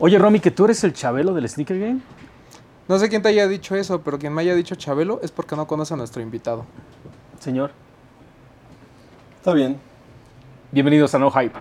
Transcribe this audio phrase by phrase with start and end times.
[0.00, 2.00] Oye, Romy, que tú eres el chabelo del Sneaker Game.
[2.88, 5.54] No sé quién te haya dicho eso, pero quien me haya dicho Chabelo es porque
[5.56, 6.64] no conoce a nuestro invitado.
[7.38, 7.70] Señor,
[9.36, 9.78] Está bien.
[10.72, 11.58] bienvenidos a No Hype.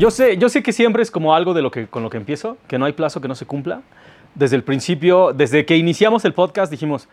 [0.00, 2.16] Yo sé, yo sé que siempre es como algo de lo que, con lo que
[2.16, 3.82] empiezo, que no hay plazo que no se cumpla.
[4.34, 7.08] Desde el principio, desde que iniciamos el podcast, dijimos,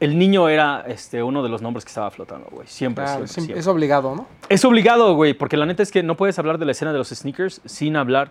[0.00, 2.66] el niño era este, uno de los nombres que estaba flotando, güey.
[2.68, 3.60] Siempre, Claro, siempre, sim- siempre.
[3.60, 4.26] es obligado, ¿no?
[4.48, 6.98] Es obligado, güey, porque la neta es que no puedes hablar de la escena de
[6.98, 8.30] los sneakers sin hablar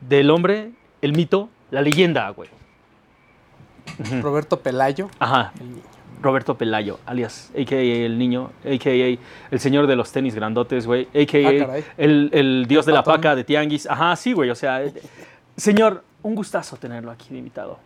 [0.00, 0.70] del hombre,
[1.02, 2.48] el mito, la leyenda, güey.
[4.22, 5.08] Roberto Pelayo.
[5.18, 5.52] Ajá.
[5.60, 5.82] el niño.
[6.20, 8.90] Roberto Pelayo, alias AKA el niño, AKA
[9.50, 11.84] el señor de los tenis grandotes, güey, AKA Ah, caray.
[11.96, 13.86] el, el dios de la paca de Tianguis.
[13.88, 14.92] Ajá, sí, güey, o sea, eh,
[15.56, 17.78] señor, un gustazo tenerlo aquí de invitado.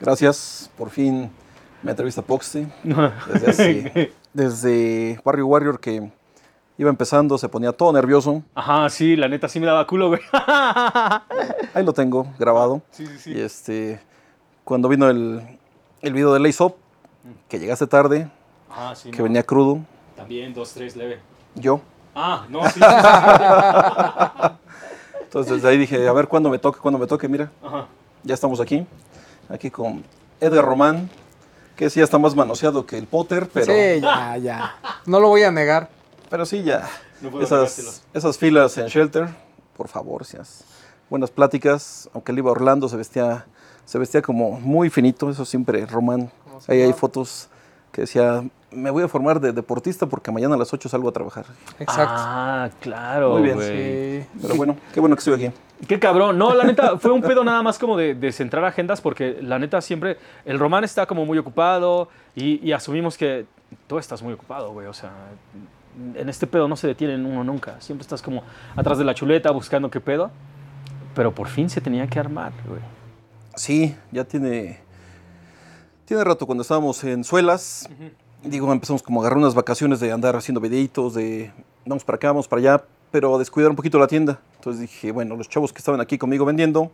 [0.00, 0.70] Gracias.
[0.78, 1.30] Por fin
[1.82, 2.66] me entrevista Poxy.
[3.32, 6.10] Desde, hace- desde Barrio Warrior que
[6.78, 8.42] iba empezando, se ponía todo nervioso.
[8.54, 10.20] Ajá, sí, la neta sí me daba culo, güey.
[11.74, 12.82] Ahí lo tengo grabado.
[12.90, 13.32] Sí, sí, sí.
[13.32, 14.00] Y este,
[14.64, 15.42] cuando vino el,
[16.00, 16.76] el video de Lace Up,
[17.48, 18.30] que llegaste tarde,
[18.94, 19.10] sí.
[19.10, 19.24] que no.
[19.24, 19.80] venía crudo,
[20.16, 21.20] También, dos, tres, leve.
[21.54, 21.80] yo.
[22.14, 22.86] Ah, no, sí, sí, sí.
[25.22, 27.52] Entonces desde ahí dije, a ver cuándo me toque, cuándo me toque, mira.
[27.62, 27.86] Ajá.
[28.24, 28.84] Ya estamos aquí.
[29.48, 30.02] Aquí con
[30.40, 31.08] Edgar Román,
[31.76, 33.66] que sí ya está más manoseado que el Potter, pero...
[33.66, 34.74] Sí, ya, ya.
[35.06, 35.88] No lo voy a negar.
[36.28, 36.88] Pero sí, ya.
[37.20, 39.28] No puedo esas, esas filas en Shelter,
[39.76, 40.64] por favor, seas
[41.08, 42.08] buenas pláticas.
[42.14, 43.46] Aunque él iba a Orlando, se vestía,
[43.84, 46.30] se vestía como muy finito, eso siempre, Román.
[46.68, 47.48] Ahí hay fotos
[47.92, 51.12] que decía, me voy a formar de deportista porque mañana a las 8 salgo a
[51.12, 51.46] trabajar.
[51.78, 52.14] Exacto.
[52.16, 53.58] Ah, claro, Muy bien.
[53.58, 54.28] Sí.
[54.40, 55.54] Pero bueno, qué bueno que estoy aquí.
[55.88, 56.38] Qué cabrón.
[56.38, 59.58] No, la neta, fue un pedo nada más como de, de centrar agendas porque la
[59.58, 63.46] neta siempre, el Román está como muy ocupado y, y asumimos que
[63.86, 64.86] tú estás muy ocupado, güey.
[64.86, 65.10] O sea,
[66.14, 67.80] en este pedo no se detiene uno nunca.
[67.80, 68.42] Siempre estás como
[68.76, 70.30] atrás de la chuleta buscando qué pedo.
[71.14, 72.80] Pero por fin se tenía que armar, güey.
[73.56, 74.80] Sí, ya tiene,
[76.10, 77.88] tiene rato cuando estábamos en Suelas.
[78.42, 81.52] Digo, empezamos como a agarrar unas vacaciones de andar haciendo videitos, de
[81.86, 84.40] vamos para acá, vamos para allá, pero a descuidar un poquito la tienda.
[84.56, 86.90] Entonces dije, bueno, los chavos que estaban aquí conmigo vendiendo,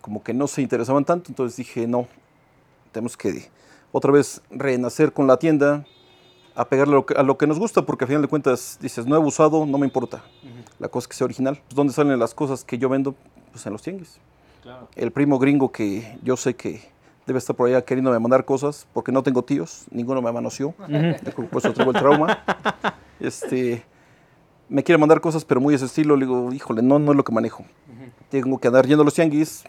[0.00, 2.08] como que no se interesaban tanto, entonces dije, no,
[2.90, 3.48] tenemos que
[3.92, 5.86] otra vez renacer con la tienda,
[6.56, 8.76] a pegarle a lo que, a lo que nos gusta, porque al final de cuentas
[8.80, 10.24] dices, nuevo usado, no me importa.
[10.80, 11.60] La cosa es que sea original.
[11.64, 13.14] Pues, ¿Dónde salen las cosas que yo vendo?
[13.52, 14.18] Pues en los tianguis
[14.64, 14.88] Claro.
[14.96, 16.95] el primo gringo que yo sé que
[17.26, 21.58] debe estar por allá queriéndome mandar cosas, porque no tengo tíos, ninguno me manoseó, por
[21.58, 22.38] eso traigo el trauma.
[23.18, 23.82] Este,
[24.68, 27.24] me quiere mandar cosas, pero muy ese estilo, le digo, híjole, no, no es lo
[27.24, 27.64] que manejo.
[28.28, 29.64] Tengo que andar yendo a los tianguis,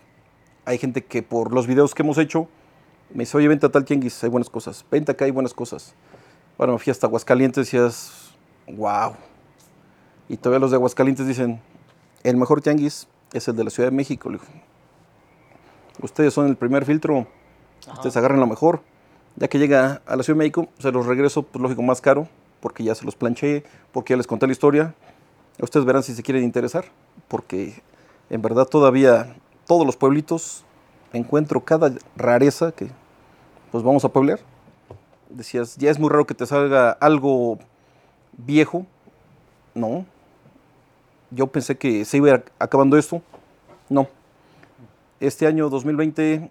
[0.66, 2.48] hay gente que por los videos que hemos hecho,
[3.14, 5.96] me dice, oye, vente a tal tianguis, hay buenas cosas, vente acá, hay buenas cosas.
[6.58, 8.34] Bueno, me fui hasta Aguascalientes y decías,
[8.68, 9.14] wow.
[10.28, 11.62] Y todavía los de Aguascalientes dicen,
[12.24, 14.30] el mejor tianguis es el de la Ciudad de México.
[14.30, 14.52] Le digo,
[16.02, 17.28] ustedes son el primer filtro,
[17.94, 18.82] ustedes agarran lo mejor.
[19.36, 22.28] Ya que llega a la Ciudad de México, se los regreso, pues lógico, más caro,
[22.60, 24.96] porque ya se los planché, porque ya les conté la historia.
[25.62, 26.86] Ustedes verán si se quieren interesar,
[27.28, 27.82] porque
[28.30, 30.64] en verdad todavía todos los pueblitos
[31.14, 32.90] encuentro cada rareza que
[33.72, 34.40] pues vamos a pueblear.
[35.30, 37.60] Decías, ya es muy raro que te salga algo
[38.38, 38.86] viejo.
[39.76, 40.06] No.
[41.32, 43.22] Yo pensé que se iba acabando esto.
[43.90, 44.08] No.
[45.20, 46.50] Este año 2020,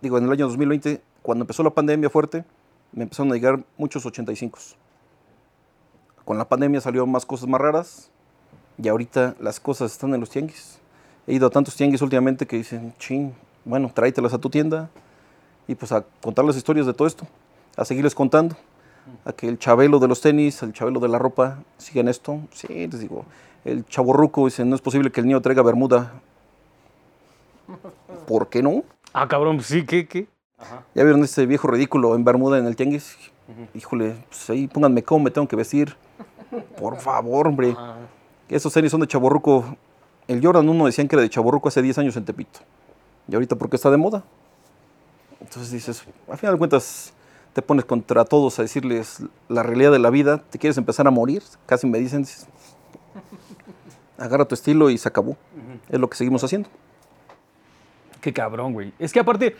[0.00, 2.44] digo, en el año 2020, cuando empezó la pandemia fuerte,
[2.92, 4.58] me empezaron a llegar muchos 85.
[6.24, 8.10] Con la pandemia salieron más cosas más raras
[8.82, 10.78] y ahorita las cosas están en los tianguis.
[11.26, 13.32] He ido a tantos tianguis últimamente que dicen, ching,
[13.64, 14.90] bueno, tráetelas a tu tienda
[15.66, 17.26] y pues a contar las historias de todo esto,
[17.76, 18.56] a seguirles contando,
[19.24, 22.40] a que el chabelo de los tenis, el chabelo de la ropa sigan esto.
[22.52, 23.24] Sí, les digo,
[23.64, 26.12] el chaborruco dice, no es posible que el niño traiga bermuda.
[28.26, 28.84] ¿Por qué no?
[29.12, 30.28] Ah, cabrón, pues sí, ¿qué, qué?
[30.94, 33.16] ¿Ya vieron ese viejo ridículo en Bermuda en el tianguis?
[33.74, 35.96] Híjole, pues ahí pónganme cómo me tengo que vestir.
[36.78, 37.74] Por favor, hombre.
[38.48, 39.76] Esos tenis son de chaborruco.
[40.26, 42.60] El Jordan 1 decían que era de chaborruco hace 10 años en Tepito.
[43.28, 44.24] Y ahorita porque está de moda.
[45.40, 47.12] Entonces dices, al final de cuentas
[47.52, 50.42] te pones contra todos a decirles la realidad de la vida.
[50.50, 51.42] Te quieres empezar a morir.
[51.66, 52.46] Casi me dicen, dices,
[54.18, 55.36] agarra tu estilo y se acabó.
[55.88, 56.68] Es lo que seguimos haciendo.
[58.20, 58.92] Qué cabrón, güey.
[58.98, 59.54] Es que aparte,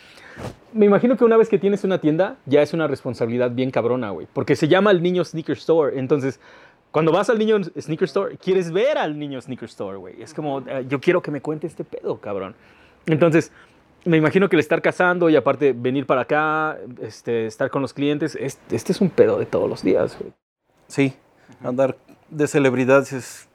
[0.73, 4.11] me imagino que una vez que tienes una tienda, ya es una responsabilidad bien cabrona,
[4.11, 4.27] güey.
[4.33, 5.99] Porque se llama el niño Sneaker Store.
[5.99, 6.41] Entonces,
[6.91, 10.21] cuando vas al niño Sneaker Store, quieres ver al niño Sneaker Store, güey.
[10.21, 12.55] Es como, eh, yo quiero que me cuente este pedo, cabrón.
[13.07, 13.53] Entonces,
[14.05, 17.93] me imagino que el estar cazando y aparte venir para acá, este, estar con los
[17.95, 20.17] clientes, es- este es un pedo de todos los días.
[20.19, 20.33] güey.
[20.89, 21.15] Sí,
[21.63, 21.97] andar
[22.31, 23.13] de celebridades.
[23.13, 23.48] es-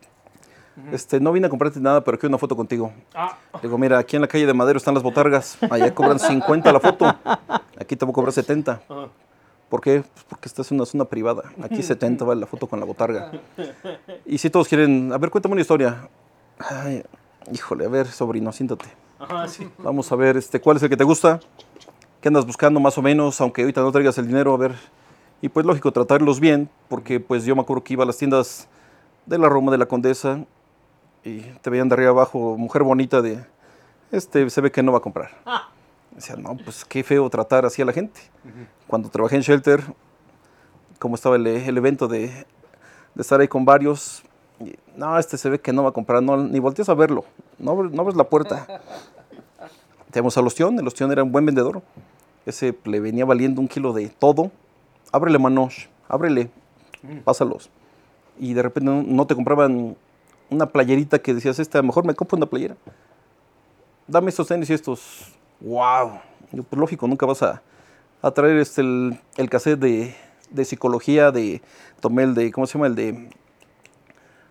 [0.92, 2.92] Este, no vine a comprarte nada, pero quiero una foto contigo.
[3.62, 5.58] Digo, mira, aquí en la calle de Madero están las botargas.
[5.70, 7.06] Allá cobran 50 la foto.
[7.80, 8.82] Aquí te voy a cobrar 70.
[9.70, 10.04] ¿Por qué?
[10.14, 11.44] Pues porque esta es una zona privada.
[11.62, 13.32] Aquí 70 vale la foto con la botarga.
[14.26, 16.10] Y si todos quieren, a ver, cuéntame una historia.
[16.60, 17.04] Ay,
[17.52, 18.86] híjole, a ver, sobrino, siéntate.
[19.78, 21.40] Vamos a ver, este, ¿cuál es el que te gusta?
[22.22, 23.40] ¿Qué andas buscando más o menos?
[23.42, 24.76] Aunque ahorita no traigas el dinero, a ver.
[25.42, 28.68] Y pues lógico, tratarlos bien, porque pues yo me acuerdo que iba a las tiendas
[29.26, 30.46] de la Roma, de la Condesa,
[31.24, 33.44] y te veían de arriba abajo, mujer bonita de,
[34.12, 35.32] este, se ve que no va a comprar.
[36.12, 38.20] Decía, no, pues qué feo tratar así a la gente.
[38.88, 39.82] Cuando trabajé en Shelter,
[41.00, 44.24] como estaba el, el evento de, de estar ahí con varios,
[44.60, 47.26] y, no, este se ve que no va a comprar, no, ni volteas a verlo,
[47.58, 48.68] no, abres- no abres la puerta.
[50.12, 51.82] Tenemos al Ostión, el Ostión era un buen vendedor.
[52.46, 54.52] Ese le venía valiendo un kilo de todo.
[55.12, 56.52] Ábrele, Manosh, ábrele,
[57.24, 57.70] pásalos.
[58.38, 59.96] Y de repente no, no te compraban
[60.54, 62.76] una playerita que decías, esta, mejor me compro una playera.
[64.08, 65.34] Dame estos tenis y estos.
[65.60, 66.20] ¡Wow!
[66.52, 67.62] Digo, Pues lógico, nunca vas a,
[68.22, 70.16] a traer este, el, el cassette de,
[70.50, 71.62] de psicología, de.
[72.00, 72.52] Tomé el de.
[72.52, 72.88] ¿Cómo se llama?
[72.88, 73.30] El de.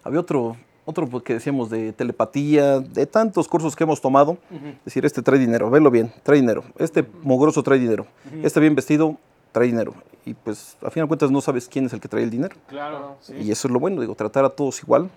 [0.05, 4.39] Había otro, otro pues, que decíamos de telepatía, de tantos cursos que hemos tomado.
[4.85, 6.65] Decir, este trae dinero, velo bien, trae dinero.
[6.79, 8.07] Este mugroso trae dinero.
[8.43, 9.17] Este bien vestido
[9.53, 9.95] trae dinero.
[10.25, 12.57] Y pues, a fin de cuentas, no sabes quién es el que trae el dinero.
[12.69, 13.17] Claro.
[13.29, 15.11] Y eso es lo bueno, digo, tratar a todos igual.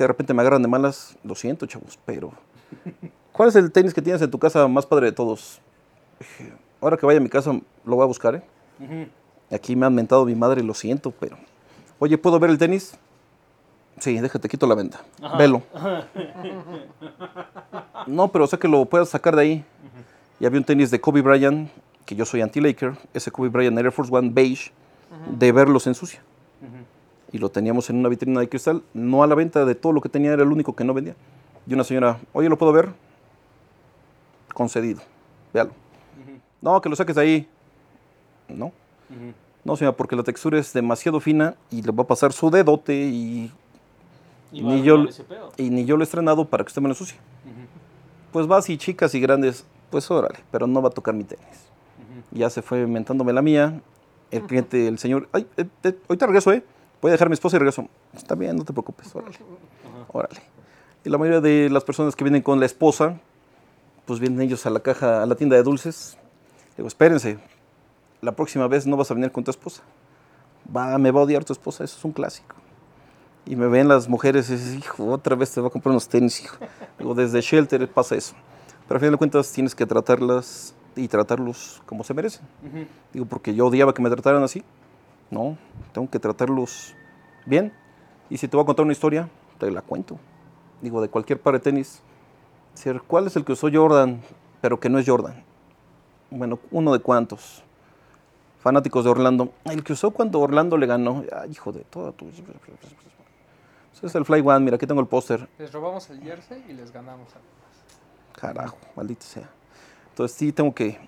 [0.00, 2.32] Que de repente me agarran de malas, lo siento, chavos, pero.
[3.32, 5.60] ¿Cuál es el tenis que tienes en tu casa más padre de todos?
[6.80, 7.52] Ahora que vaya a mi casa,
[7.84, 9.10] lo voy a buscar, ¿eh?
[9.50, 11.36] Aquí me han mentado mi madre, lo siento, pero.
[11.98, 12.96] Oye, ¿puedo ver el tenis?
[13.98, 15.02] Sí, déjate, quito la venta.
[15.36, 15.62] Velo.
[18.06, 19.64] No, pero sé que lo puedas sacar de ahí.
[20.40, 21.68] Y había un tenis de Kobe Bryant,
[22.06, 24.72] que yo soy anti-Laker, ese Kobe Bryant Air Force One beige,
[25.38, 26.22] de verlos en sucia.
[27.32, 30.00] Y lo teníamos en una vitrina de cristal, no a la venta de todo lo
[30.00, 31.14] que tenía, era el único que no vendía.
[31.66, 32.90] Y una señora, oye, ¿lo puedo ver?
[34.52, 35.00] Concedido,
[35.52, 35.70] véalo.
[36.60, 37.48] No, que lo saques de ahí.
[38.48, 38.72] No.
[39.64, 42.94] No, señora, porque la textura es demasiado fina y le va a pasar su dedote
[42.94, 43.52] y,
[44.52, 45.04] ni, yo,
[45.56, 47.18] y ni yo lo he estrenado para que usted me lo ensucie.
[48.32, 51.46] Pues vas y chicas y grandes, pues órale, pero no va a tocar mi tenis.
[52.32, 53.80] Ya se fue mentándome la mía.
[54.30, 56.62] El cliente, el señor, ay, eh, eh, ahorita regreso, ¿eh?
[57.00, 57.88] Voy a dejar a mi esposa y regreso.
[58.14, 59.38] Está bien, no te preocupes, órale.
[60.08, 60.40] Órale.
[61.04, 63.18] Y la mayoría de las personas que vienen con la esposa,
[64.04, 66.18] pues vienen ellos a la caja, a la tienda de dulces.
[66.76, 67.38] Digo, espérense,
[68.20, 69.82] la próxima vez no vas a venir con tu esposa.
[70.76, 72.54] Va, me va a odiar tu esposa, eso es un clásico.
[73.46, 76.06] Y me ven las mujeres y dicen, hijo, otra vez te va a comprar unos
[76.06, 76.56] tenis, hijo.
[76.98, 78.34] Digo, desde Shelter pasa eso.
[78.86, 82.42] Pero al final de cuentas tienes que tratarlas y tratarlos como se merecen.
[83.12, 84.62] Digo, porque yo odiaba que me trataran así.
[85.30, 85.56] No,
[85.92, 86.94] tengo que tratarlos
[87.46, 87.72] bien.
[88.28, 89.28] Y si te voy a contar una historia,
[89.58, 90.18] te la cuento.
[90.80, 92.02] Digo, de cualquier par de tenis.
[93.06, 94.20] ¿cuál es el que usó Jordan,
[94.60, 95.42] pero que no es Jordan?
[96.30, 97.62] Bueno, uno de cuantos.
[98.60, 99.52] Fanáticos de Orlando.
[99.64, 101.24] El que usó cuando Orlando le ganó.
[101.32, 102.28] Ay, hijo de toda tu...
[102.28, 105.48] Ese es el Fly One, mira, aquí tengo el póster.
[105.58, 108.40] Les robamos el jersey y les ganamos algo más.
[108.40, 109.50] Carajo, maldito sea.
[110.10, 110.98] Entonces sí tengo que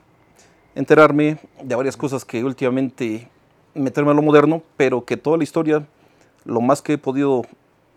[0.75, 3.31] enterarme de varias cosas que últimamente
[3.75, 5.87] meterme a lo moderno, pero que toda la historia,
[6.45, 7.43] lo más que he podido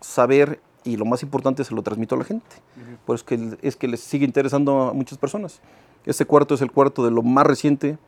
[0.00, 2.56] saber y lo más importante se lo transmito a la gente.
[3.04, 5.60] Por eso es que, es que les sigue interesando a muchas personas.
[6.04, 7.98] Este cuarto es el cuarto de lo más reciente,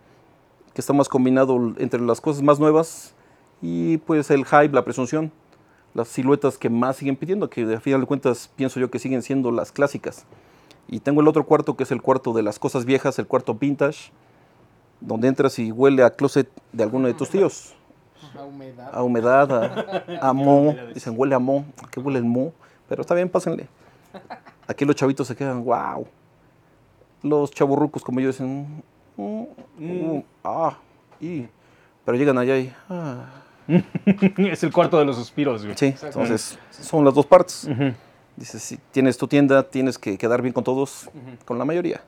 [0.73, 3.15] que está más combinado entre las cosas más nuevas
[3.61, 5.33] y pues el hype, la presunción,
[5.95, 9.23] las siluetas que más siguen pidiendo, que a final de cuentas pienso yo que siguen
[9.23, 10.25] siendo las clásicas.
[10.87, 13.55] Y tengo el otro cuarto que es el cuarto de las cosas viejas, el cuarto
[13.55, 14.13] vintage,
[15.01, 17.75] donde entras y huele a closet de alguno de tus tíos.
[18.37, 18.91] A humedad.
[18.93, 20.75] A humedad, a, a mo.
[20.95, 21.65] Dicen, huele a mo.
[21.83, 22.53] ¿A qué huele el mo?
[22.89, 23.69] Pero está bien, pásenle.
[24.67, 26.07] Aquí los chavitos se quedan, wow.
[27.23, 28.83] Los chaburrucos, como yo, dicen,
[29.17, 29.43] "Mm,
[29.81, 30.77] uh, ah,
[31.21, 31.47] y.
[32.05, 33.27] Pero llegan allá y, ah.
[33.69, 35.77] es el cuarto de los suspiros, güey.
[35.77, 37.69] Sí, entonces son las dos partes.
[38.37, 41.11] Dices, si tienes tu tienda, tienes que quedar bien con todos,
[41.45, 42.01] con la mayoría.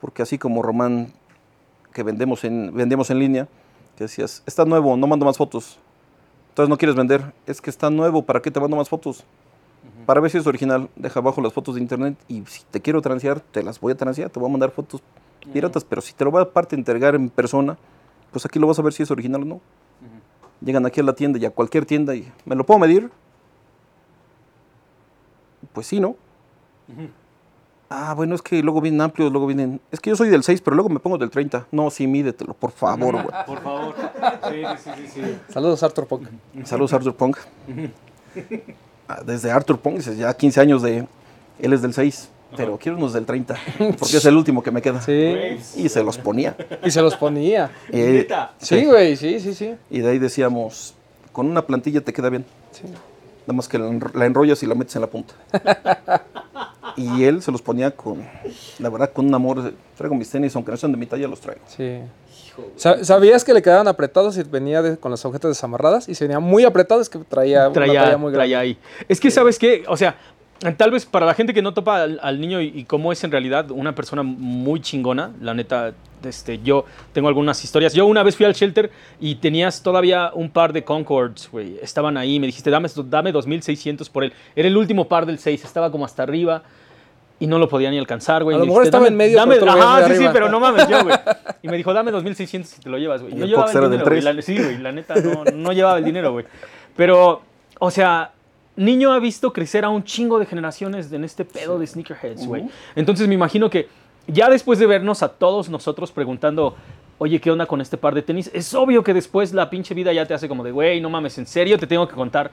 [0.00, 1.12] Porque así como Román,
[1.96, 3.48] que vendemos en, vendemos en línea,
[3.96, 5.78] que decías, está nuevo, no mando más fotos.
[6.50, 9.24] Entonces no quieres vender, es que está nuevo, ¿para qué te mando más fotos?
[10.04, 13.00] Para ver si es original, deja abajo las fotos de internet y si te quiero
[13.00, 15.00] transear, te las voy a transear, te voy a mandar fotos
[15.54, 17.78] piratas, pero si te lo va a parte entregar en persona,
[18.30, 19.60] pues aquí lo vas a ver si es original o no.
[20.60, 23.10] Llegan aquí a la tienda y a cualquier tienda y, ¿me lo puedo medir?
[25.72, 26.14] Pues sí, ¿no?
[27.88, 29.80] Ah, bueno, es que luego vienen amplios, luego vienen.
[29.92, 31.68] Es que yo soy del 6, pero luego me pongo del 30.
[31.70, 33.26] No, sí, mídetelo, por favor, güey.
[33.46, 33.94] Por favor.
[34.50, 35.38] Sí, sí, sí, sí.
[35.52, 36.28] Saludos, Arthur Punk.
[36.64, 37.38] Saludos, Arthur Punk.
[39.08, 41.06] Ah, Desde Arthur Punk, dices, ya 15 años de.
[41.60, 43.56] Él es del 6, pero quiero unos del 30,
[43.98, 45.00] porque es el último que me queda.
[45.00, 45.58] Sí.
[45.76, 46.56] Y se los ponía.
[46.84, 47.70] Y se los ponía.
[47.90, 48.52] Y, Neta.
[48.58, 49.74] Sí, güey, sí, sí, sí.
[49.90, 50.94] y de ahí decíamos,
[51.32, 52.44] con una plantilla te queda bien.
[52.72, 52.82] Sí.
[53.46, 55.34] Nada más que la enrollas y la metes en la punta.
[56.96, 58.26] y él se los ponía con,
[58.78, 59.72] la verdad, con un amor.
[59.96, 61.62] Traigo mis tenis, aunque no sean de mi talla, los traigo.
[61.66, 61.98] Sí.
[62.76, 66.08] Sa- ¿Sabías que le quedaban apretados y venía de- con las agujetas desamarradas?
[66.08, 68.38] Y se venía muy apretado, es que traía, una traía, talla muy grande.
[68.38, 68.78] traía ahí.
[69.08, 69.84] Es que, ¿sabes qué?
[69.88, 70.16] O sea,
[70.78, 73.22] tal vez para la gente que no topa al, al niño y, y cómo es
[73.24, 75.92] en realidad una persona muy chingona, la neta,
[76.24, 77.92] este, yo tengo algunas historias.
[77.92, 81.78] Yo una vez fui al shelter y tenías todavía un par de Concords, güey.
[81.82, 84.32] Estaban ahí, me dijiste, dame, dame 2.600 por él.
[84.56, 86.62] Era el último par del 6, estaba como hasta arriba.
[87.38, 88.56] Y no lo podía ni alcanzar, güey.
[88.56, 91.02] A lo mejor dijiste, estaba en medio, Dame, ajá, sí, sí, pero no mames, yo,
[91.02, 91.16] güey.
[91.62, 93.34] Y me dijo, dame 2.600 y te lo llevas, güey.
[93.34, 94.20] Y No el llevaba el dinero, güey.
[94.20, 94.24] 3.
[94.24, 96.46] La- sí, güey, la neta, no, no llevaba el dinero, güey.
[96.96, 97.42] Pero,
[97.78, 98.32] o sea,
[98.76, 102.64] niño ha visto crecer a un chingo de generaciones en este pedo de sneakerheads, güey.
[102.94, 103.88] Entonces me imagino que
[104.28, 106.76] ya después de vernos a todos nosotros preguntando,
[107.18, 108.50] oye, ¿qué onda con este par de tenis?
[108.54, 111.36] Es obvio que después la pinche vida ya te hace como de, güey, no mames,
[111.38, 112.50] en serio te tengo que contar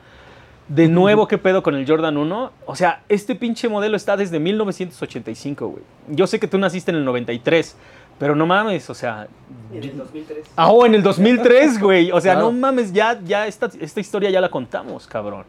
[0.67, 2.51] de nuevo qué pedo con el Jordan 1.
[2.65, 5.84] O sea, este pinche modelo está desde 1985, güey.
[6.10, 7.75] Yo sé que tú naciste en el 93.
[8.20, 9.27] Pero no mames, o sea.
[9.74, 10.38] En el 2003.
[10.55, 12.12] Ah, oh, en el 2003, güey.
[12.12, 12.51] O sea, Claro.
[12.51, 15.43] no mames, ya, ya esta, esta historia ya la contamos, cabrón.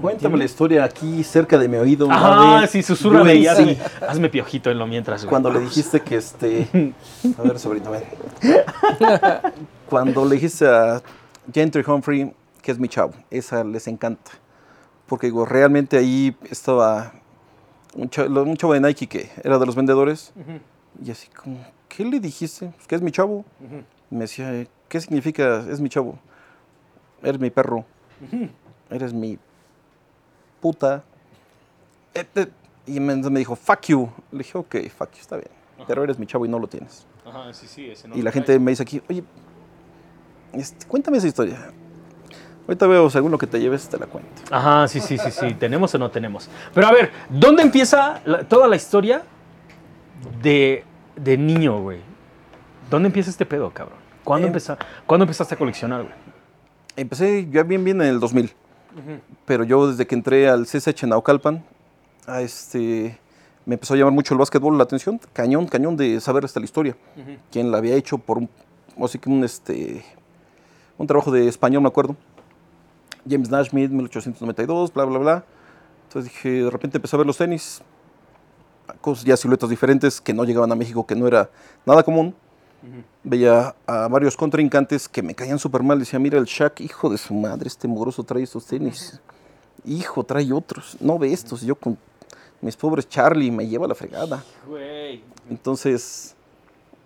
[0.00, 2.06] Cuéntame la historia aquí cerca de mi oído.
[2.06, 2.68] Mabel.
[2.68, 3.78] sí, susurra y Sí.
[4.06, 5.30] hazme, piojito en lo mientras, güey.
[5.30, 6.94] Cuando le dijiste que este.
[7.38, 8.04] A ver, sobrino, ven.
[9.88, 11.02] Cuando le dijiste a
[11.52, 12.30] Gentry Humphrey
[12.60, 14.32] que es mi chavo, esa les encanta.
[15.06, 17.12] Porque digo, realmente ahí estaba
[17.94, 20.32] un chavo, un chavo de Nike que era de los vendedores.
[21.04, 22.66] Y así como, ¿qué le dijiste?
[22.76, 23.44] Pues, que es mi chavo.
[24.10, 26.18] Me decía, "Eh, ¿qué significa es mi chavo?
[27.22, 27.84] Eres mi perro.
[28.90, 29.38] Eres mi
[30.60, 31.02] puta.
[32.86, 34.10] Y me, me dijo, fuck you.
[34.32, 35.50] Le dije, ok, fuck you, está bien.
[35.86, 37.06] Pero eres mi chavo y no lo tienes.
[37.24, 39.22] Ajá, sí, sí, ese y la gente me dice aquí, oye,
[40.52, 41.72] este, cuéntame esa historia.
[42.66, 44.30] Ahorita veo, según lo que te lleves, te la cuento.
[44.50, 45.54] Ajá, sí, sí, sí, sí.
[45.54, 46.48] ¿Tenemos o no tenemos?
[46.72, 49.22] Pero a ver, ¿dónde empieza la- toda la historia
[50.42, 50.84] de,
[51.16, 51.98] de niño, güey?
[52.88, 53.98] ¿Dónde empieza este pedo, cabrón?
[54.24, 54.50] ¿Cuándo, Eh.
[54.50, 56.14] empeza- ¿cuándo empezaste a coleccionar, güey?
[56.96, 58.52] Empecé ya bien, bien en el 2000.
[59.46, 61.64] Pero yo desde que entré al CSH en Naucalpan,
[62.26, 63.18] a este,
[63.64, 65.20] me empezó a llamar mucho el básquetbol la atención.
[65.32, 66.96] Cañón, cañón de saber hasta la historia.
[67.52, 68.48] Quién la había hecho por un,
[69.08, 70.04] sea que un, este,
[70.98, 72.16] un trabajo de español, me acuerdo.
[73.28, 75.44] James Naismith, 1892, bla, bla, bla.
[76.08, 77.82] Entonces dije, de repente empecé a ver los tenis,
[79.00, 81.50] cosas ya siluetas diferentes que no llegaban a México, que no era
[81.86, 82.34] nada común.
[83.22, 85.98] Veía a varios contrincantes que me caían súper mal.
[85.98, 89.20] Decía, mira el Shaq, hijo de su madre, este moroso trae estos tenis.
[89.84, 90.96] Hijo, trae otros.
[90.98, 91.60] No ve estos.
[91.60, 91.98] Yo con
[92.60, 94.42] mis pobres Charlie me lleva la fregada.
[95.48, 96.34] Entonces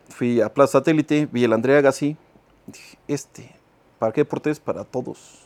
[0.08, 2.16] fui a Plaza Satélite, vi el Andrea Gassi.
[2.66, 3.54] Dije, este,
[3.98, 4.60] ¿para qué deporte es?
[4.60, 5.43] Para todos.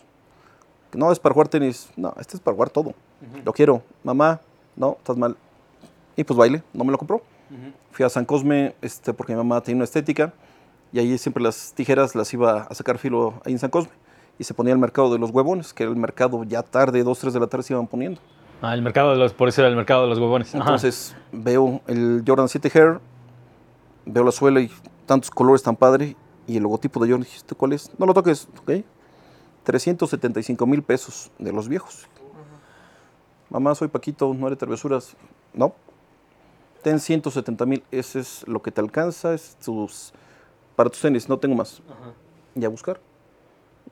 [0.94, 1.90] No, es para jugar tenis.
[1.96, 2.94] No, este es para jugar todo.
[3.44, 3.82] Lo quiero.
[4.02, 4.40] Mamá,
[4.76, 5.36] no, estás mal.
[6.16, 7.22] Y pues baile, no me lo compró.
[7.92, 10.32] Fui a San Cosme este, porque mi mamá tenía una estética
[10.92, 13.92] y ahí siempre las tijeras las iba a sacar filo ahí en San Cosme.
[14.38, 17.18] Y se ponía el mercado de los huevones, que era el mercado ya tarde, 2,
[17.18, 18.20] 3 de la tarde se iban poniendo.
[18.62, 20.54] Ah, el mercado de los, por eso era el mercado de los huevones.
[20.54, 20.64] Ajá.
[20.64, 23.00] Entonces veo el Jordan 7 Hair,
[24.06, 24.70] veo la suela y
[25.06, 26.16] tantos colores tan padre
[26.46, 27.24] y el logotipo de Jordan.
[27.24, 27.90] Dije, ¿este cuál es?
[27.98, 28.84] No lo toques, ¿ok?
[29.64, 32.06] 375 mil pesos de los viejos.
[33.50, 35.16] Mamá, soy Paquito, no haré travesuras.
[35.54, 35.74] No.
[36.82, 40.12] Ten 170 mil, ese es lo que te alcanza, es tus,
[40.76, 41.82] para tus tenis, no tengo más.
[42.54, 43.00] Y a buscar.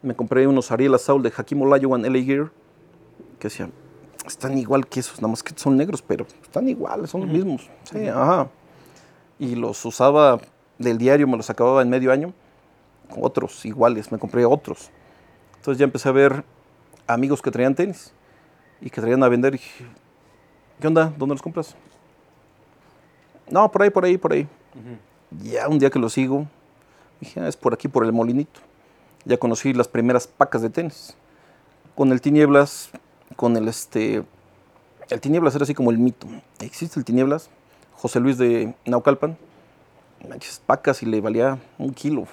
[0.02, 2.52] Me compré unos Ariel Assault de Hakim Olajuwon LA Gear,
[3.38, 3.72] que decían,
[4.26, 7.68] están igual que esos, nada más que son negros, pero están iguales, son los mismos.
[7.90, 8.48] Sí, ajá.
[9.38, 10.38] Y los usaba
[10.78, 12.32] del diario, me los acababa en medio año.
[13.16, 14.90] Otros iguales, me compré otros.
[15.66, 16.44] Entonces ya empecé a ver
[17.08, 18.12] amigos que traían tenis
[18.80, 19.56] y que traían a vender.
[19.56, 19.84] Y dije,
[20.80, 21.12] ¿qué onda?
[21.18, 21.74] ¿Dónde los compras?
[23.50, 24.46] No, por ahí, por ahí, por ahí.
[25.42, 26.46] Ya un día que los sigo,
[27.18, 28.60] dije, "Ah, es por aquí, por el molinito.
[29.24, 31.16] Ya conocí las primeras pacas de tenis.
[31.96, 32.90] Con el Tinieblas,
[33.34, 34.22] con el este.
[35.10, 36.28] El Tinieblas era así como el mito.
[36.60, 37.50] Existe el Tinieblas.
[37.94, 39.36] José Luis de Naucalpan.
[40.28, 42.28] Manches, pacas y le valía un kilo.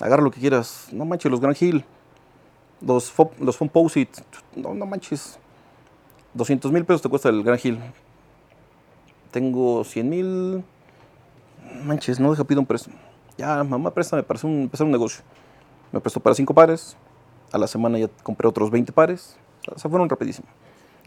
[0.00, 0.88] Agarra lo que quieras.
[0.90, 1.84] No manches, los Grand Hill.
[2.84, 4.22] Los, los Composite.
[4.56, 5.38] No, no manches.
[6.34, 7.78] 200 mil pesos te cuesta el Grand Hill.
[9.30, 10.64] tengo 100 mil.
[11.84, 12.96] Manches, no deja pido un préstamo.
[13.38, 15.22] Ya, mamá, préstame para hacer un, empezar un negocio.
[15.90, 16.96] Me prestó para cinco pares.
[17.52, 19.36] A la semana ya compré otros 20 pares.
[19.70, 20.48] O sea, fueron rapidísimo.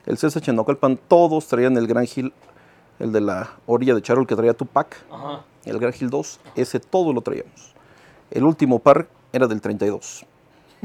[0.05, 2.31] El CSH en Naucalpan, todos traían el Gran Hill,
[2.99, 4.95] el de la orilla de Charol que traía Tupac.
[5.11, 5.43] Ajá.
[5.65, 7.73] El Gran Hill 2, ese todo lo traíamos.
[8.29, 10.25] El último par era del 32.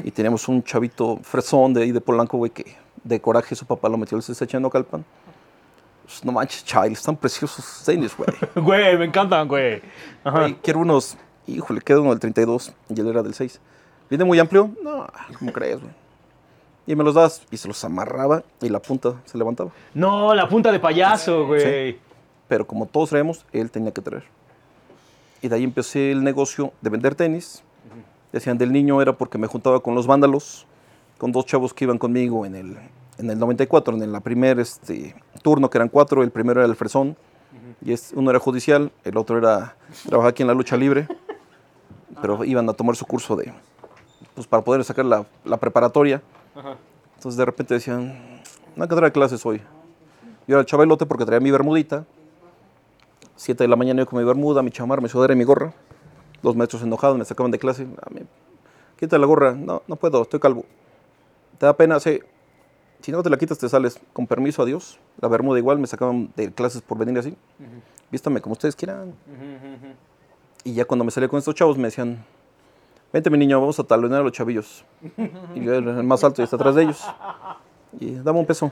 [0.04, 3.88] Y teníamos un chavito fresón de ahí de Polanco, güey, que de coraje su papá
[3.88, 5.04] lo metió al CSH en Naucalpan.
[6.04, 8.30] Pues, no manches, Child, están preciosos tenis, güey.
[8.54, 9.80] Güey, me encantan, güey.
[10.24, 11.16] Güey, quiero unos.
[11.46, 13.60] Híjole, queda uno del 32 y él era del 6.
[14.08, 14.70] ¿Viene muy amplio?
[14.82, 15.06] No,
[15.38, 15.92] ¿cómo crees, güey?
[16.86, 19.70] Y me los das y se los amarraba y la punta se levantaba.
[19.94, 21.98] No, la punta de payaso, güey.
[22.48, 24.24] Pero como todos traemos, él tenía que traer.
[25.40, 27.62] Y de ahí empecé el negocio de vender tenis.
[28.32, 30.66] Decían del niño era porque me juntaba con los vándalos,
[31.18, 32.76] con dos chavos que iban conmigo en el,
[33.18, 36.22] en el 94, en el primer este, turno, que eran cuatro.
[36.22, 37.16] El primero era el fresón,
[37.84, 41.08] y es, uno era judicial, el otro era trabajaba aquí en la lucha libre,
[42.22, 43.52] pero iban a tomar su curso de,
[44.34, 46.22] pues para poder sacar la, la preparatoria.
[46.54, 46.76] Ajá.
[47.16, 48.40] Entonces de repente decían,
[48.76, 49.60] no hay que traer clases hoy.
[50.46, 52.06] Yo era el chavalote porque traía mi bermudita.
[53.36, 55.72] Siete de la mañana yo con mi bermuda, mi chamar, mi sudadera y mi gorra.
[56.42, 57.86] Los maestros enojados me sacaban de clase.
[58.02, 58.20] A mí,
[58.98, 59.52] quita la gorra.
[59.52, 60.64] No, no puedo, estoy calvo.
[61.58, 62.00] ¿Te da pena?
[62.00, 62.20] Sí.
[63.02, 64.00] Si no te la quitas, te sales.
[64.12, 64.98] Con permiso, adiós.
[65.20, 67.36] La bermuda igual, me sacaban de clases por venir así.
[68.10, 69.14] Vístame como ustedes quieran.
[70.64, 72.24] Y ya cuando me salía con estos chavos me decían,
[73.12, 74.84] vente mi niño, vamos a talonear a los chavillos.
[75.54, 77.02] y yo era el más alto y está atrás de ellos.
[77.98, 78.70] Y dame un peso,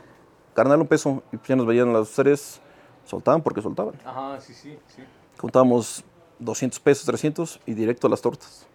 [0.54, 1.22] carnal un peso.
[1.32, 2.60] Y pues ya nos veían los tres,
[3.04, 3.94] soltaban porque soltaban.
[4.04, 5.02] Ajá, sí, sí, sí.
[5.38, 6.04] Contábamos
[6.38, 8.66] 200 pesos, 300 y directo a las tortas.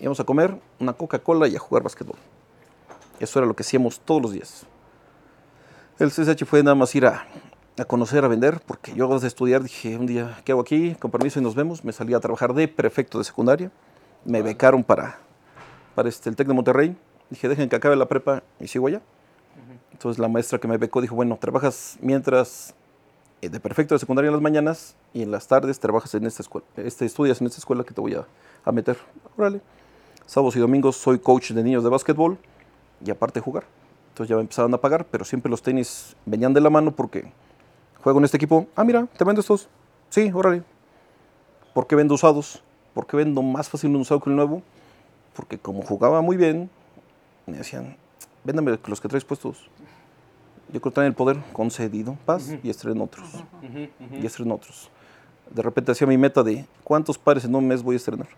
[0.00, 2.16] Íbamos a comer una Coca-Cola y a jugar básquetbol.
[3.20, 4.66] Eso era lo que hacíamos todos los días.
[5.98, 7.26] El CSH fue nada más ir a,
[7.78, 10.94] a conocer, a vender, porque yo de estudiar dije un día, ¿qué hago aquí?
[10.96, 11.84] Con permiso y nos vemos.
[11.84, 13.70] Me salí a trabajar de prefecto de secundaria.
[14.24, 15.18] Me becaron para,
[15.94, 16.96] para este, el TEC de Monterrey.
[17.30, 19.00] Dije, dejen que acabe la prepa y sigo allá.
[19.92, 22.74] Entonces la maestra que me becó dijo, bueno, trabajas mientras
[23.48, 26.66] de perfecto de secundaria en las mañanas y en las tardes trabajas en esta escuela,
[26.76, 28.26] este, estudias en esta escuela que te voy a,
[28.64, 28.96] a meter.
[29.36, 29.60] Órale.
[30.26, 32.38] Sábados y domingos soy coach de niños de básquetbol
[33.04, 33.64] y aparte jugar.
[34.10, 37.32] Entonces ya me empezaron a pagar, pero siempre los tenis venían de la mano porque
[38.02, 38.66] juego en este equipo.
[38.76, 39.68] Ah, mira, te vendo estos.
[40.10, 40.62] Sí, órale.
[41.74, 42.62] ¿Por qué vendo usados?
[42.94, 44.62] ¿Por qué vendo más fácil un usado que el nuevo?
[45.34, 46.70] Porque como jugaba muy bien,
[47.46, 47.96] me decían,
[48.44, 49.68] véndame los que traes puestos.
[50.72, 53.28] Yo creo que traen el poder concedido, paz, y estreno otros.
[54.10, 54.90] Y estreno otros.
[55.50, 58.28] De repente hacía mi meta de cuántos pares en un mes voy a estrenar.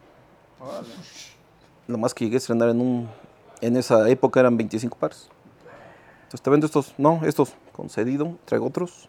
[1.87, 3.09] Lo más que llegué a estrenar en, un,
[3.61, 5.29] en esa época eran 25 pares.
[6.25, 9.09] Entonces te vendo estos, no, estos, concedido, traigo otros.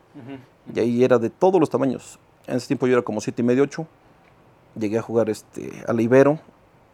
[0.72, 2.20] Y ahí era de todos los tamaños.
[2.46, 3.88] En ese tiempo yo era como 7 y medio, 8.
[4.80, 6.40] Llegué a jugar este, al Ibero.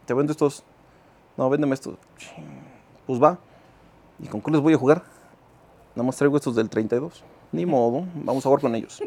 [0.06, 0.63] Te vendo estos,
[1.36, 1.96] no, véndeme estos.
[3.06, 3.38] Pues va.
[4.20, 5.04] ¿Y con qué les voy a jugar?
[5.95, 7.23] Nada más traigo estos del 32.
[7.51, 9.01] Ni modo, vamos a jugar con ellos.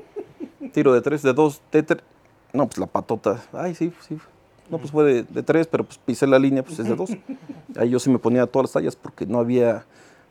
[0.73, 2.03] Tiro de 3, de 2, de 3.
[2.53, 3.43] No, pues la patota.
[3.53, 4.19] Ay, sí, sí.
[4.71, 7.11] No, pues fue de, de 3, pero pues pisé la línea, pues es de 2.
[7.77, 9.85] Ahí yo sí me ponía todas las tallas porque no había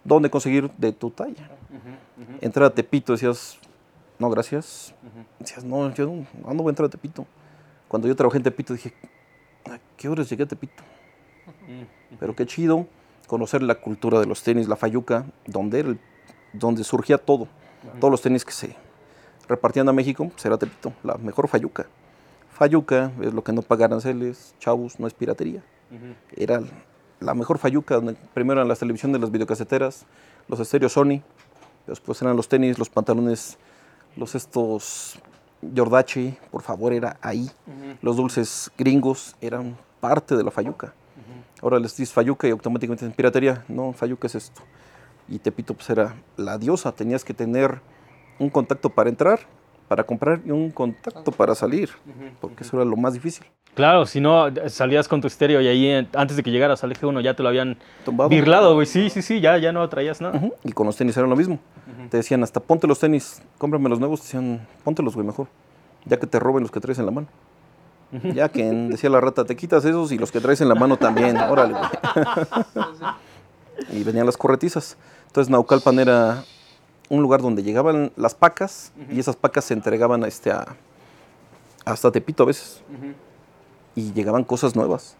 [0.03, 1.49] dónde conseguir de tu talla.
[2.41, 3.57] Entrar a Tepito, decías,
[4.19, 4.93] no, gracias.
[5.39, 7.25] Decías, no, yo no, ¿a dónde voy a entrar a Tepito?
[7.87, 8.93] Cuando yo trabajé en Tepito dije,
[9.69, 10.83] ¿a qué horas llegué a Tepito?
[12.19, 12.87] Pero qué chido
[13.27, 15.99] conocer la cultura de los tenis, la fayuca, donde, era el-
[16.53, 17.47] donde surgía todo.
[17.99, 18.75] Todos los tenis que se
[19.47, 21.85] repartían a México, pues era Tepito, la mejor fayuca.
[22.51, 25.61] Fayuca es lo que no paga aranceles, chavos, no es piratería.
[26.35, 26.61] Era
[27.19, 30.05] la mejor fayuca, donde primero eran las televisiones, las videocaseteras,
[30.47, 31.21] los estéreos Sony,
[31.87, 33.57] después eran los tenis, los pantalones,
[34.15, 35.19] los estos
[35.75, 37.49] Jordache, por favor, era ahí.
[38.01, 40.93] Los dulces gringos eran parte de la fayuca.
[41.61, 43.63] Ahora les dices fayuca y automáticamente dicen piratería.
[43.69, 44.61] No, fayuca es esto.
[45.27, 47.81] Y Tepito pues era la diosa, tenías que tener
[48.39, 49.39] un contacto para entrar,
[49.87, 51.89] para comprar y un contacto para salir,
[52.41, 53.45] porque eso era lo más difícil.
[53.75, 56.91] Claro, si no, salías con tu estéreo y ahí eh, antes de que llegaras al
[56.91, 58.29] eje 1 ya te lo habían Tumbado.
[58.29, 58.85] birlado, güey.
[58.85, 60.39] Sí, sí, sí, ya, ya no traías nada.
[60.63, 61.57] Y con los tenis era lo mismo.
[62.11, 64.19] Te decían, hasta ponte los tenis, cómprame los nuevos.
[64.21, 65.47] Te decían, póntelos, güey, mejor.
[66.05, 67.27] Ya que te roben los que traes en la mano.
[68.35, 70.97] Ya que decía la rata, te quitas esos y los que traes en la mano
[70.97, 71.35] también.
[71.37, 71.83] Órale, güey.
[73.91, 74.97] y venían las corretizas.
[75.27, 76.43] Entonces Naucalpan era
[77.09, 80.75] un lugar donde llegaban las pacas y esas pacas se entregaban a este, a-
[81.85, 82.81] hasta Tepito a veces.
[83.95, 85.15] Y llegaban cosas nuevas.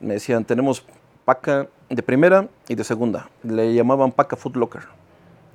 [0.00, 0.84] Me decían, tenemos
[1.24, 3.30] paca de primera y de segunda.
[3.42, 4.82] Le llamaban paca Foot Locker.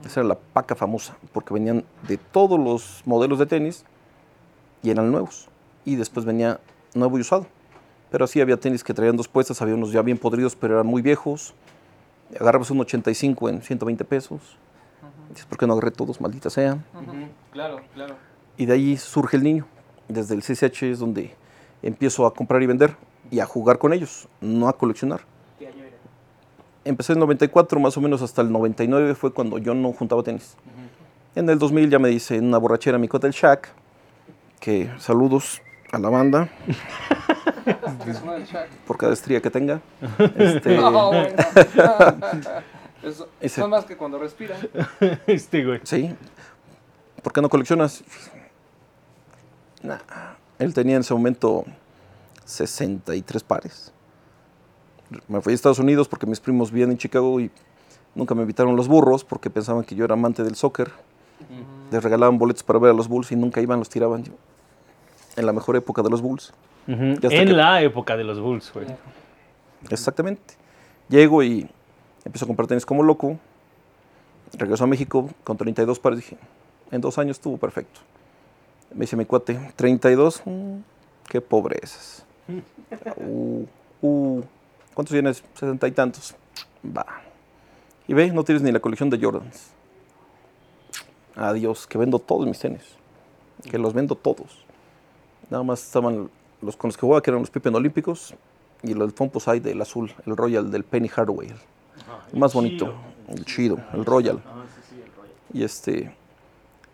[0.05, 3.83] Esa era la paca famosa, porque venían de todos los modelos de tenis
[4.81, 5.47] y eran nuevos.
[5.85, 6.59] Y después venía
[6.95, 7.45] nuevo y usado.
[8.09, 10.87] Pero así había tenis que traían dos puestas, había unos ya bien podridos, pero eran
[10.87, 11.53] muy viejos.
[12.39, 14.57] Agarrabas un 85 en 120 pesos.
[15.29, 16.77] Dices, ¿por qué no agarré todos, maldita sea?
[17.51, 18.15] Claro, claro.
[18.57, 19.65] Y de ahí surge el niño.
[20.07, 21.35] Desde el CCH es donde
[21.81, 22.95] empiezo a comprar y vender
[23.29, 25.21] y a jugar con ellos, no a coleccionar.
[25.57, 25.95] ¿Qué año era?
[26.83, 30.21] Empecé en el 94, más o menos hasta el 99 fue cuando yo no juntaba
[30.23, 30.57] tenis.
[31.33, 33.69] En el 2000 ya me dice en una borrachera mi cota el Shack,
[34.59, 35.61] que saludos
[35.91, 36.49] a la banda
[38.87, 39.81] por cada estría que tenga.
[40.37, 41.27] Este, No, bueno.
[43.03, 44.57] Eso- Son más que cuando respiran.
[45.27, 45.79] este, güey.
[45.83, 46.15] Sí.
[47.23, 48.03] ¿Por qué no coleccionas?
[49.81, 49.97] Nah.
[50.59, 51.65] Él tenía en ese momento
[52.45, 53.91] 63 pares.
[55.27, 57.49] Me fui a Estados Unidos porque mis primos vivían en Chicago y
[58.13, 60.91] nunca me invitaron los burros porque pensaban que yo era amante del soccer.
[61.91, 64.23] Les regalaban boletos para ver a los Bulls y nunca iban, los tiraban.
[65.35, 66.53] En la mejor época de los Bulls.
[66.87, 68.87] En que- la época de los Bulls, güey.
[69.89, 70.55] Exactamente.
[71.09, 71.69] Llego y
[72.25, 73.37] empiezo a comprar tenis como loco.
[74.53, 76.19] Regreso a México con 32 pares.
[76.19, 76.37] Dije,
[76.91, 78.01] en dos años estuvo perfecto.
[78.93, 80.77] Me dice mi cuate, 32, mm,
[81.29, 82.25] qué pobrezas.
[83.15, 83.65] Uh,
[84.01, 84.41] uh,
[84.93, 85.41] ¿Cuántos tienes?
[85.53, 86.35] Sesenta y tantos.
[86.85, 87.05] Va.
[88.05, 89.69] Y ve, no tienes ni la colección de Jordans.
[91.35, 92.83] Adiós, que vendo todos mis tenis.
[93.69, 94.60] Que los vendo todos.
[95.51, 96.29] Nada más estaban
[96.61, 98.33] los con los que jugaba, que eran los Pippen Olímpicos,
[98.83, 101.49] y el Fomposite del azul, el Royal del Penny Hardaway.
[101.49, 101.55] El,
[102.33, 102.93] el más bonito,
[103.27, 104.41] el chido, el Royal.
[105.53, 106.15] Y este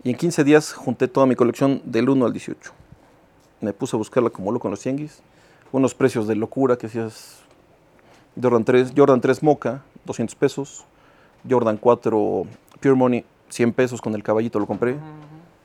[0.04, 2.72] y en 15 días junté toda mi colección del 1 al 18.
[3.62, 5.22] Me puse a buscarla como loco en los tianguis.
[5.72, 7.44] Unos precios de locura que hacías
[8.42, 10.86] Jordan 3, Jordan 3 Mocha, 200 pesos.
[11.48, 12.46] Jordan 4
[12.80, 14.92] Pure Money, 100 pesos con el caballito lo compré.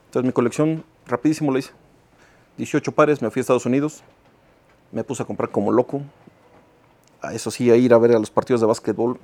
[0.07, 1.73] Entonces mi colección rapidísimo la hice.
[2.59, 4.03] 18 pares, me fui a Estados Unidos.
[4.91, 6.03] Me puse a comprar como loco.
[7.21, 9.19] A eso sí, a ir a ver a los partidos de básquetbol.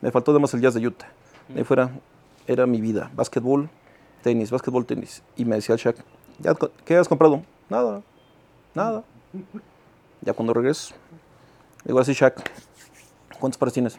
[0.00, 1.08] Me faltó además el jazz de Utah.
[1.48, 1.90] De ahí fuera,
[2.46, 3.10] era mi vida.
[3.14, 3.68] Básquetbol,
[4.22, 5.22] tenis, básquetbol, tenis.
[5.36, 5.96] Y me decía el Shaq,
[6.38, 6.54] "¿Ya
[6.84, 7.42] ¿qué has comprado?
[7.68, 8.02] Nada,
[8.74, 9.04] nada.
[10.20, 10.94] Ya cuando regreso,
[11.84, 12.50] digo así, Shaq,
[13.38, 13.98] ¿cuántos pares tienes?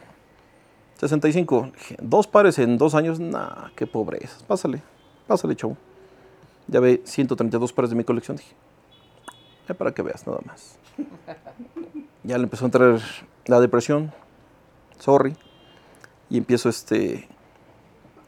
[0.98, 1.70] 65.
[1.74, 3.18] Dije, ¿Dos pares en dos años?
[3.18, 4.36] Nah, qué pobreza.
[4.46, 4.82] Pásale,
[5.26, 5.76] pásale, chavo.
[6.68, 8.36] Ya ve 132 pares de mi colección.
[8.36, 8.54] Dije,
[9.68, 10.78] "Ya para que veas, nada más.
[12.24, 13.00] Ya le empezó a entrar
[13.46, 14.12] la depresión.
[15.00, 15.36] Sorry.
[16.30, 17.26] Y empiezo este,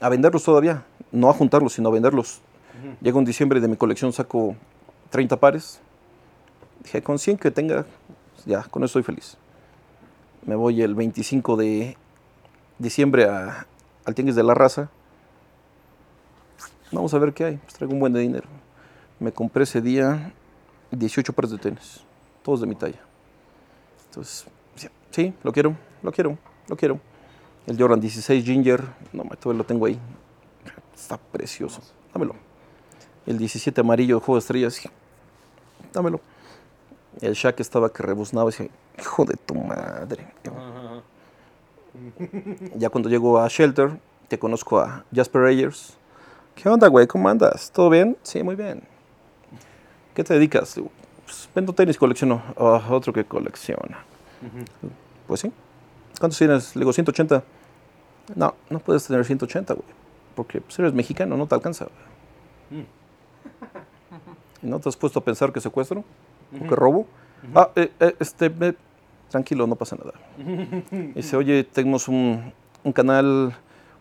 [0.00, 0.82] a venderlos todavía.
[1.12, 2.40] No a juntarlos, sino a venderlos.
[3.00, 4.56] Llega un diciembre y de mi colección saco
[5.10, 5.80] 30 pares.
[6.82, 7.86] Dije, con 100 que tenga,
[8.46, 9.36] ya, con eso estoy feliz.
[10.44, 11.96] Me voy el 25 de
[12.80, 13.64] diciembre a-
[14.04, 14.90] al Tianguis de la Raza.
[16.94, 17.56] Vamos a ver qué hay.
[17.56, 18.46] Pues traigo un buen de dinero.
[19.18, 20.32] Me compré ese día
[20.92, 22.04] 18 pares de tenis,
[22.42, 23.00] todos de mi talla.
[24.06, 27.00] Entonces, sí, sí, lo quiero, lo quiero, lo quiero.
[27.66, 29.98] El Jordan 16 Ginger, no, todavía lo tengo ahí.
[30.94, 31.80] Está precioso.
[32.12, 32.36] Dámelo.
[33.26, 34.80] El 17 amarillo de Juego de Estrellas,
[35.92, 36.20] dámelo.
[37.20, 38.68] El Shaq estaba que rebuznaba y decía,
[39.00, 40.26] hijo de tu madre.
[42.76, 45.96] Ya cuando llego a Shelter, te conozco a Jasper Ayers.
[46.54, 47.06] ¿Qué onda, güey?
[47.06, 47.70] ¿Cómo andas?
[47.72, 48.16] ¿Todo bien?
[48.22, 48.82] Sí, muy bien.
[50.14, 50.74] ¿Qué te dedicas?
[51.24, 52.42] "Pues, vendo tenis, colecciono.
[52.56, 54.04] "Ah, otro que colecciona.
[55.26, 55.52] Pues sí.
[56.20, 56.76] ¿Cuántos tienes?
[56.76, 57.42] Le digo, 180.
[58.34, 59.86] No, no puedes tener 180, güey.
[60.34, 61.86] Porque pues, eres mexicano, no te alcanza.
[64.62, 66.04] ¿Y no te has puesto a pensar que secuestro?
[66.60, 67.06] ¿O que robo?
[67.54, 68.50] Ah, eh, eh, este,
[69.30, 70.12] tranquilo, no pasa nada.
[71.14, 72.52] Dice, oye, tenemos un,
[72.84, 73.54] un canal,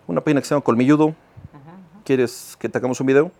[0.07, 1.15] una página que se llama Colmilludo.
[2.03, 3.31] ¿Quieres que te hagamos un video?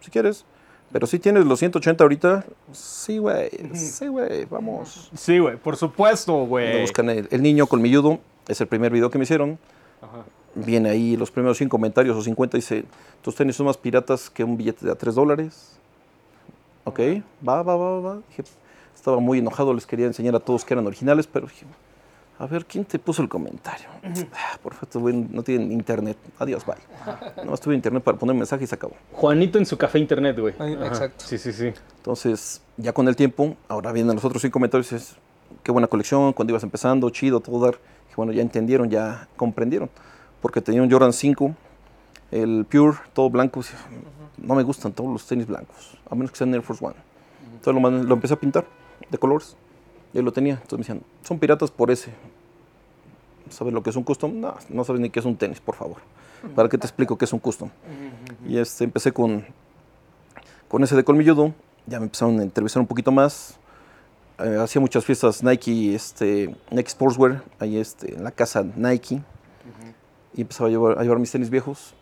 [0.00, 0.44] Si quieres.
[0.90, 5.10] Pero si tienes los 180 ahorita, sí, güey, sí, güey, vamos.
[5.14, 6.80] Sí, güey, por supuesto, güey.
[6.80, 9.58] buscan el, el niño colmilludo, es el primer video que me hicieron.
[10.54, 12.84] Viene ahí los primeros 100 comentarios o 50 dice,
[13.20, 15.78] tus tenis son más piratas que un billete de a 3 dólares.
[16.84, 17.00] Ok,
[17.46, 18.22] va, va, va, va.
[18.28, 18.44] Dije,
[18.94, 21.66] estaba muy enojado, les quería enseñar a todos que eran originales, pero dije,
[22.40, 23.88] a ver, ¿quién te puso el comentario?
[24.32, 26.16] Ah, Por favor, no tienen internet.
[26.38, 26.76] Adiós, bye.
[27.44, 28.94] Nomás tuve internet para poner mensaje y se acabó.
[29.12, 30.54] Juanito en su café internet, güey.
[30.84, 31.24] Exacto.
[31.26, 31.72] Sí, sí, sí.
[31.96, 35.16] Entonces, ya con el tiempo, ahora vienen los otros 100 comentarios, es,
[35.64, 37.74] qué buena colección, cuando ibas empezando, chido, todo dar.
[37.74, 39.90] Dije, bueno, ya entendieron, ya comprendieron.
[40.40, 41.54] Porque tenía un Jordan 5,
[42.30, 43.62] el Pure, todo blanco.
[44.36, 46.94] No me gustan todos los tenis blancos, a menos que sean Air Force One.
[47.54, 48.64] Entonces lo, lo empecé a pintar
[49.10, 49.56] de colores.
[50.12, 50.54] Y ahí lo tenía.
[50.54, 52.12] Entonces me decían, son piratas por ese.
[53.50, 54.40] ¿Sabes lo que es un custom?
[54.40, 55.98] No, no sabes ni qué es un tenis, por favor.
[56.54, 57.70] ¿Para qué te explico qué es un custom?
[58.46, 59.44] Y este, empecé con,
[60.68, 61.52] con ese de colmilludo.
[61.86, 63.58] Ya me empezaron a entrevistar un poquito más.
[64.38, 69.20] Eh, hacía muchas fiestas Nike, este, Nike Sportswear, ahí este, en la casa Nike.
[70.34, 71.94] Y empezaba a llevar, a llevar mis tenis viejos.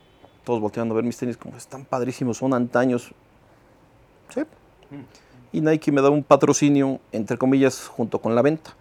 [0.45, 3.13] Todos volteando a ver mis tenis como están padrísimos, son antaños.
[4.29, 4.43] Sí.
[5.53, 8.75] Y Nike me daba un patrocinio, entre comillas, junto con la venta.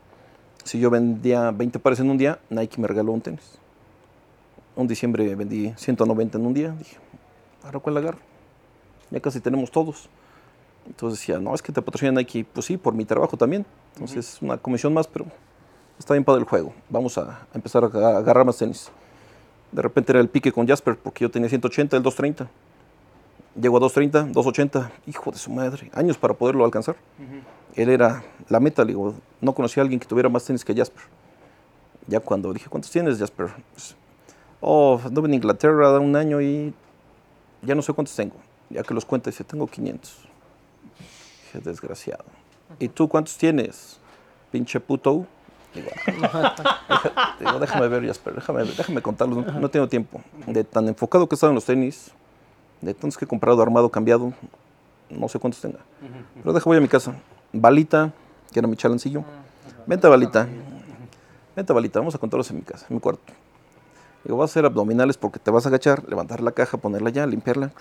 [0.66, 3.58] Si yo vendía 20 pares en un día, Nike me regaló un tenis.
[4.76, 6.72] Un diciembre vendí 190 en un día.
[6.72, 6.98] Dije,
[7.64, 8.18] ¿ahora cuál agarro?
[9.12, 10.10] Ya casi tenemos todos.
[10.88, 12.46] Entonces decía, no, es que te patrocina Nike.
[12.52, 13.66] Pues sí, por mi trabajo también.
[13.94, 15.26] Entonces, una comisión más, pero
[16.00, 16.74] está bien para el juego.
[16.90, 18.90] Vamos a empezar a aga- agarrar más tenis.
[19.72, 22.50] De repente era el pique con Jasper, porque yo tenía 180, él 230.
[23.62, 26.96] Llego a 230, 280, hijo de su madre, años para poderlo alcanzar.
[27.76, 30.74] Él era la meta, le digo, no conocía a alguien que tuviera más tenis que
[30.74, 31.04] Jasper.
[32.08, 33.50] Ya cuando dije, ¿cuántos tienes, Jasper?
[33.74, 33.96] Pues,
[34.62, 36.74] oh, anduve en Inglaterra un año y
[37.62, 38.36] ya no sé cuántos tengo.
[38.70, 40.18] Ya que los cuenta, dice, tengo 500.
[41.46, 42.26] Dije, desgraciado.
[42.80, 44.00] ¿Y tú cuántos tienes?
[44.52, 45.26] Pinche puto.
[45.74, 45.90] Digo.
[47.40, 50.22] Digo, déjame ver, Jasper, déjame, déjame contarlos, no, tengo tiempo.
[50.48, 52.12] De tan enfocado que he estado en los tenis,
[52.82, 54.32] de tantos que he comprado, armado, cambiado,
[55.10, 55.80] no sé cuántos tenga.
[56.36, 57.14] Pero deja, voy a mi casa.
[57.62, 58.14] Balita,
[58.52, 59.24] que era mi chalancillo.
[59.88, 60.48] Vente, Balita.
[61.56, 63.34] Vente, Balita, vamos a contarlos en mi casa, en mi cuarto.
[64.24, 67.26] Digo, vas a hacer abdominales porque te vas a agachar, levantar la caja, ponerla ya,
[67.26, 67.72] limpiarla.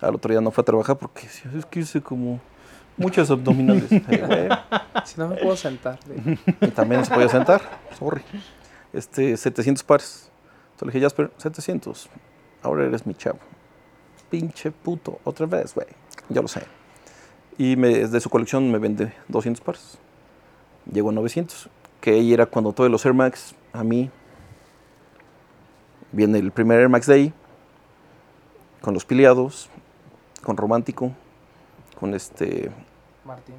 [0.00, 2.40] Al otro día no fue a trabajar porque es que hice como
[2.96, 3.90] muchos abdominales.
[5.04, 5.98] Si no me puedo sentar.
[6.60, 7.62] y también se podía sentar,
[7.98, 8.22] sorry.
[8.92, 10.30] Este, 700 pares.
[10.72, 12.08] Entonces le dije, Jasper, 700.
[12.62, 13.38] Ahora eres mi chavo.
[14.28, 15.86] Pinche puto, otra vez, güey.
[16.28, 16.62] Yo lo sé.
[17.60, 19.98] Y me, de su colección me vende 200 pares.
[20.90, 21.68] Llego a 900.
[22.00, 24.08] Que ahí era cuando todos los Air Max, a mí,
[26.10, 27.34] viene el primer Air Max Day,
[28.80, 29.68] con los pileados,
[30.42, 31.12] con Romántico,
[31.98, 32.70] con este
[33.26, 33.56] Martín.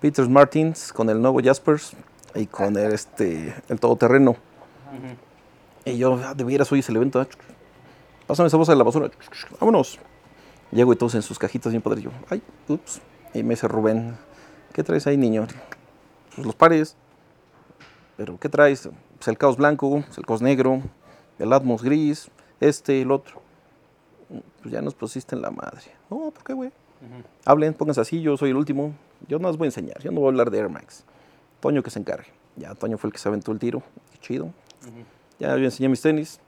[0.00, 1.92] Peters Martins con el nuevo Jaspers
[2.34, 4.36] y con el, este, el todoterreno.
[5.84, 7.26] Y yo, ah, de veras, hoy es el evento.
[8.26, 9.10] Pásame esa bolsa de la basura.
[9.60, 9.98] Vámonos.
[10.72, 12.02] Llego y todos en sus cajitas bien padre.
[12.02, 13.00] Yo, ay, ups.
[13.34, 14.16] Y me dice Rubén,
[14.72, 15.46] ¿qué traes ahí, niño?
[16.34, 16.96] Pues los pares.
[18.16, 18.88] ¿Pero qué traes?
[19.16, 20.82] Pues el caos blanco, pues el caos negro,
[21.38, 23.42] el Atmos gris, este, el otro.
[24.62, 25.82] Pues ya nos pusiste en la madre.
[26.10, 26.72] No, ¿por qué, güey?
[27.44, 28.94] Hablen, pónganse así, yo soy el último.
[29.28, 31.04] Yo no les voy a enseñar, yo no voy a hablar de Air Max.
[31.60, 32.28] Toño que se encargue.
[32.56, 33.82] Ya Toño fue el que se aventó el tiro.
[34.12, 34.50] Qué chido.
[35.38, 36.40] Ya yo enseñé mis tenis.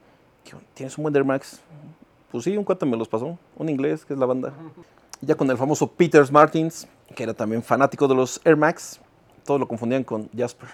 [0.44, 1.60] Dijo, ¿tienes un buen Air Max?
[2.30, 3.38] Pues sí, un cuate me los pasó.
[3.56, 4.52] Un inglés, que es la banda.
[5.20, 9.00] Ya con el famoso Peters Martins, que era también fanático de los Air Max.
[9.44, 10.68] Todos lo confundían con Jasper.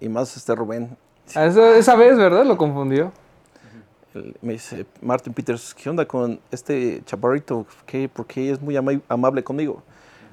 [0.00, 0.96] Y más este Rubén.
[1.34, 2.44] Ah, Esa, esa vez, ¿verdad?
[2.44, 3.12] Lo confundió.
[4.14, 7.66] El- me dice Martin Peters, ¿qué onda con este chaparrito?
[7.86, 9.82] ¿Qué, ¿Por qué es muy ama- amable conmigo?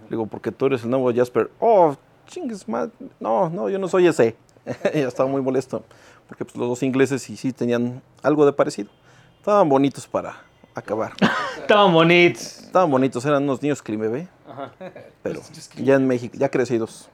[0.06, 1.50] Le digo, porque tú eres el nuevo Jasper.
[1.60, 1.96] Oh,
[2.28, 4.36] chingues, ma- no, no, yo no soy ese.
[4.94, 5.84] ya estaba muy molesto,
[6.28, 8.90] porque pues, los dos ingleses sí tenían algo de parecido.
[9.44, 10.38] Estaban bonitos para
[10.74, 11.12] acabar.
[11.60, 12.60] Estaban bonitos.
[12.60, 14.30] Estaban bonitos, eran unos niños bebé,
[15.22, 15.42] pero
[15.76, 17.10] ya en México, ya crecidos.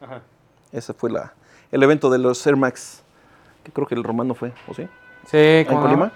[0.72, 1.34] Ese fue la,
[1.72, 3.02] el evento de los Air Max,
[3.64, 4.88] que creo que el romano fue, ¿o sí?
[5.26, 5.86] Sí, ¿En ¿cómo no?
[5.88, 6.12] Colima?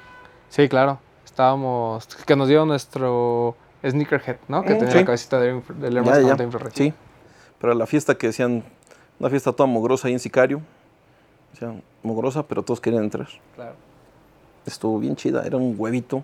[0.49, 0.99] Sí, claro.
[1.25, 2.05] Estábamos.
[2.05, 4.61] Que nos dio nuestro Sneakerhead, ¿no?
[4.61, 4.97] Que Mm, tenía sí.
[4.99, 6.71] la cabecita de, del Air Ya, Max ya, 90 infrared.
[6.75, 6.93] Sí,
[7.59, 8.63] pero la fiesta que decían,
[9.19, 10.61] una fiesta toda mugrosa ahí en Sicario,
[11.53, 13.27] decían mugrosa, pero todos querían entrar.
[13.55, 13.73] Claro.
[14.65, 16.17] Estuvo bien chida, era un huevito.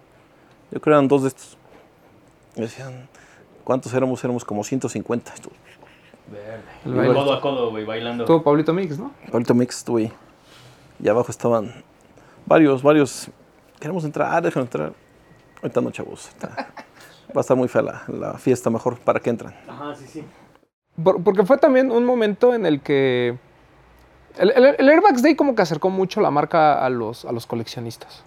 [0.71, 1.57] Yo creo que eran dos de estos.
[2.55, 3.07] Y decían,
[3.63, 4.23] ¿cuántos éramos?
[4.23, 5.33] Éramos como 150.
[5.33, 5.53] Estuvo-
[6.85, 7.13] El baile.
[7.13, 8.25] Codo a codo, güey, bailando.
[8.25, 9.11] Tuvo Pablito Mix, ¿no?
[9.33, 10.11] Ahorita mix estuvo ahí.
[11.01, 11.83] Y abajo estaban
[12.45, 13.29] varios, varios.
[13.79, 14.93] Queremos entrar, déjanos entrar.
[15.61, 16.27] Ahorita no, chavos.
[16.27, 16.67] ahorita
[17.35, 19.55] Va a estar muy fea la, la fiesta, mejor para que entran.
[19.67, 20.23] Ajá, sí, sí.
[21.03, 23.37] Por- porque fue también un momento en el que.
[24.37, 27.31] El, el- el Air Max Day como que acercó mucho la marca a los, a
[27.31, 28.23] los coleccionistas.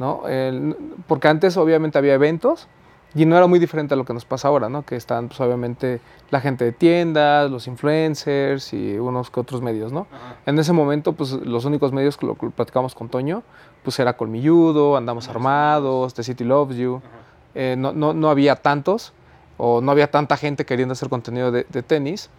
[0.00, 0.26] ¿No?
[0.26, 0.74] El-
[1.06, 2.66] porque antes obviamente había eventos
[3.14, 4.84] y no era muy diferente a lo que nos pasa ahora, ¿no?
[4.84, 9.92] Que están pues, obviamente la gente de tiendas, los influencers y unos que otros medios,
[9.92, 10.06] ¿no?
[10.46, 13.42] En ese momento, pues los únicos medios que lo, que lo platicamos con Toño,
[13.84, 17.00] pues era Colmilludo, Andamos Armados, The City Loves You.
[17.54, 19.12] Eh, no, no, no había tantos,
[19.58, 22.30] o no había tanta gente queriendo hacer contenido de, de tenis.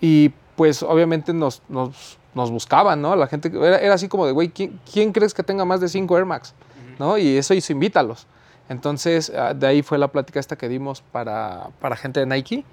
[0.00, 3.16] Y pues obviamente nos, nos, nos buscaban, ¿no?
[3.16, 5.88] La gente, era, era así como de, güey, ¿quién, quién crees que tenga más de
[5.88, 6.54] 5 Air Max?
[6.98, 7.18] ¿No?
[7.18, 8.26] Y eso hizo, invítalos.
[8.68, 12.64] Entonces, ah, de ahí fue la plática esta que dimos para, para gente de Nike.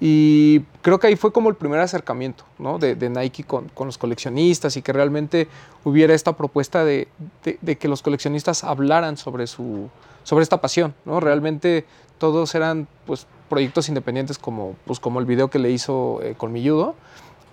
[0.00, 2.78] Y creo que ahí fue como el primer acercamiento ¿no?
[2.78, 5.46] de, Nike con, con, los coleccionistas y que realmente
[5.84, 7.06] hubiera esta propuesta de,
[7.44, 9.90] de, de, que los coleccionistas hablaran sobre, su,
[10.24, 10.92] sobre esta pasión.
[11.04, 11.20] ¿no?
[11.20, 11.84] Realmente
[12.18, 16.94] todos eran pues, proyectos independientes como, pues, como el video que le hizo eh, Colmilludo,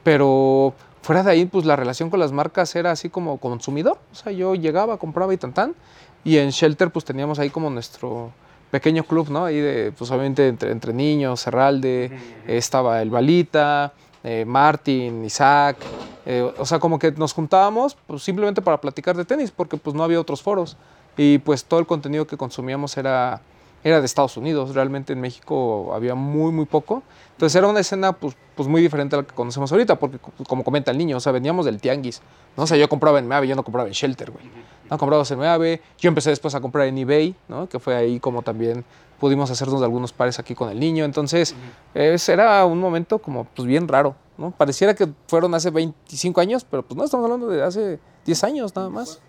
[0.03, 3.97] pero fuera de ahí pues la relación con las marcas era así como consumidor.
[4.11, 5.75] O sea, yo llegaba, compraba y tan tan.
[6.23, 8.31] Y en Shelter pues teníamos ahí como nuestro
[8.71, 9.45] pequeño club, ¿no?
[9.45, 15.77] Ahí de, pues obviamente entre, entre niños, Serralde, eh, estaba el Balita, eh, Martín, Isaac,
[16.25, 19.95] eh, o sea, como que nos juntábamos pues, simplemente para platicar de tenis, porque pues
[19.95, 20.77] no había otros foros.
[21.17, 23.41] Y pues todo el contenido que consumíamos era,
[23.83, 27.03] era de Estados Unidos, realmente en México había muy, muy poco.
[27.31, 30.63] Entonces era una escena pues, pues muy diferente a la que conocemos ahorita, porque como
[30.63, 32.21] comenta el niño, o sea, veníamos del tianguis,
[32.57, 32.63] ¿no?
[32.63, 34.43] O sea, yo compraba en Meave, yo no compraba en Shelter, güey.
[34.89, 37.69] No compraba en Meave, yo empecé después a comprar en eBay, ¿no?
[37.69, 38.83] Que fue ahí como también
[39.19, 41.05] pudimos hacernos de algunos pares aquí con el niño.
[41.05, 41.55] Entonces,
[41.93, 44.51] ese era un momento como pues bien raro, ¿no?
[44.51, 48.75] Pareciera que fueron hace 25 años, pero pues no, estamos hablando de hace 10 años
[48.75, 49.21] nada más.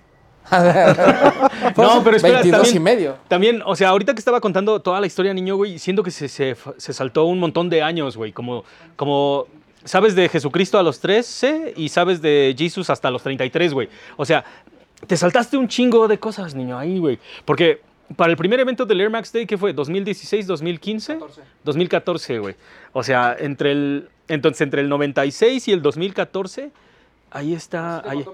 [1.76, 3.16] no, pero espera, 22 también, y medio.
[3.28, 6.28] También, o sea, ahorita que estaba contando toda la historia niño, güey, siento que se,
[6.28, 8.32] se, se saltó un montón de años, güey.
[8.32, 8.64] Como,
[8.96, 9.46] como,
[9.84, 13.88] sabes de Jesucristo a los 13 y sabes de Jesús hasta los 33, güey.
[14.16, 14.44] O sea,
[15.06, 17.18] te saltaste un chingo de cosas, niño, ahí, güey.
[17.44, 17.80] Porque
[18.16, 19.74] para el primer evento del Air Max Day, ¿qué fue?
[19.74, 21.14] ¿2016, 2015?
[21.14, 21.42] 14.
[21.64, 22.54] 2014, güey.
[22.92, 26.70] O sea, entre el, entonces, entre el 96 y el 2014
[27.30, 28.02] ahí está.
[28.08, 28.24] Ahí,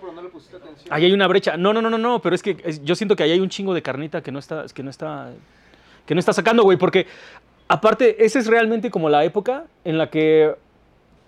[0.91, 1.57] ahí, hay una brecha.
[1.57, 3.49] No, no, no, no, no, pero es que es, yo siento que ahí hay un
[3.49, 5.33] chingo de carnita que no está, que no está,
[6.07, 7.07] que no está sacando, güey, porque
[7.69, 10.55] aparte, esa es realmente como la época en la que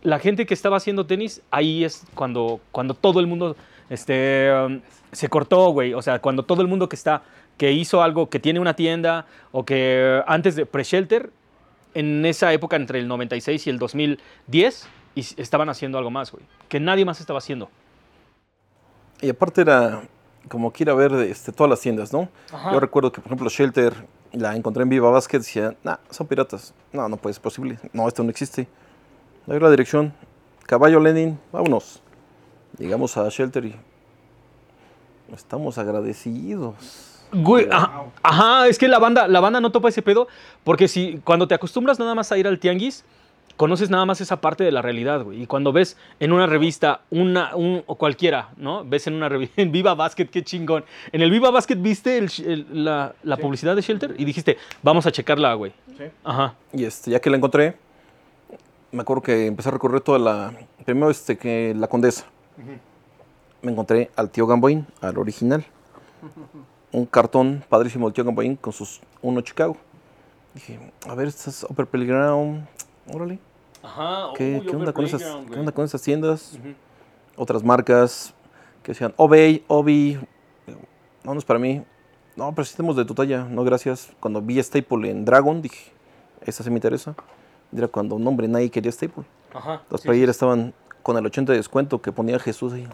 [0.02, 3.57] la gente que estaba haciendo tenis, ahí es cuando, cuando todo el mundo
[3.90, 4.81] este, um,
[5.12, 5.94] se cortó, güey.
[5.94, 7.22] O sea, cuando todo el mundo que está,
[7.57, 11.31] que hizo algo, que tiene una tienda, o que antes de pre-shelter,
[11.94, 16.44] en esa época entre el 96 y el 2010, y estaban haciendo algo más, güey.
[16.68, 17.68] Que nadie más estaba haciendo.
[19.20, 20.02] Y aparte era
[20.48, 22.28] como que ir a ver este, todas las tiendas, ¿no?
[22.52, 22.72] Ajá.
[22.72, 23.94] Yo recuerdo que, por ejemplo, Shelter
[24.33, 26.72] la encontré en Viva Basket, decía, nah, son piratas.
[26.92, 27.81] No, no puede ser posible.
[27.92, 28.68] No, esto no existe.
[29.46, 30.14] Ver la dirección.
[30.66, 32.00] Caballo Lenin, vámonos.
[32.78, 33.74] Llegamos a Shelter y
[35.35, 36.76] estamos agradecidos.
[37.33, 40.28] Güey, ajá, ajá, es que la banda, la banda no topa ese pedo,
[40.62, 43.04] porque si cuando te acostumbras nada más a ir al tianguis,
[43.58, 45.42] conoces nada más esa parte de la realidad, güey.
[45.42, 48.84] Y cuando ves en una revista, una, un, o cualquiera, ¿no?
[48.84, 50.84] Ves en una revista, en Viva Basket, qué chingón.
[51.12, 53.42] En el Viva Basket viste el, el, la, la sí.
[53.42, 55.72] publicidad de Shelter y dijiste, vamos a checarla, güey.
[55.98, 56.04] Sí.
[56.24, 56.54] Ajá.
[56.72, 57.76] Y este, ya que la encontré,
[58.92, 60.54] me acuerdo que empecé a recorrer toda la.
[60.84, 62.24] Primero, este, que la Condesa.
[62.56, 62.78] Uh -huh.
[63.60, 65.66] Me encontré al tío Gamboín, al original.
[66.92, 69.76] Un cartón padrísimo del tío Gamboín con sus uno Chicago.
[70.54, 72.66] Dije, a ver, estas Upper Playground,
[73.12, 73.38] órale.
[73.82, 76.52] Ajá, ¿Qué, uy, ¿qué, onda con esas, Playground, ¿Qué onda con esas tiendas?
[76.54, 76.74] Uh -huh.
[77.36, 78.34] Otras marcas
[78.82, 80.18] que decían Obey, Obi.
[81.24, 81.84] No, no es para mí.
[82.36, 83.44] No, pero sistemos de tu talla.
[83.44, 84.10] No, gracias.
[84.20, 85.92] Cuando vi Staple en Dragon, dije,
[86.44, 87.14] esta se me interesa.
[87.76, 89.24] Era cuando un hombre nadie quería Staple.
[89.52, 92.88] Ajá, Las sí, playeras estaban con el 80 de descuento que ponía Jesús ahí.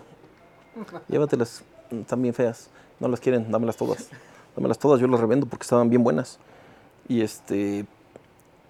[1.09, 2.71] Llévatelas, están bien feas.
[3.01, 4.09] No las quieren, dámelas todas.
[4.57, 6.39] Dámelas todas, yo las revendo porque estaban bien buenas.
[7.09, 7.87] Y este,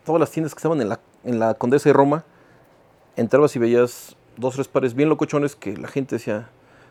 [0.04, 2.24] todas las tiendas que estaban en la, en la Condesa de Roma,
[3.16, 6.50] entrabas y veías dos, tres pares bien locochones que la gente decía,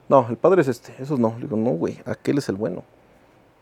[0.10, 1.36] no, el padre es este, esos no.
[1.38, 2.84] Le digo, no, güey, aquel es el bueno.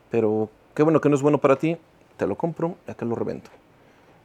[0.10, 1.78] Pero qué bueno que no es bueno para ti,
[2.18, 3.50] te lo compro y acá lo revendo.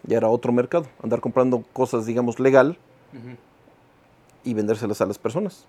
[0.04, 2.78] Ya era otro mercado, andar comprando cosas, digamos, legal
[3.12, 3.36] uh -huh.
[4.44, 5.66] y vendérselas a las personas.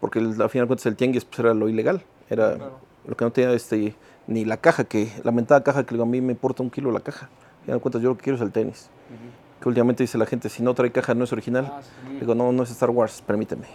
[0.00, 2.78] Porque el, al final de cuentas el tianguis pues, era lo ilegal, era claro.
[3.06, 3.94] lo que no tenía este,
[4.26, 7.26] ni la caja, que lamentada caja que a mí me importa un kilo la caja.
[7.26, 8.90] Al final de cuentas yo lo que quiero es el tenis.
[9.10, 9.45] Uh -huh.
[9.60, 11.70] Que últimamente dice la gente, si no trae caja no es original.
[11.72, 12.18] Ah, sí.
[12.20, 13.66] Digo, no, no es Star Wars, permíteme.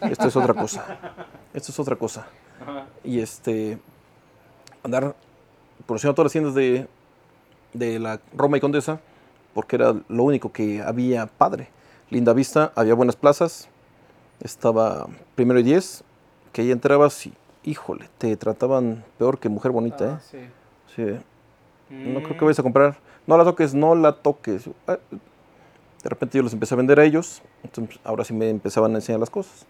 [0.00, 0.98] Esto es otra cosa.
[1.54, 2.26] Esto es otra cosa.
[3.04, 3.78] Y este,
[4.82, 5.14] andar
[5.86, 6.88] por todas las tiendas de,
[7.72, 9.00] de la Roma y Condesa,
[9.54, 11.68] porque era lo único que había padre.
[12.10, 13.68] Linda vista, había buenas plazas,
[14.40, 16.02] estaba primero y diez,
[16.52, 20.50] que ahí entrabas y, híjole, te trataban peor que mujer bonita, Ah, ¿eh?
[20.94, 20.96] sí.
[20.96, 21.94] Sí.
[21.94, 22.98] No creo que vayas a comprar.
[23.26, 24.68] No la toques, no la toques.
[26.00, 28.92] Ah, De repente yo los empecé a vender a ellos, entonces ahora sí me empezaban
[28.92, 29.66] a enseñar las cosas.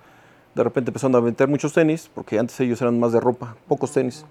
[0.55, 3.93] De repente empezaron a vender muchos tenis, porque antes ellos eran más de ropa, pocos
[3.93, 4.25] tenis,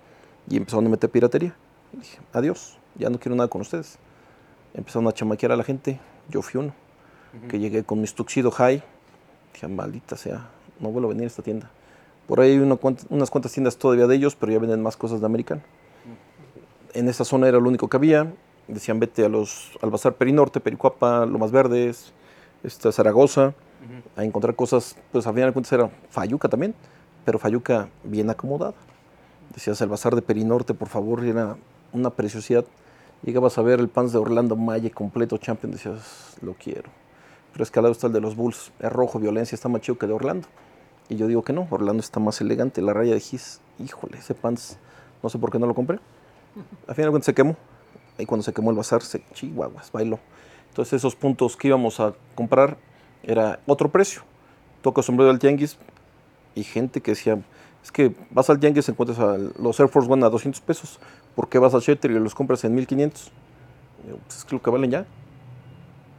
[0.50, 1.56] y empezaron a meter piratería.
[1.94, 3.98] Y dije, adiós, ya no quiero nada con ustedes
[4.74, 6.00] empezaron a chamaquear a la gente.
[6.30, 6.74] Yo fui uno,
[7.34, 7.48] uh -huh.
[7.48, 8.84] que llegué con mis tuxido high.
[9.54, 11.70] Dije, maldita sea, no vuelvo a venir a esta tienda.
[12.28, 12.78] Por ahí hay una,
[13.10, 15.62] unas cuantas tiendas todavía de ellos, pero ya venden más cosas de americano.
[16.94, 18.32] En esa zona era lo único que había.
[18.70, 22.14] Decían, vete a los, al Bazar Perinorte, Pericuapa, Lomas Verdes,
[22.64, 23.54] este, Zaragoza,
[24.16, 26.76] a encontrar cosas, pues al final de cuentas era Fayuca también,
[27.26, 28.74] pero Fayuca bien acomodada.
[29.54, 31.58] Decías el bazar de Perinorte, por favor, era
[31.92, 32.66] una preciosidad.
[33.24, 36.90] Llegabas a ver el Pans de Orlando Malle completo champion, decías, lo quiero.
[37.52, 39.82] Pero es que al lado está el de los Bulls, es rojo, violencia, está más
[39.82, 40.48] chido que de Orlando.
[41.10, 42.82] Y yo digo que no, Orlando está más elegante.
[42.82, 44.78] La raya de Gis, híjole, ese Pants,
[45.24, 46.00] no sé por qué no lo compré.
[46.88, 47.56] Al final de cuentas se quemó.
[48.20, 50.20] Ahí cuando se quemó el bazar, se chihuahuas, bailó.
[50.68, 52.78] Entonces esos puntos que íbamos a comprar
[53.24, 54.24] era otro precio.
[54.82, 55.78] Toca sombrero del tianguis
[56.54, 57.40] y gente que decía,
[57.82, 61.00] es que vas al tianguis y encuentras a los Air Force One a 200 pesos.
[61.34, 63.32] ¿Por qué vas al Shatter y los compras en 1500?
[64.04, 65.06] Digo, Pues es que lo que valen ya.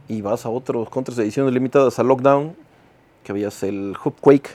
[0.07, 2.55] Y vas a otros contras de ediciones limitadas a Lockdown,
[3.23, 4.49] que veías el Hoop Quake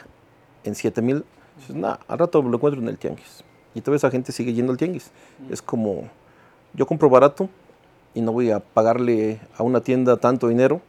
[0.65, 1.25] en 7000.
[1.59, 3.45] Dices, nah, al rato lo encuentro en el tianguis.
[3.73, 5.13] Y toda esa gente sigue yendo al tianguis.
[5.49, 6.11] Es como,
[6.77, 7.49] yo compro barato
[8.15, 10.81] y no voy a pagarle a una tienda tanto dinero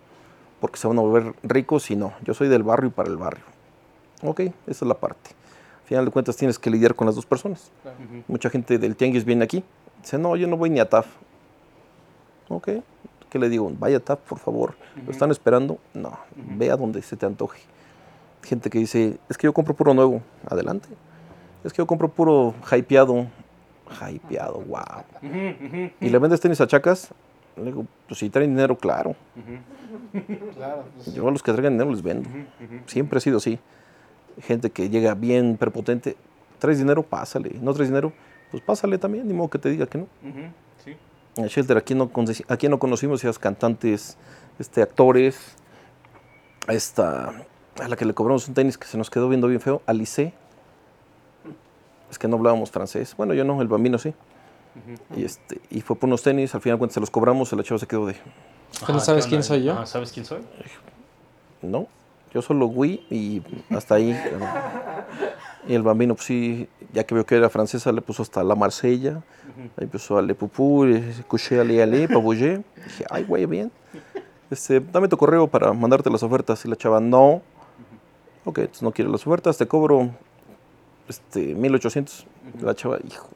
[0.59, 2.13] porque se van a volver ricos y no.
[2.23, 3.43] Yo soy del barrio y para el barrio.
[4.23, 5.31] Ok, esa es la parte.
[5.81, 7.71] Al final de cuentas tienes que lidiar con las dos personas.
[8.27, 9.63] Mucha gente del tianguis viene aquí.
[10.01, 11.07] Dice, no, yo no voy ni a TAF.
[12.49, 12.69] Ok,
[13.29, 13.71] ¿qué le digo?
[13.79, 14.75] Vaya a TAF, por favor.
[15.05, 15.77] ¿Lo están esperando?
[15.93, 17.61] No, ve a donde se te antoje.
[18.43, 20.21] Gente que dice, es que yo compro puro nuevo.
[20.49, 20.89] Adelante.
[21.63, 23.27] Es que yo compro puro hypeado.
[23.89, 25.03] Hypeado, wow.
[25.99, 27.13] ¿Y le vendes tenis a chacas?
[27.55, 29.15] Le digo, pues si traen dinero, claro.
[30.55, 30.83] Claro.
[31.13, 32.29] Yo a los que traigan dinero les vendo.
[32.85, 33.59] Siempre ha sido así.
[34.41, 36.15] Gente que llega bien prepotente.
[36.59, 37.03] ¿Traes dinero?
[37.03, 37.55] Pásale.
[37.61, 38.13] ¿No traes dinero?
[38.51, 40.07] Pues pásale también, ni modo que te diga que no.
[40.83, 40.95] Sí.
[41.35, 42.11] En el Shelter, aquí no,
[42.47, 44.17] aquí no conocimos esas cantantes,
[44.59, 45.55] este, actores.
[46.67, 47.45] A esta,
[47.81, 50.33] a la que le cobramos un tenis que se nos quedó viendo bien feo, Alice.
[52.09, 53.15] Es que no hablábamos francés.
[53.17, 54.13] Bueno, yo no, el bambino sí.
[55.15, 57.79] y, este, y fue por unos tenis, al final cuando se los cobramos, el chavo
[57.79, 58.15] se quedó de,
[58.85, 59.73] ¿Que no sabes quién soy yo?
[59.77, 60.41] Ah, ¿Sabes quién soy?
[61.61, 61.87] no,
[62.33, 63.41] yo solo Wii y
[63.71, 64.15] hasta ahí.
[65.67, 68.55] y el bambino, pues sí, ya que vio que era francesa, le puso hasta la
[68.55, 69.23] Marsella.
[69.77, 72.63] Ahí empezó a le pupú, le couché, ale, ale, pabullé.
[72.75, 73.71] Dije, ay, güey, bien.
[74.51, 76.63] Este, dame tu correo para mandarte las ofertas.
[76.63, 77.41] Y la chava, no.
[78.45, 80.11] Ok, entonces no quiero las ofertas, te cobro
[81.07, 82.25] este, 1800.
[82.61, 83.27] La chava, hijo.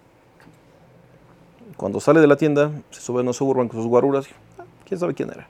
[1.78, 4.28] Cuando sale de la tienda, se sube a una suburban con sus guaruras.
[4.60, 5.48] ah, ¿Quién sabe quién era?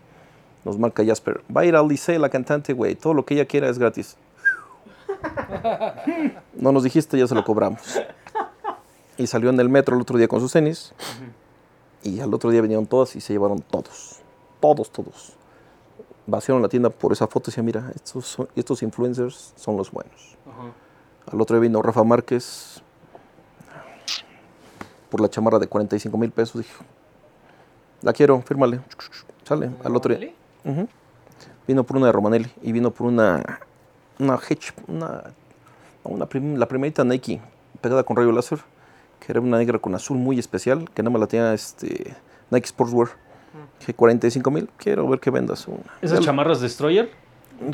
[0.63, 1.41] Nos marca Jasper.
[1.55, 2.95] Va a ir al liceo la cantante, güey.
[2.95, 4.15] Todo lo que ella quiera es gratis.
[6.53, 7.99] No nos dijiste, ya se lo cobramos.
[9.17, 10.93] Y salió en el metro el otro día con sus tenis.
[12.03, 14.19] Y al otro día vinieron todas y se llevaron todos.
[14.59, 15.33] Todos, todos.
[16.27, 20.37] Vaciaron la tienda por esa foto y decía, mira, estos, estos influencers son los buenos.
[21.31, 22.81] Al otro día vino Rafa Márquez
[25.09, 26.61] por la chamarra de 45 mil pesos.
[26.61, 26.83] Dijo,
[28.01, 28.79] la quiero, fírmale.
[29.43, 29.69] Sale.
[29.83, 30.31] Al otro día.
[31.67, 33.59] Vino por una de Romanelli y vino por una,
[34.19, 35.23] una Hedge, una,
[36.03, 37.39] una prim- la primerita Nike
[37.81, 38.59] pegada con rayo láser,
[39.19, 42.15] que era una negra con azul muy especial, que nada más la tenía este,
[42.49, 43.09] Nike Sportswear.
[43.79, 45.79] Dije, 45 mil, quiero ver que vendas una.
[46.01, 47.11] ¿Esas chamarras Destroyer?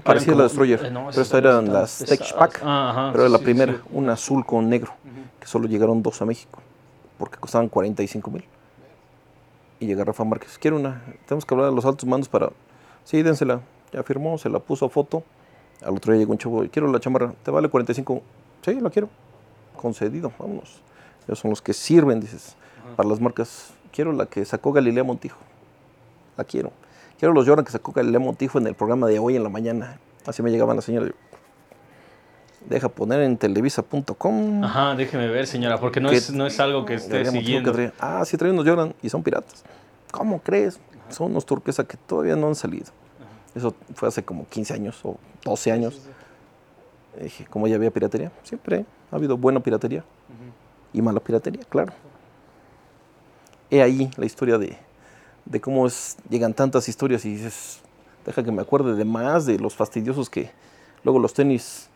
[0.04, 2.34] Parecía la Destroyer, eh, no, pero estas eran las Tech.
[2.38, 3.80] Pack, Ah, ajá, pero era la sí, primera, sí.
[3.92, 4.94] una azul con negro,
[5.40, 6.62] que solo llegaron dos a México,
[7.18, 8.44] porque costaban 45 mil.
[9.80, 12.50] Y llega Rafa Márquez, quiero una, tenemos que hablar a los altos mandos para,
[13.04, 13.62] sí, dénsela,
[13.94, 15.24] ya firmó, se la puso a foto,
[15.86, 18.22] al otro día llegó un chavo, quiero la chamarra, te vale 45,
[18.66, 19.10] sí, la quiero,
[19.80, 20.82] concedido, vámonos.
[21.28, 22.56] Ellos son los que sirven, dices,
[22.96, 25.38] para las marcas, quiero la que sacó Galilea Montijo,
[26.38, 26.72] la quiero.
[27.20, 30.00] Quiero los Jordan que sacó Galilea Montijo en el programa de hoy en la mañana.
[30.26, 31.12] Así me llegaban las señoras.
[32.70, 34.64] Deja poner en televisa.com.
[34.64, 37.72] Ajá, déjeme ver, señora, porque no ¿Qué- es, no es algo que esté que siguiendo.
[37.72, 39.64] traía- Ah, sí, trae unos Jordan y son piratas.
[40.12, 40.80] ¿Cómo crees?
[41.10, 42.88] Son unos turquesa que todavía no han salido.
[43.56, 46.02] Eso fue hace como 15 años o 12 años.
[47.20, 48.32] Y Dije, ¿cómo ya había piratería?
[48.44, 50.04] Siempre ha habido buena piratería
[50.94, 51.94] y mala piratería, claro.
[53.70, 54.78] He ahí la historia de,
[55.50, 57.80] de cómo es, llegan tantas historias y dices,
[58.26, 60.52] deja que me acuerde de más de los fastidiosos que
[61.04, 61.90] luego los tenis,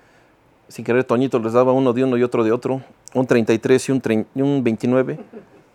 [0.68, 2.82] sin querer Toñito les daba uno de uno y otro de otro,
[3.14, 4.02] un 33 y un,
[4.36, 5.20] y un 29.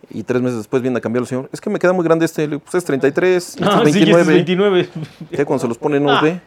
[0.09, 1.49] Y tres meses después viene a cambiar el señor.
[1.51, 2.43] Es que me queda muy grande este.
[2.43, 4.21] Le digo, pues es 33, este Ah, es sí, este 29.
[4.21, 4.89] es 29.
[5.31, 6.39] Ya cuando se los ponen no los ve.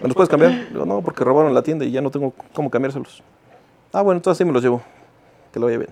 [0.00, 0.50] ¿Me los puedes cambiar?
[0.50, 3.22] Le digo, no, porque robaron la tienda y ya no tengo cómo cambiárselos.
[3.92, 4.82] Ah, bueno, entonces sí me los llevo.
[5.52, 5.90] Que lo vaya bien.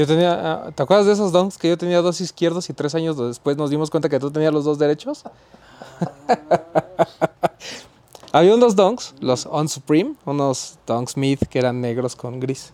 [0.00, 2.94] Yo tenía, ah, ¿te acuerdas de esos donks que yo tenía dos izquierdos y tres
[2.94, 5.24] años después nos dimos cuenta que tú tenías los dos derechos?
[8.32, 12.72] Había unos donks, los On Supreme, unos donks mid que eran negros con gris.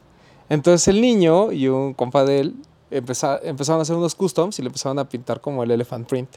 [0.49, 2.55] Entonces el niño y un compa de él
[2.93, 6.31] empeza- empezaron a hacer unos customs y le empezaron a pintar como el elephant print.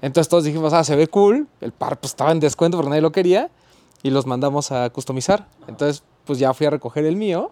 [0.00, 1.46] Entonces todos dijimos, ah, se ve cool.
[1.60, 3.50] El par pues, estaba en descuento porque nadie lo quería.
[4.02, 5.46] Y los mandamos a customizar.
[5.68, 7.50] Entonces, pues ya fui a recoger el mío.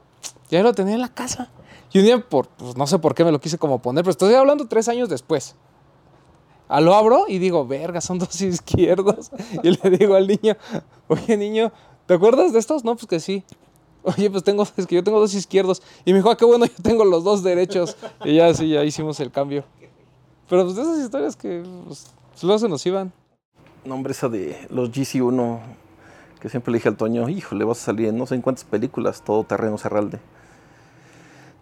[0.50, 1.50] Ya lo tenía en la casa.
[1.92, 4.12] Y un día, por, pues, no sé por qué me lo quise como poner, pero
[4.12, 5.56] estoy hablando tres años después.
[6.68, 9.30] A lo abro y digo, verga, son dos izquierdos.
[9.62, 10.56] Y le digo al niño,
[11.08, 11.72] oye niño,
[12.06, 12.84] ¿te acuerdas de estos?
[12.84, 13.44] No, pues que sí.
[14.02, 15.82] Oye, pues tengo, es que yo tengo dos izquierdos.
[16.04, 17.96] Y me dijo, ah, qué bueno, yo tengo los dos derechos.
[18.24, 19.64] Y ya sí, ya hicimos el cambio.
[20.48, 22.12] Pero pues de esas historias que pues,
[22.42, 23.12] luego se nos iban.
[23.84, 25.60] No, hombre, esa de los GC1,
[26.40, 28.64] que siempre le dije al Toño, híjole, vas a salir en no sé en cuántas
[28.64, 30.20] películas, todo terreno Cerralde.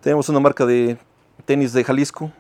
[0.01, 0.96] Tenemos una marca de
[1.44, 2.30] tenis de Jalisco,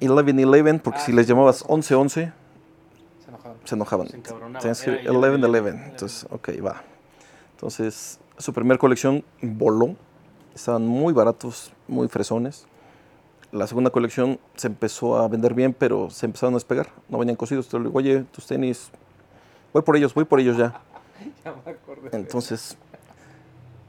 [0.00, 2.32] 11-11, porque si les llamabas 11-11,
[3.24, 3.58] Se enojaban.
[3.64, 4.08] se enojaban.
[4.08, 4.60] Se encabronaban.
[4.60, 5.84] Tenías que Era 11-11.
[5.90, 6.82] Entonces, ok, va.
[7.52, 9.96] Entonces, su primera colección voló.
[10.54, 12.66] Estaban muy baratos, muy fresones.
[13.52, 16.88] La segunda colección se empezó a vender bien, pero se empezaron a despegar.
[17.08, 17.72] No venían cosidos.
[17.72, 18.90] Le digo, oye, tus tenis,
[19.72, 20.80] voy por ellos, voy por ellos ya.
[21.44, 22.10] Ya me acordé.
[22.12, 22.76] Entonces,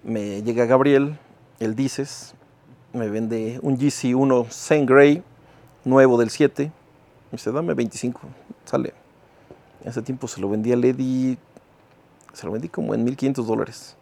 [0.04, 1.18] me llega Gabriel,
[1.60, 2.36] el Dices,
[2.96, 5.22] me vende un GC1 Saint Grey,
[5.84, 6.64] nuevo del 7.
[6.66, 6.72] Me
[7.32, 8.22] dice, dame 25,
[8.66, 8.94] sale.
[9.84, 11.38] En ese tiempo se lo vendí a Lady,
[12.34, 13.96] se lo vendí como en 1500 dólares.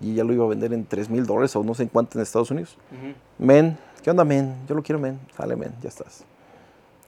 [0.00, 2.22] Y ya lo iba a vender en 3000 dólares o no sé en cuánto en
[2.22, 2.76] Estados Unidos.
[3.38, 4.54] Men, ¿qué onda, men?
[4.68, 5.18] Yo lo quiero, men.
[5.36, 6.24] Sale, men, ya estás.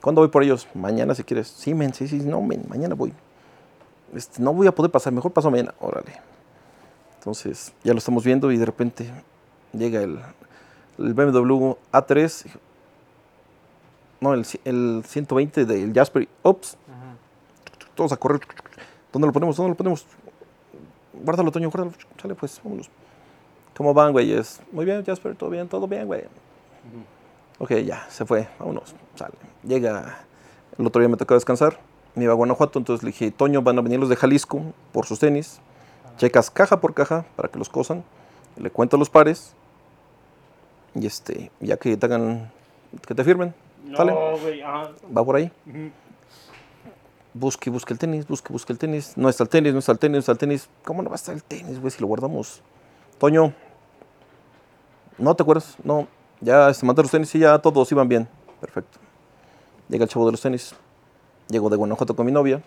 [0.01, 0.67] ¿Cuándo voy por ellos?
[0.73, 1.47] Mañana, si quieres.
[1.47, 3.13] Sí, men, sí, sí, no, men, mañana voy.
[4.13, 5.73] Este, no voy a poder pasar, mejor paso mañana.
[5.79, 6.13] Órale.
[7.19, 9.11] Entonces, ya lo estamos viendo y de repente
[9.73, 10.19] llega el,
[10.99, 12.45] el BMW A3.
[14.21, 16.27] No, el, el 120 del Jasper.
[16.43, 16.77] Ops,
[17.95, 18.41] todos a correr.
[19.11, 19.55] ¿Dónde lo ponemos?
[19.55, 20.05] ¿Dónde lo ponemos?
[21.13, 21.93] Guárdalo, Toño, guárdalo.
[22.21, 22.89] Sale, pues, vámonos.
[23.75, 24.61] ¿Cómo van, güeyes?
[24.71, 26.23] Muy bien, Jasper, todo bien, todo bien, güey.
[27.59, 29.35] Ok, ya, se fue, vámonos, sale.
[29.63, 30.19] Llega,
[30.77, 31.79] el otro día me tocó descansar,
[32.15, 35.05] me iba a Guanajuato, entonces le dije, Toño, van a venir los de Jalisco por
[35.05, 35.61] sus tenis.
[36.17, 38.03] Checas caja por caja para que los cosan.
[38.57, 39.55] Le cuento los pares.
[40.95, 42.51] Y este, ya que te hagan,
[43.07, 43.53] que te firmen,
[43.95, 44.11] sale.
[44.11, 44.91] No, ajá.
[45.15, 45.51] Va por ahí.
[47.33, 49.13] Busque, busque el tenis, busque, busque el tenis.
[49.15, 50.69] No está el tenis, no está el tenis, no está el tenis.
[50.83, 52.61] ¿Cómo no va a estar el tenis, güey, si lo guardamos?
[53.19, 53.53] Toño,
[55.17, 55.75] ¿no te acuerdas?
[55.83, 56.07] No,
[56.41, 58.27] ya se mandaron los tenis y ya todos iban bien.
[58.59, 58.99] Perfecto.
[59.87, 60.73] Llega el chavo de los tenis.
[61.49, 62.61] Llego de Guanajuato con mi novia.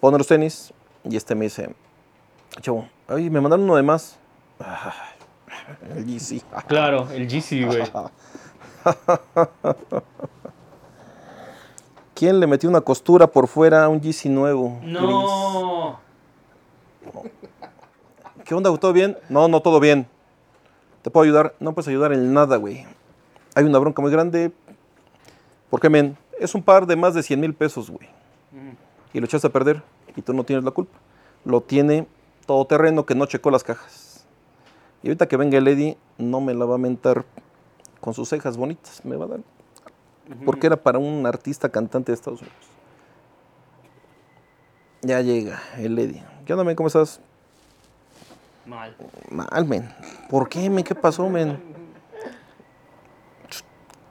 [0.00, 0.72] Pone los tenis
[1.04, 1.74] y este me dice,
[2.60, 4.18] chavo, ay, me mandaron uno de más.
[4.60, 4.92] Ah,
[5.94, 6.42] El GC.
[6.66, 7.82] Claro, el GC, güey.
[12.14, 14.78] ¿Quién le metió una costura por fuera a un GC nuevo?
[14.80, 14.92] gris?
[14.92, 16.00] No.
[18.44, 18.76] ¿Qué onda?
[18.78, 19.16] ¿Todo bien?
[19.28, 20.06] No, no, todo bien.
[21.02, 21.54] ¿Te puedo ayudar?
[21.60, 22.86] No puedes ayudar en nada, güey.
[23.54, 24.52] Hay una bronca muy grande.
[25.70, 26.16] ¿Por qué, men?
[26.40, 28.08] Es un par de más de 100 mil pesos, güey.
[29.12, 29.82] Y lo echaste a perder
[30.16, 30.98] y tú no tienes la culpa.
[31.44, 32.06] Lo tiene
[32.46, 34.07] todoterreno que no checó las cajas.
[35.02, 37.24] Y ahorita que venga el Eddie, no me la va a mentar
[38.00, 39.04] con sus cejas bonitas.
[39.04, 39.40] Me va a dar.
[40.44, 42.58] Porque era para un artista cantante de Estados Unidos.
[45.02, 46.24] Ya llega el Eddie.
[46.44, 46.74] ¿Qué onda, men?
[46.76, 47.20] ¿Cómo estás?
[48.66, 48.94] Mal.
[49.30, 49.94] Mal, men.
[50.28, 50.84] ¿Por qué, men?
[50.84, 51.58] ¿Qué pasó, men?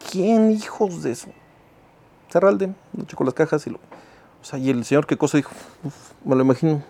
[0.10, 1.30] ¿Quién, hijos de eso?
[2.30, 3.78] Cerralde, no checó las cajas y lo...
[3.78, 5.52] O sea, y el señor qué cosa dijo,
[5.84, 6.82] "Uf, me lo imagino.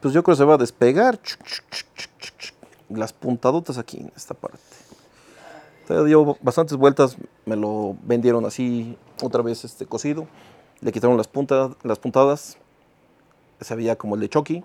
[0.00, 1.20] Pues yo creo que se va a despegar.
[1.20, 2.10] Chuc, chuc, chuc.
[2.94, 4.58] Las puntadotas aquí en esta parte.
[5.82, 10.26] Entonces dio bastantes vueltas, me lo vendieron así, otra vez este cosido.
[10.80, 12.56] Le quitaron las puntas, las puntadas.
[13.60, 14.64] Se veía como el de Chucky.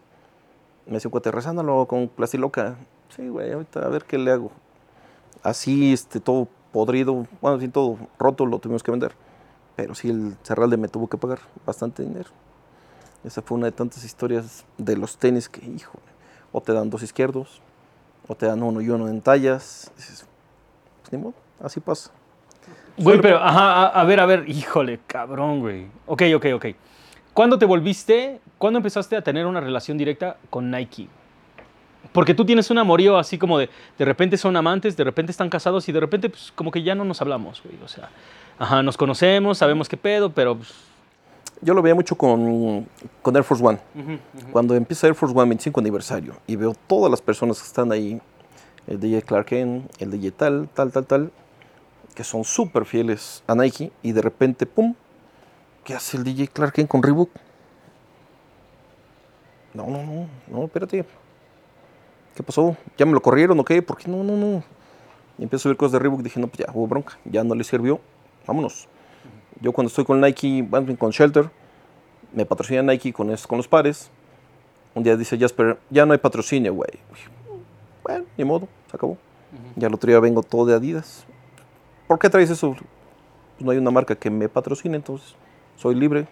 [0.85, 2.77] Me decía, cuate, rezándolo con plastiloca.
[3.15, 4.51] Sí, güey, ahorita a ver qué le hago.
[5.43, 9.13] Así, este, todo podrido, bueno, así todo roto, lo tuvimos que vender.
[9.75, 12.29] Pero sí, el Cerralde me tuvo que pagar bastante dinero.
[13.23, 15.99] Esa fue una de tantas historias de los tenis que, hijo,
[16.51, 17.61] o te dan dos izquierdos,
[18.29, 19.91] o te dan uno y uno en tallas.
[19.97, 20.25] Dices,
[21.01, 22.11] pues ni modo, así pasa.
[22.95, 25.87] Güey, pero, ajá, a, a ver, a ver, híjole, cabrón, güey.
[26.05, 26.65] Ok, ok, ok.
[27.33, 31.07] ¿Cuándo te volviste, cuándo empezaste a tener una relación directa con Nike?
[32.11, 35.49] Porque tú tienes un amorío así como de, de repente son amantes, de repente están
[35.49, 37.77] casados y de repente pues como que ya no nos hablamos, güey.
[37.83, 38.09] O sea,
[38.59, 40.55] ajá, nos conocemos, sabemos qué pedo, pero...
[40.55, 40.88] Pues,
[41.61, 42.87] Yo lo veía mucho con,
[43.21, 43.79] con Air Force One.
[44.51, 48.21] Cuando empieza Air Force One 25 aniversario y veo todas las personas que están ahí,
[48.87, 51.31] el DJ Clark Kent, el DJ tal, tal, tal, tal,
[52.15, 54.95] que son súper fieles a Nike y de repente, ¡pum!
[55.83, 57.29] ¿Qué hace el DJ Clark Kent con Reebok?
[59.73, 61.05] No, no, no, no, espérate.
[62.35, 62.75] ¿Qué pasó?
[62.97, 63.81] ¿Ya me lo corrieron o qué?
[63.81, 64.63] ¿Por qué no, no, no?
[65.37, 67.53] Y empiezo a ver cosas de Reebok, dije, no, pues ya hubo bronca, ya no
[67.53, 67.99] le sirvió,
[68.47, 68.87] vámonos.
[69.61, 71.49] Yo cuando estoy con Nike, con Shelter,
[72.33, 74.09] me patrocina Nike con, es- con los pares.
[74.95, 76.89] Un día dice Jasper, ya no hay patrocinio, güey.
[78.03, 79.17] Bueno, ni modo, se acabó.
[79.75, 81.25] Ya el otro día vengo todo de Adidas.
[82.07, 82.71] ¿Por qué traes eso?
[82.71, 82.83] Pues
[83.59, 85.35] no hay una marca que me patrocine, entonces
[85.75, 86.27] soy libre.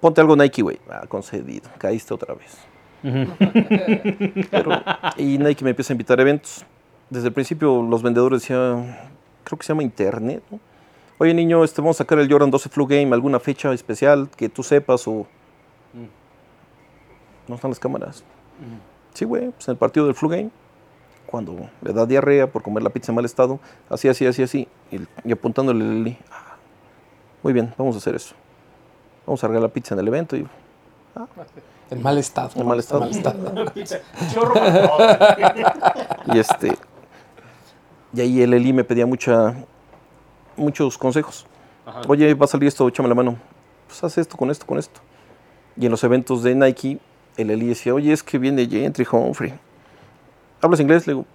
[0.00, 0.78] Ponte algo Nike, güey.
[0.90, 1.68] Ah, concedido.
[1.78, 2.56] Caíste otra vez.
[4.50, 4.82] Pero-
[5.16, 6.64] y Nike me empieza a invitar a eventos.
[7.10, 8.96] Desde el principio los vendedores decían,
[9.44, 10.60] creo que se llama Internet, ¿no?
[11.18, 14.48] Oye niño, este, vamos a sacar el Jordan 12 Flu Game, alguna fecha especial que
[14.48, 15.26] tú sepas o...
[17.48, 18.22] No están las cámaras.
[19.14, 20.50] Sí, güey, pues en el partido del Flu Game,
[21.26, 23.58] cuando le da diarrea por comer la pizza en mal estado,
[23.88, 26.18] así, así, así, así, y, y apuntándole.
[26.30, 26.56] "Ah,
[27.42, 28.34] Muy bien, vamos a hacer eso.
[29.26, 30.46] Vamos a regalar la pizza en el evento y
[31.90, 32.50] En mal estado.
[32.54, 33.08] En mal estado.
[34.34, 36.34] Para todo.
[36.34, 36.76] Y este.
[38.12, 39.54] Y ahí el Eli me pedía mucha,
[40.58, 41.46] muchos consejos.
[42.06, 43.38] Oye, va a salir esto, échame la mano.
[43.86, 45.00] Pues haz esto, con esto, con esto.
[45.76, 46.98] Y en los eventos de Nike,
[47.36, 49.54] el Eli decía, oye, es que viene Gentry Humphrey.
[50.60, 51.06] ¿Hablas inglés?
[51.06, 51.26] Le digo,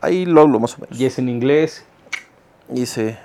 [0.00, 0.98] ahí lo hablo más o menos.
[0.98, 1.84] Y es en inglés.
[2.70, 3.18] Y dice,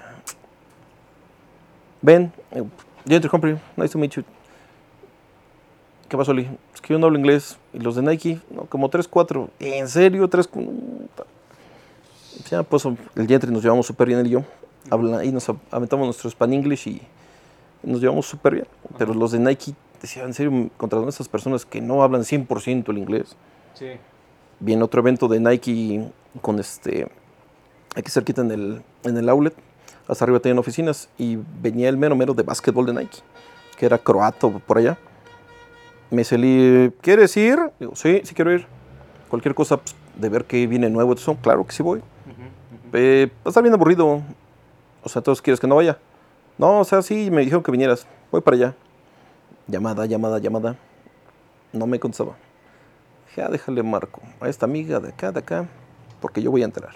[2.01, 2.33] ven,
[3.07, 4.23] Gentry Humphrey, nice to meet you.
[6.09, 6.49] ¿Qué pasó, Eli?
[6.73, 7.57] Es que yo no hablo inglés.
[7.73, 9.49] Y los de Nike, no, como 3, 4.
[9.59, 10.27] ¿En serio?
[10.27, 10.49] 3,
[12.49, 14.43] Ya, pues el Gentry nos llevamos súper bien él y yo.
[14.89, 17.01] Habla, y nos a- aventamos nuestro Span English y
[17.83, 18.67] nos llevamos súper bien.
[18.97, 22.97] Pero los de Nike, decía, en serio, contra esas personas que no hablan 100% el
[22.97, 23.35] inglés.
[23.73, 23.87] Sí.
[24.59, 26.07] Vi en otro evento de Nike
[26.41, 27.07] con este,
[27.95, 29.53] aquí cerquita en el, en el outlet,
[30.07, 33.19] hasta arriba tenían oficinas y venía el mero mero de básquetbol de Nike,
[33.77, 34.97] que era croato por allá.
[36.11, 37.57] Me "Eli, ¿quieres ir?
[37.79, 38.65] Digo, sí, sí quiero ir.
[39.29, 42.01] Cualquier cosa pues, de ver qué viene nuevo, eso, claro que sí voy.
[42.93, 44.21] Eh, va a estar bien aburrido.
[45.03, 45.97] O sea, ¿todos quieres que no vaya?
[46.57, 48.07] No, o sea, sí, me dijeron que vinieras.
[48.31, 48.75] Voy para allá.
[49.67, 50.75] Llamada, llamada, llamada.
[51.71, 52.35] No me contestaba.
[53.27, 55.67] Dije, ah, déjale marco a esta amiga de acá, de acá,
[56.21, 56.93] porque yo voy a entrar.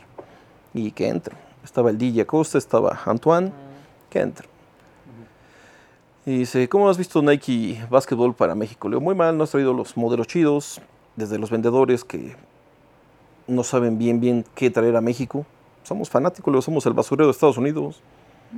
[0.74, 1.36] Y que entre.
[1.64, 3.51] Estaba el DJ Acosta, estaba Antoine,
[4.10, 4.47] que entre.
[6.26, 8.88] Y dice, ¿cómo has visto Nike Basketball para México?
[8.88, 10.82] Le digo, muy mal, no has traído los modelos chidos,
[11.16, 12.36] desde los vendedores que
[13.47, 15.45] no saben bien bien qué traer a México.
[15.88, 18.01] Somos fanáticos, somos el basurero de Estados Unidos.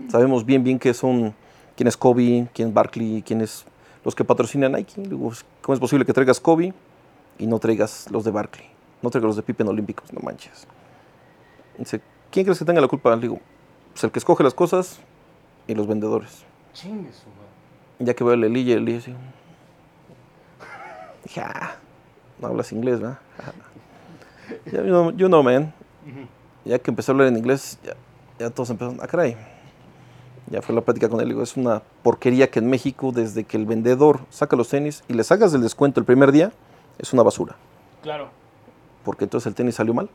[0.09, 1.35] Sabemos bien bien qué son,
[1.77, 3.65] quién es Kobe, quién es Barkley, quién es
[4.03, 4.99] los que patrocinan Nike.
[5.03, 6.73] Digo, ¿cómo es posible que traigas Kobe
[7.37, 8.65] y no traigas los de Barkley?
[9.03, 10.65] No traigas los de Pippen Olímpicos, no manches.
[11.77, 12.01] Dice,
[12.31, 13.15] ¿quién crees que tenga la culpa?
[13.17, 13.39] Digo,
[13.91, 14.99] pues el que escoge las cosas
[15.67, 16.43] y los vendedores.
[16.73, 17.11] Chingue.
[17.99, 19.15] Ya que veo el Eli y el Eli.
[21.25, 21.75] Dije, ah,
[22.39, 23.19] no hablas inglés, ¿verdad?
[23.37, 23.51] Ah,
[24.65, 25.71] Ya, you, know, you know, man.
[26.65, 27.93] Ya que empecé a hablar en inglés, ya,
[28.37, 29.37] ya todos empezaron, ah, caray.
[30.51, 31.27] Ya fue la plática con él.
[31.29, 35.13] Digo, es una porquería que en México, desde que el vendedor saca los tenis y
[35.13, 36.51] les hagas el descuento el primer día,
[36.97, 37.55] es una basura.
[38.01, 38.29] Claro,
[39.03, 40.09] Porque entonces el tenis salió mal.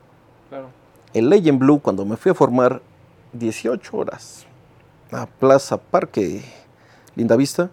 [0.49, 0.67] claro.
[1.13, 2.81] El Legend Blue, cuando me fui a formar
[3.31, 4.45] 18 horas
[5.11, 6.43] a Plaza Parque
[7.15, 7.69] Linda Vista,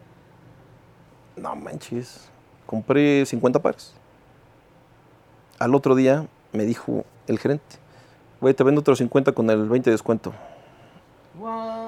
[1.36, 2.28] no manches,
[2.66, 3.94] compré 50 pares.
[5.58, 7.64] Al otro día me dijo el gerente,
[8.42, 10.32] güey, te vendo otros 50 con el 20 de descuento.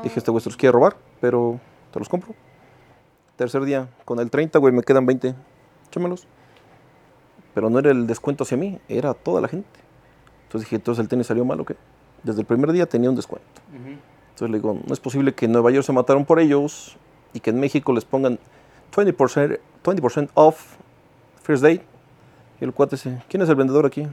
[0.04, 1.60] Dije, este güey se los quiere robar, pero
[1.92, 2.32] te los compro.
[3.36, 5.34] Tercer día, con el 30, güey, me quedan 20.
[5.88, 6.26] Échamelos.
[7.54, 9.80] Pero no era el descuento hacia mí, era toda la gente.
[10.44, 11.76] Entonces dije, entonces el tenis salió mal o qué.
[12.22, 13.48] Desde el primer día tenía un descuento.
[13.72, 16.96] Entonces le digo, no es posible que en Nueva York se mataron por ellos
[17.32, 18.38] y que en México les pongan
[18.94, 20.76] 20%, 20 off
[21.42, 21.82] first day.
[22.60, 24.06] Y el cuate dice, ¿quién es el vendedor aquí?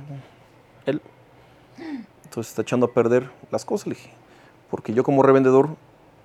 [0.87, 1.01] Él.
[2.31, 4.09] Entonces está echando a perder las cosas, le dije.
[4.69, 5.71] Porque yo como revendedor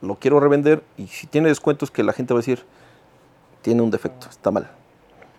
[0.00, 2.62] lo quiero revender y si tiene descuentos que la gente va a decir,
[3.60, 4.70] tiene un defecto, está mal.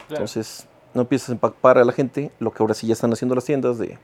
[0.09, 3.34] Entonces no empiezas a empapar a la gente lo que ahora sí ya están haciendo
[3.34, 3.97] las tiendas de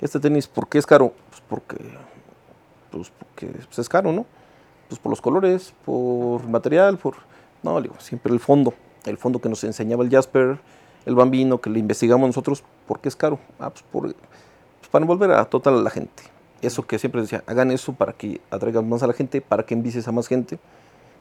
[0.00, 1.12] este tenis, ¿por qué es caro?
[1.30, 1.76] Pues porque,
[2.90, 4.26] pues porque pues es caro, ¿no?
[4.88, 7.14] Pues por los colores, por material, por...
[7.62, 8.74] No, digo, siempre el fondo,
[9.04, 10.58] el fondo que nos enseñaba el Jasper,
[11.06, 13.38] el Bambino, que le investigamos nosotros, ¿por qué es caro?
[13.60, 14.12] Ah, pues, por,
[14.92, 16.22] para envolver a total a la gente.
[16.60, 19.74] Eso que siempre decía, hagan eso para que atraigan más a la gente, para que
[19.74, 20.60] envicies a más gente,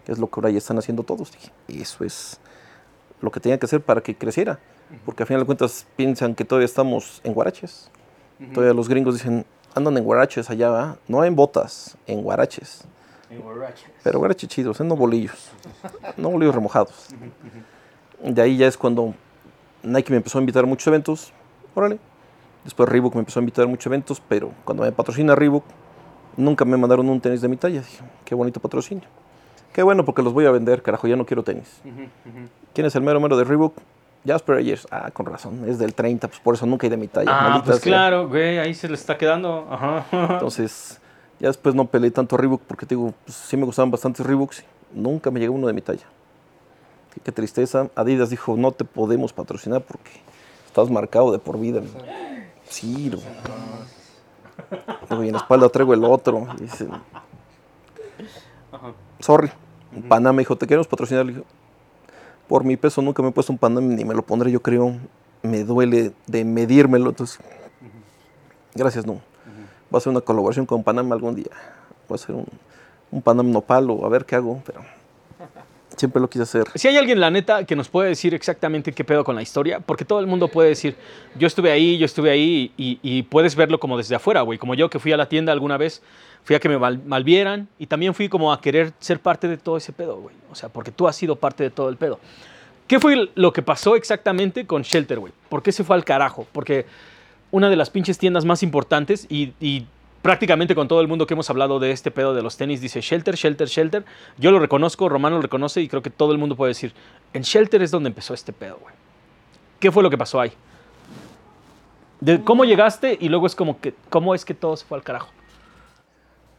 [0.05, 1.31] que es lo que ahora ya están haciendo todos.
[1.31, 2.39] Dije, eso es
[3.21, 4.59] lo que tenía que hacer para que creciera,
[5.05, 7.89] porque al final de cuentas piensan que todavía estamos en guaraches.
[8.53, 10.97] Todavía los gringos dicen, andan en guaraches allá, ¿va?
[11.07, 12.83] no en botas, en guaraches.
[14.03, 14.83] Pero guaraches chidos, ¿eh?
[14.83, 15.49] no bolillos,
[16.17, 17.07] no bolillos remojados.
[18.21, 19.13] De ahí ya es cuando
[19.81, 21.31] Nike me empezó a invitar a muchos eventos,
[21.73, 21.99] órale.
[22.63, 25.63] Después Reebok me empezó a invitar a muchos eventos, pero cuando me patrocina Reebok,
[26.37, 27.79] nunca me mandaron un tenis de mi talla.
[27.79, 29.07] Dije, qué bonito patrocinio.
[29.73, 31.81] Qué bueno porque los voy a vender, carajo, ya no quiero tenis.
[32.73, 33.75] ¿Quién es el mero mero de Reebok?
[34.25, 34.87] Jasper Ayers.
[34.91, 37.31] Ah, con razón, es del 30, pues por eso nunca hay de mi talla.
[37.31, 37.91] Ah, maldita pues sea.
[37.91, 39.67] claro, güey, ahí se le está quedando.
[39.69, 40.05] Ajá.
[40.33, 40.99] Entonces,
[41.39, 44.25] ya después no peleé tanto a Reebok porque te digo, pues, sí me gustaban bastantes
[44.25, 44.63] Reeboks.
[44.93, 46.05] Nunca me llegó uno de mi talla.
[47.13, 47.87] Qué, qué tristeza.
[47.95, 50.11] Adidas dijo, no te podemos patrocinar porque
[50.67, 51.81] estás marcado de por vida.
[52.71, 53.19] Sí, no.
[55.21, 56.47] En la espalda traigo el otro.
[56.57, 56.87] Dice,
[59.19, 59.51] sorry.
[59.93, 61.25] Un Panam me dijo, te queremos patrocinar.
[61.25, 61.45] Le dije,
[62.47, 64.95] por mi peso nunca me he puesto un Panam ni me lo pondré, yo creo.
[65.43, 67.09] Me duele de medírmelo.
[67.09, 67.39] Entonces,
[68.73, 69.21] gracias, no.
[69.93, 71.51] Va a ser una colaboración con Panam algún día.
[72.09, 72.47] Va a ser un,
[73.11, 74.81] un Panam nopal o a ver qué hago, pero
[76.01, 76.65] siempre lo quise hacer.
[76.75, 79.79] Si hay alguien, la neta, que nos puede decir exactamente qué pedo con la historia,
[79.79, 80.95] porque todo el mundo puede decir,
[81.35, 84.59] yo estuve ahí, yo estuve ahí, y, puedes verlo como desde afuera, güey.
[84.59, 86.01] Como yo que fui a la tienda alguna vez,
[86.43, 89.57] fui a que me mal- malvieran, y también fui como a querer ser parte de
[89.57, 90.35] todo ese pedo, güey.
[90.51, 92.19] O sea, porque tú has sido parte de todo el pedo.
[92.87, 95.31] ¿Qué fue lo que pasó exactamente con Shelter, güey?
[95.47, 96.45] ¿Por qué se fue al carajo?
[96.51, 96.85] Porque
[97.51, 99.85] una de las pinches tiendas más importantes y
[100.21, 103.01] prácticamente con todo el mundo que hemos hablado de este pedo de los tenis dice
[103.01, 104.05] Shelter, Shelter, Shelter.
[104.37, 106.93] Yo lo reconozco, Romano lo reconoce y creo que todo el mundo puede decir,
[107.33, 108.93] en Shelter es donde empezó este pedo, güey.
[109.79, 110.51] ¿Qué fue lo que pasó ahí?
[112.19, 115.03] De ¿Cómo llegaste y luego es como que, cómo es que todo se fue al
[115.03, 115.29] carajo?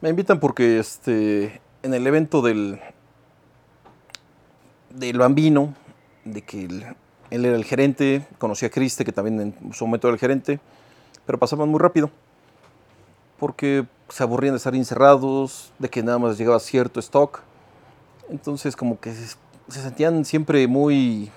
[0.01, 2.81] Me invitan porque este, en el evento del,
[4.91, 5.75] del Bambino,
[6.25, 6.85] de que él,
[7.31, 10.59] él era el gerente, conocí a Criste, que también en su momento era el gerente,
[11.25, 12.11] pero pasaban muy rápido,
[13.43, 17.41] porque se aburrían de estar encerrados, de que nada más llegaba cierto stock,
[18.31, 19.37] entonces como que se,
[19.67, 21.29] se sentían siempre muy,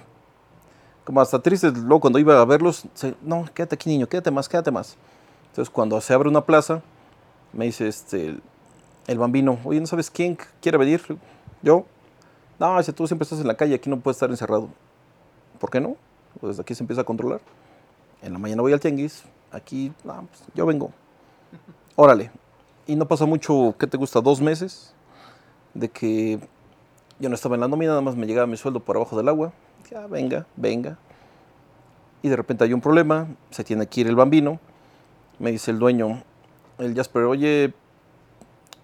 [1.03, 2.83] como hasta tristes, luego cuando iba a verlos,
[3.23, 4.97] no, quédate aquí niño, quédate más, quédate más.
[5.47, 6.83] Entonces cuando se abre una plaza,
[7.53, 8.43] me dice este, el,
[9.07, 11.01] el bambino, oye, ¿no sabes quién quiere venir?
[11.63, 11.87] Yo.
[12.59, 14.69] No, si tú siempre estás en la calle, aquí no puedes estar encerrado.
[15.59, 15.95] ¿Por qué no?
[16.39, 17.41] Pues desde aquí se empieza a controlar.
[18.21, 20.91] En la mañana voy al tianguis, aquí, no, pues, yo vengo.
[21.97, 22.29] Órale.
[22.87, 24.19] Y no pasa mucho, ¿qué te gusta?
[24.19, 24.93] Dos meses
[25.73, 26.39] de que
[27.19, 29.29] yo no estaba en la nómina, nada más me llegaba mi sueldo por abajo del
[29.29, 29.53] agua.
[29.89, 30.97] Ya, venga, venga.
[32.21, 34.59] Y de repente hay un problema, se tiene que ir el bambino.
[35.39, 36.21] Me dice el dueño,
[36.79, 37.73] el Jasper, oye,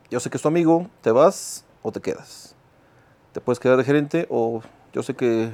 [0.09, 2.55] yo sé que es tu amigo, ¿te vas o te quedas?
[3.33, 4.61] Te puedes quedar de gerente o
[4.93, 5.51] yo sé que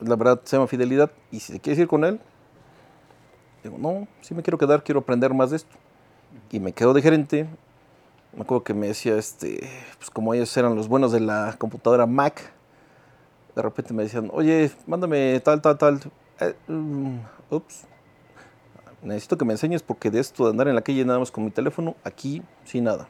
[0.00, 2.20] la verdad se llama fidelidad y si te quieres ir con él,
[3.62, 5.76] digo, no, sí me quiero quedar, quiero aprender más de esto.
[6.50, 7.46] Y me quedo de gerente.
[8.34, 9.68] Me acuerdo que me decía, este,
[9.98, 12.52] pues como ellos eran los buenos de la computadora Mac,
[13.56, 16.00] de repente me decían, oye, mándame tal, tal, tal.
[16.40, 17.18] Eh, mm,
[17.50, 17.84] ups,
[19.02, 21.44] necesito que me enseñes porque de esto de andar en la calle nada más con
[21.44, 23.08] mi teléfono, aquí sin nada.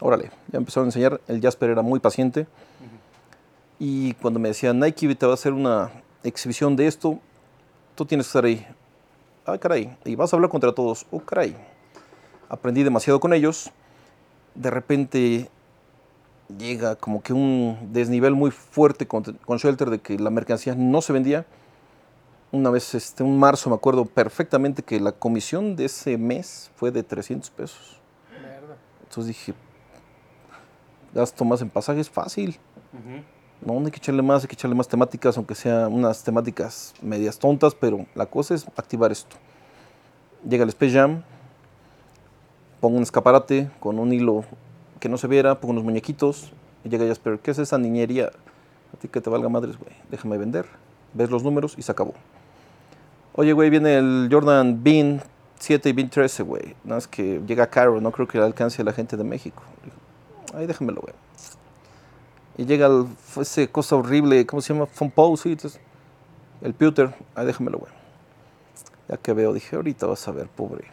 [0.00, 1.20] Órale, ya empezaron a enseñar.
[1.26, 2.46] El Jasper era muy paciente.
[3.78, 5.90] Y cuando me decían, Nike te va a hacer una
[6.22, 7.18] exhibición de esto,
[7.94, 8.66] tú tienes que estar ahí.
[9.46, 9.96] Ah, caray.
[10.04, 11.06] Y vas a hablar contra todos.
[11.10, 11.56] Oh, caray.
[12.48, 13.70] Aprendí demasiado con ellos.
[14.54, 15.50] De repente
[16.58, 21.02] llega como que un desnivel muy fuerte con, con Shelter de que la mercancía no
[21.02, 21.44] se vendía
[22.52, 26.90] una vez, este, un marzo, me acuerdo perfectamente que la comisión de ese mes fue
[26.90, 28.00] de 300 pesos.
[29.02, 29.54] Entonces dije,
[31.14, 32.58] gasto más en pasajes, fácil.
[33.64, 36.94] No, no hay que echarle más, hay que echarle más temáticas, aunque sean unas temáticas
[37.02, 39.36] medias tontas, pero la cosa es activar esto.
[40.48, 41.22] Llega el Space Jam,
[42.86, 44.44] pongo un escaparate con un hilo
[45.00, 46.52] que no se viera, pongo unos muñequitos,
[46.84, 48.30] y llega Jasper, ¿qué es esa niñería?
[48.94, 50.66] A ti que te valga madres, güey, déjame vender.
[51.12, 52.14] Ves los números y se acabó.
[53.34, 55.20] Oye, güey, viene el Jordan Bean
[55.58, 56.76] 7 y Bean 13, güey.
[56.84, 59.64] Nada más que llega caro, no creo que le alcance a la gente de México.
[60.54, 61.14] Ay, déjamelo, güey.
[62.56, 63.08] Y llega el,
[63.40, 64.86] ese cosa horrible, ¿cómo se llama?
[64.86, 65.56] Fompo, sí.
[66.62, 67.92] el pewter, ay, déjamelo, güey.
[69.08, 70.84] Ya que veo, dije, ahorita vas a ver, pobre.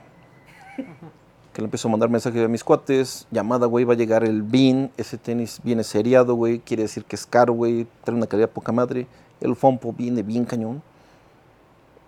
[1.53, 3.27] Que le empiezo a mandar mensajes a mis cuates.
[3.31, 4.91] Llamada, güey, va a llegar el Bean.
[4.97, 6.59] Ese tenis viene seriado, güey.
[6.59, 7.87] Quiere decir que es caro, güey.
[8.03, 9.07] Trae una calidad poca madre.
[9.39, 10.81] El Fompo viene bien cañón.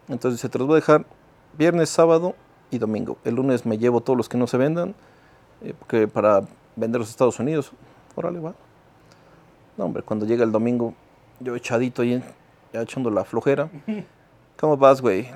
[0.08, 1.06] Entonces se te los voy a dejar
[1.58, 2.36] viernes, sábado
[2.72, 3.18] y domingo.
[3.24, 4.96] El lunes me llevo todos los que no se vendan,
[5.62, 6.42] eh, porque para
[6.76, 7.72] vender los Estados Unidos.
[8.16, 8.54] Órale, va.
[9.78, 10.94] No, hombre, cuando llega el domingo,
[11.40, 12.24] yo echadito ahí,
[12.74, 13.70] ya echando la flojera.
[14.58, 15.28] ¿Cómo vas, güey?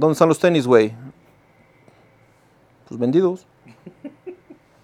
[0.00, 0.94] ¿Dónde están los tenis, güey?
[2.88, 3.46] Pues vendidos.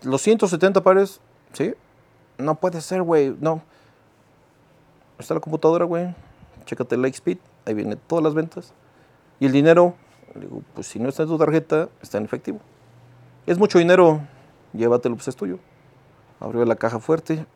[0.02, 1.22] Los 170 pares,
[1.54, 1.72] ¿sí?
[2.36, 3.62] No puede ser, güey, no.
[5.18, 6.14] Está la computadora, güey.
[6.66, 8.74] Chécate el Speed, ahí vienen todas las ventas.
[9.40, 9.94] Y el dinero,
[10.34, 12.58] digo, pues si no está en tu tarjeta, está en efectivo.
[13.46, 14.20] Es mucho dinero,
[14.74, 15.58] llévatelo, pues es tuyo.
[16.40, 17.46] Abrió la caja fuerte.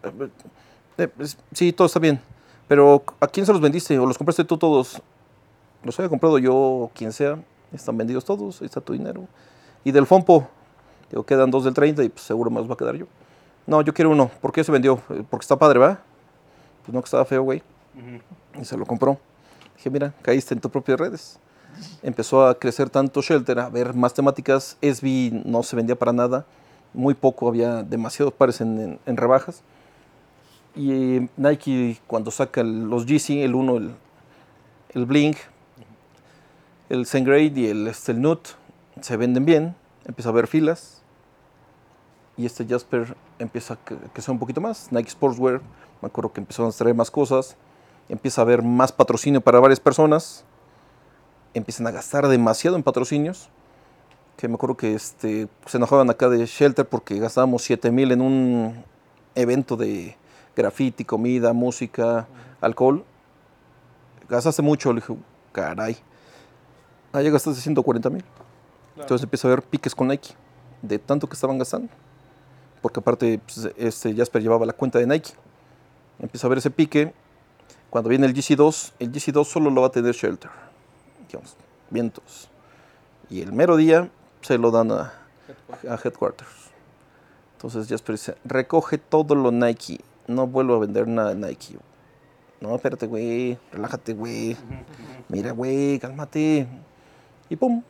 [0.97, 2.23] Eh, pues, sí, todo está bien.
[2.69, 3.99] Pero ¿a quién se los vendiste?
[3.99, 5.03] ¿O los compraste tú todos?
[5.83, 7.39] Los había comprado yo o quien sea.
[7.73, 8.61] Están vendidos todos.
[8.61, 9.27] Ahí está tu dinero.
[9.85, 10.47] Y del Fompo,
[11.11, 13.07] digo, quedan dos del 30 y pues seguro me los va a quedar yo.
[13.67, 14.31] No, yo quiero uno.
[14.41, 15.01] ¿Por qué se vendió?
[15.11, 16.01] Eh, Porque está padre, ¿va?
[16.85, 17.63] Pues no, que estaba feo, güey.
[18.61, 19.19] Y se lo compró.
[19.77, 21.39] Dije, mira, caíste en tus propias redes.
[22.03, 24.77] Empezó a crecer tanto Shelter, a ver más temáticas.
[24.83, 26.45] SB no se vendía para nada.
[26.93, 29.63] Muy poco, había demasiados pares en, en- en rebajas.
[30.75, 33.95] Y Nike, cuando saca los GC, el 1, el,
[34.95, 35.37] el Blink,
[36.91, 38.49] el Sengrade y el, este, el Nut,
[39.01, 39.77] se venden bien.
[40.05, 41.03] Empieza a haber filas.
[42.37, 44.91] Y este Jasper empieza a crecer un poquito más.
[44.91, 45.61] Nike Sportswear,
[46.03, 47.57] me acuerdo que empezaron a traer más cosas.
[48.09, 50.45] Empieza a haber más patrocinio para varias personas.
[51.55, 53.49] Empiezan a gastar demasiado en patrocinios.
[54.37, 58.21] Que me acuerdo que este, se enojaban acá de Shelter porque gastábamos 7 mil en
[58.21, 58.85] un
[59.37, 60.17] evento de
[60.57, 62.27] graffiti, comida, música,
[62.61, 63.05] alcohol.
[64.29, 65.15] Gastaste mucho, le dije,
[65.53, 65.97] caray.
[67.13, 68.25] Ah, ya gastaste 140 mil.
[68.97, 70.35] Entonces empieza a haber piques con Nike
[70.83, 71.89] de tanto que estaban gastando.
[72.83, 75.33] Porque aparte pues, este Jasper llevaba la cuenta de Nike.
[76.19, 77.13] Empieza a ver ese pique.
[77.89, 80.51] Cuando viene el GC2, el GC2 solo lo va a tener Shelter.
[81.27, 81.57] Digamos,
[81.91, 82.49] vientos.
[83.29, 84.11] Y el mero día
[84.43, 85.13] se lo dan a,
[85.89, 86.71] a Headquarters.
[87.57, 90.01] Entonces Jasper dice, recoge todo lo Nike.
[90.27, 91.77] No vuelvo a vender nada de Nike.
[92.61, 93.59] No, espérate, güey.
[93.73, 94.57] Relájate, güey.
[95.29, 96.69] Mira, güey, cálmate.
[97.51, 97.83] Y pum,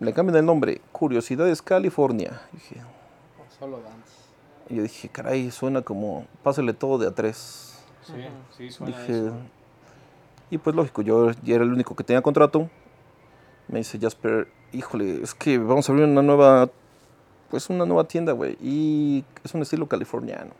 [0.00, 0.80] le cambian el nombre.
[0.92, 2.42] Curiosidades California.
[2.52, 2.82] Dije,
[3.58, 4.12] Solo dance.
[4.68, 7.78] y yo dije, caray, suena como, pásale todo de a tres.
[8.02, 8.12] Sí,
[8.56, 9.30] sí, suena Dije,
[10.50, 12.68] y pues lógico, yo ya era el único que tenía contrato.
[13.68, 16.68] Me dice Jasper, híjole, es que vamos a abrir una nueva,
[17.50, 18.58] pues una nueva tienda, güey.
[18.60, 20.50] Y es un estilo californiano.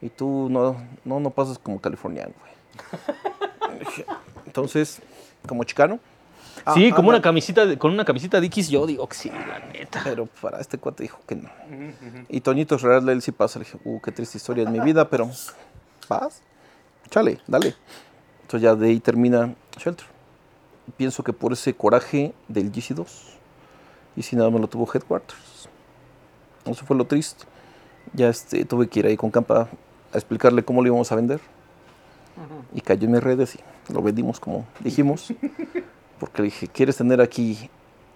[0.00, 2.52] Y tú no, no, no pasas como californiano, güey.
[4.46, 5.00] Entonces,
[5.46, 6.00] como chicano.
[6.64, 7.16] Ah, Sí, como anda.
[7.18, 10.00] una camisita, de- con una camiseta Dickies, yo digo que sí, la neta.
[10.04, 11.48] Pero para este cuate dijo que no.
[12.28, 13.58] Y Toñito Real, él sí pasa.
[13.58, 15.30] Le dije, uh, qué triste historia en mi vida, pero
[16.08, 16.42] vas,
[17.10, 17.74] chale, dale.
[18.42, 20.06] Entonces ya de ahí termina Shelter.
[20.96, 23.06] Pienso que por ese coraje del GC2.
[24.16, 25.68] Y si nada más lo tuvo Headquarters.
[26.66, 27.44] Eso fue lo triste.
[28.12, 29.68] Ya este, tuve que ir ahí con Campa
[30.12, 31.40] a explicarle cómo lo íbamos a vender.
[32.74, 35.32] Y cayó en mis redes y lo vendimos como dijimos.
[36.22, 37.68] Porque le dije, ¿quieres tener aquí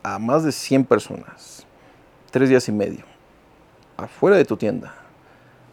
[0.05, 1.67] a más de 100 personas?
[2.31, 3.05] Tres días y medio.
[3.97, 4.95] Afuera de tu tienda.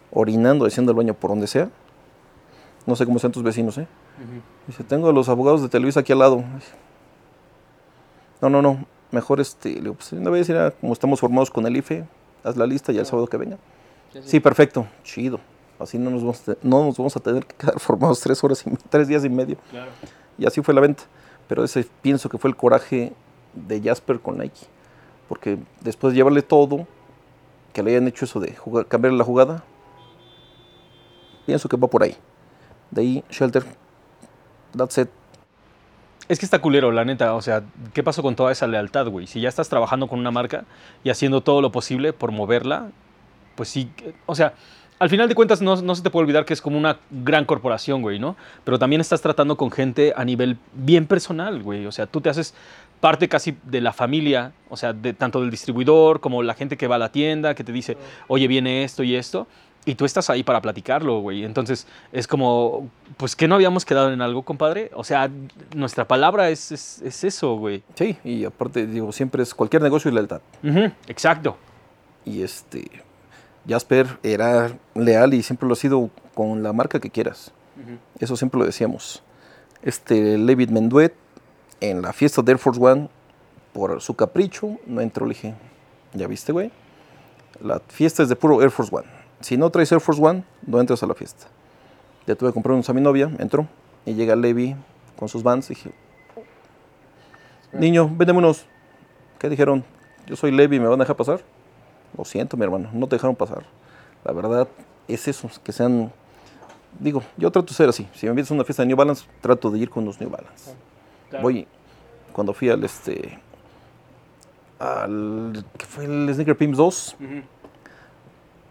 [0.09, 1.69] Orinando, haciendo el baño por donde sea.
[2.87, 3.85] No sé cómo sean tus vecinos, ¿eh?
[4.65, 6.43] Dice, tengo a los abogados de Televisa aquí al lado.
[8.41, 8.83] No, no, no.
[9.11, 9.69] Mejor este.
[9.75, 12.03] Le digo, pues una vez era como estamos formados con el IFE,
[12.43, 13.59] haz la lista y el sábado que venga.
[14.25, 14.87] Sí, perfecto.
[15.03, 15.39] Chido.
[15.77, 18.65] Así no nos vamos a, no nos vamos a tener que quedar formados tres horas
[18.65, 19.57] y tres días y medio.
[19.69, 19.91] Claro.
[20.39, 21.03] Y así fue la venta.
[21.53, 23.13] Pero ese pienso que fue el coraje
[23.53, 24.65] de Jasper con Nike.
[25.29, 26.87] Porque después de llevarle todo,
[27.73, 29.63] que le hayan hecho eso de jugar, cambiar la jugada,
[31.45, 32.17] pienso que va por ahí.
[32.89, 33.63] De ahí, Shelter,
[34.75, 35.09] that's it.
[36.27, 37.35] Es que está culero, la neta.
[37.35, 37.61] O sea,
[37.93, 39.27] ¿qué pasó con toda esa lealtad, güey?
[39.27, 40.65] Si ya estás trabajando con una marca
[41.03, 42.89] y haciendo todo lo posible por moverla,
[43.53, 43.91] pues sí.
[44.25, 44.55] O sea,
[44.99, 47.45] al final de cuentas no, no se te puede olvidar que es como una gran
[47.45, 48.35] corporación, güey, ¿no?
[48.63, 51.85] Pero también estás tratando con gente a nivel bien personal, güey.
[51.85, 52.53] O sea, tú te haces
[53.03, 56.87] parte casi de la familia, o sea, de, tanto del distribuidor como la gente que
[56.87, 57.97] va a la tienda, que te dice,
[58.29, 59.45] oye, viene esto y esto.
[59.85, 61.43] Y tú estás ahí para platicarlo, güey.
[61.43, 64.89] Entonces es como, pues que no habíamos quedado en algo, compadre.
[64.93, 65.29] O sea,
[65.75, 67.83] nuestra palabra es, es, es eso, güey.
[67.95, 70.39] Sí, y aparte, digo, siempre es cualquier negocio y lealtad.
[71.07, 71.57] Exacto.
[72.23, 72.89] Y este,
[73.67, 77.51] Jasper era leal y siempre lo ha sido con la marca que quieras.
[78.19, 79.23] Eso siempre lo decíamos.
[79.81, 81.13] Este, Levitt Menduet,
[81.81, 83.09] en la fiesta de Air Force One,
[83.73, 85.25] por su capricho, no entró.
[85.25, 85.55] Le dije,
[86.13, 86.71] ¿ya viste, güey?
[87.61, 89.07] La fiesta es de puro Air Force One.
[89.41, 91.47] Si no traes Air Force One, no entras a la fiesta.
[92.27, 93.67] Ya tuve que comprar unos a mi novia, entró.
[94.05, 94.75] Y llega Levi
[95.17, 95.67] con sus vans.
[95.67, 95.91] Dije,
[97.71, 98.65] niño, véndeme unos.
[99.39, 99.83] ¿Qué dijeron?
[100.27, 101.41] Yo soy Levi, ¿me van a dejar pasar?
[102.17, 103.63] Lo siento, mi hermano, no te dejaron pasar.
[104.23, 104.67] La verdad
[105.07, 106.11] es eso, que sean...
[106.99, 108.07] Digo, yo trato de ser así.
[108.13, 110.29] Si me invitas a una fiesta de New Balance, trato de ir con los New
[110.29, 110.75] Balance.
[111.41, 111.67] Voy,
[112.31, 113.39] cuando fui al este...
[114.79, 115.65] Al...
[115.77, 117.15] ¿Qué fue el Sneaker Pimps 2?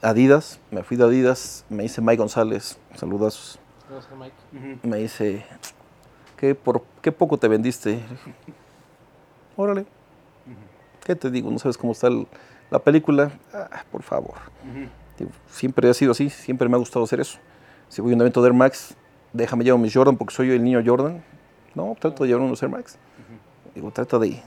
[0.03, 3.59] Adidas, me fui de Adidas, me dice Mike González, saludazos.
[4.83, 5.45] Me dice,
[6.37, 8.01] ¿qué, por, qué poco te vendiste?
[9.57, 9.87] Órale.
[11.05, 11.51] ¿Qué te digo?
[11.51, 12.27] ¿No sabes cómo está el-
[12.73, 13.31] la película?
[13.53, 14.35] Ah, por favor.
[15.19, 17.39] Digo, siempre ha sido así, siempre me ha gustado hacer eso.
[17.91, 18.95] Si voy a un evento de Air Max,
[19.35, 21.23] déjame llevar mis Jordan porque soy yo el niño Jordan.
[21.75, 22.97] No, trato de llevar unos Air Max.
[23.75, 24.43] Digo, trata de,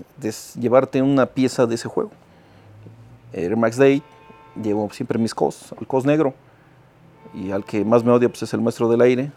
[0.59, 2.09] llevarte una pieza de ese juego.
[3.31, 4.01] Air Max Day,
[4.61, 6.33] llevo siempre mis cos, el cos negro.
[7.35, 9.31] Y al que más me odia pues, es el maestro del aire.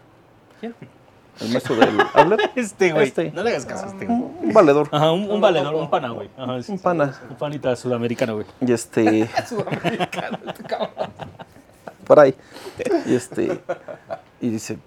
[1.41, 2.37] El maestro del habla.
[2.55, 3.07] Este, güey.
[3.07, 3.31] Este.
[3.31, 4.17] No le hagas caso a este, güey.
[4.17, 4.89] Un valedor.
[4.91, 6.29] Ajá, un, un valedor, un pana, güey.
[6.37, 6.83] Ajá, sí, Un sí.
[6.83, 7.19] pana.
[7.29, 8.45] Un panita sudamericano, güey.
[8.61, 9.29] Y este.
[12.05, 12.35] Por ahí.
[13.05, 13.61] Y este.
[14.41, 14.77] Y dice,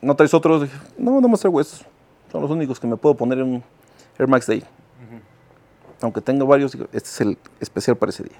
[0.00, 0.62] ¿no traes otros?
[0.62, 1.84] Dije, no, no más traigo estos.
[2.30, 3.64] Son los únicos que me puedo poner en un
[4.18, 4.62] Air Max Day.
[6.00, 8.36] Aunque tengo varios, este es el especial para ese día.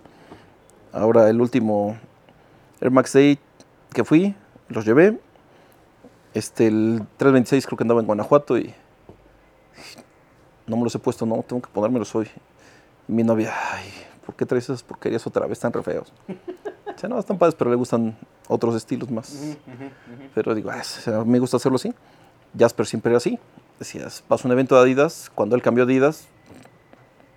[0.93, 1.99] Ahora el último
[2.81, 3.39] Air Max Day
[3.93, 4.35] que fui,
[4.69, 5.19] los llevé.
[6.35, 8.73] Este, el 326 creo que andaba en Guanajuato y
[10.67, 12.29] no me los he puesto, no, tengo que ponérmelos hoy.
[13.09, 13.89] Y mi novia, ay,
[14.27, 16.13] ¿por qué traes esas porquerías otra vez tan re feos?
[16.95, 18.17] Dice, no, están padres, pero le gustan
[18.49, 19.57] otros estilos más.
[20.35, 21.95] Pero digo, "Ah, o sea, me gusta hacerlo así.
[22.59, 23.39] Jasper siempre era así.
[23.79, 26.27] Decías, vas a un evento de Adidas, cuando él cambió Adidas,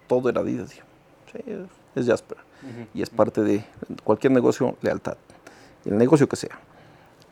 [0.08, 0.72] todo era Adidas.
[0.72, 0.86] Digo,
[1.32, 2.38] sí, es Jasper.
[2.94, 3.64] Y es parte de
[4.04, 5.18] cualquier negocio, lealtad.
[5.86, 6.60] El negocio que sea.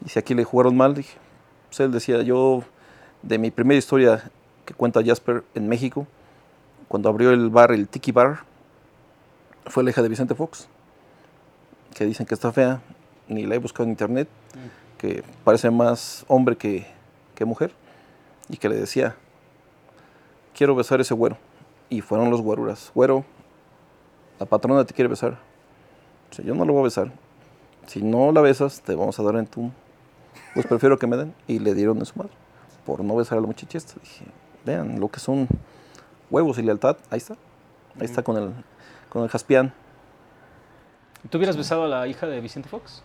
[0.05, 1.17] Y si aquí le jugaron mal, dije,
[1.69, 2.63] pues él decía, yo,
[3.21, 4.29] de mi primera historia
[4.65, 6.05] que cuenta Jasper en México,
[6.87, 8.39] cuando abrió el bar, el Tiki Bar,
[9.67, 10.67] fue la hija de Vicente Fox,
[11.95, 12.81] que dicen que está fea,
[13.27, 14.27] ni la he buscado en internet,
[14.97, 16.87] que parece más hombre que,
[17.35, 17.71] que mujer,
[18.49, 19.15] y que le decía,
[20.55, 21.37] quiero besar ese güero.
[21.89, 23.23] Y fueron los güeruras, güero,
[24.39, 25.37] la patrona te quiere besar.
[26.31, 27.11] O sea, yo no lo voy a besar.
[27.87, 29.71] Si no la besas, te vamos a dar en tu...
[30.59, 31.33] Pues prefiero que me den.
[31.47, 32.33] Y le dieron en su madre.
[32.85, 33.93] Por no besar a la muchacha esta.
[34.01, 34.25] Dije,
[34.65, 35.47] vean lo que son
[36.29, 36.97] huevos y lealtad.
[37.09, 37.35] Ahí está.
[37.97, 38.51] Ahí está con el,
[39.07, 39.71] con el Jaspián.
[41.29, 43.03] ¿Tú hubieras besado a la hija de Vicente Fox?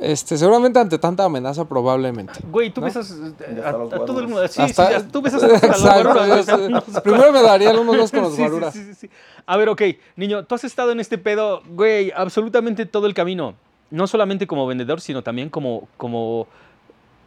[0.00, 2.34] Este, seguramente ante tanta amenaza, probablemente.
[2.50, 2.86] Güey, tú ¿No?
[2.86, 4.46] besas eh, a, los a todo el mundo.
[4.48, 6.70] Sí, Hasta- sí, ya- tú besas a, a los Exacto, guaruras, güey, o sea, es-
[6.70, 8.74] no- es- Primero me darían unos dos con los Sí, sí, guaruras.
[8.74, 9.10] sí, sí, sí.
[9.46, 9.82] A ver, ok,
[10.16, 13.54] niño, tú has estado en este pedo, güey, absolutamente todo el camino.
[13.90, 16.46] No solamente como vendedor, sino también como, como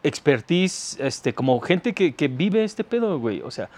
[0.04, 3.42] expertise, este, como gente que, que vive este pedo, güey.
[3.42, 3.70] O sea,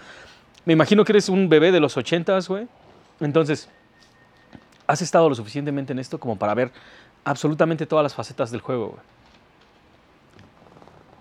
[0.64, 2.66] me imagino que eres un bebé de los ochentas, güey.
[3.20, 3.68] Entonces,
[4.86, 6.72] has estado lo suficientemente en esto como para ver
[7.24, 9.00] absolutamente todas las facetas del juego, güey.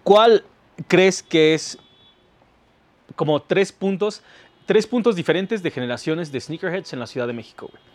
[0.03, 0.45] ¿Cuál
[0.87, 1.79] crees que es
[3.15, 4.21] como tres puntos,
[4.65, 7.94] tres puntos diferentes de generaciones de sneakerheads en la Ciudad de México, güey?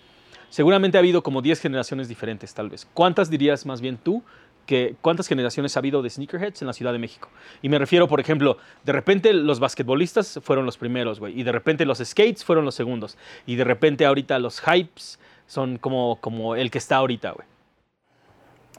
[0.50, 2.86] Seguramente ha habido como 10 generaciones diferentes, tal vez.
[2.92, 4.22] ¿Cuántas dirías más bien tú
[4.66, 7.28] que cuántas generaciones ha habido de sneakerheads en la Ciudad de México?
[7.62, 11.52] Y me refiero, por ejemplo, de repente los basquetbolistas fueron los primeros, güey, y de
[11.52, 16.56] repente los skates fueron los segundos, y de repente ahorita los hypes son como, como
[16.56, 17.46] el que está ahorita, güey.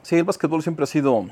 [0.02, 1.26] Sí, el básquetbol siempre ha sido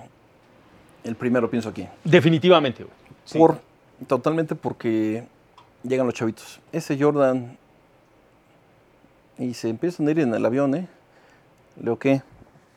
[1.04, 1.86] el primero, pienso aquí.
[2.04, 2.96] Definitivamente, güey.
[3.24, 3.38] Sí.
[3.38, 3.60] Por,
[4.06, 5.24] totalmente porque
[5.82, 6.60] llegan los chavitos.
[6.72, 7.58] Ese Jordan.
[9.40, 10.86] Y se empiezan a ir en el avión, ¿eh?
[11.82, 12.20] Leo, ¿qué?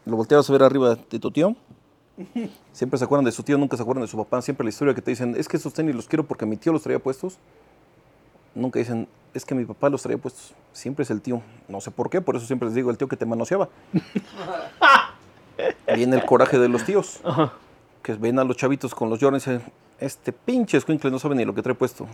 [0.05, 1.57] Lo volteabas a ver arriba de tu tío.
[2.71, 4.41] Siempre se acuerdan de su tío, nunca se acuerdan de su papá.
[4.41, 6.71] Siempre la historia que te dicen, es que esos tenis los quiero porque mi tío
[6.71, 7.37] los traía puestos.
[8.55, 10.53] Nunca dicen, es que mi papá los traía puestos.
[10.71, 11.41] Siempre es el tío.
[11.67, 13.67] No sé por qué, por eso siempre les digo, el tío que te manoseaba.
[15.93, 17.51] Viene el coraje de los tíos Ajá.
[18.01, 21.35] que ven a los chavitos con los Jordans y dicen, este pinche escuincle no sabe
[21.35, 22.07] ni lo que trae puesto.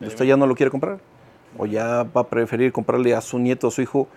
[0.00, 1.00] Usted ya no lo quiere comprar.
[1.58, 4.08] O ya va a preferir comprarle a su nieto, a su hijo,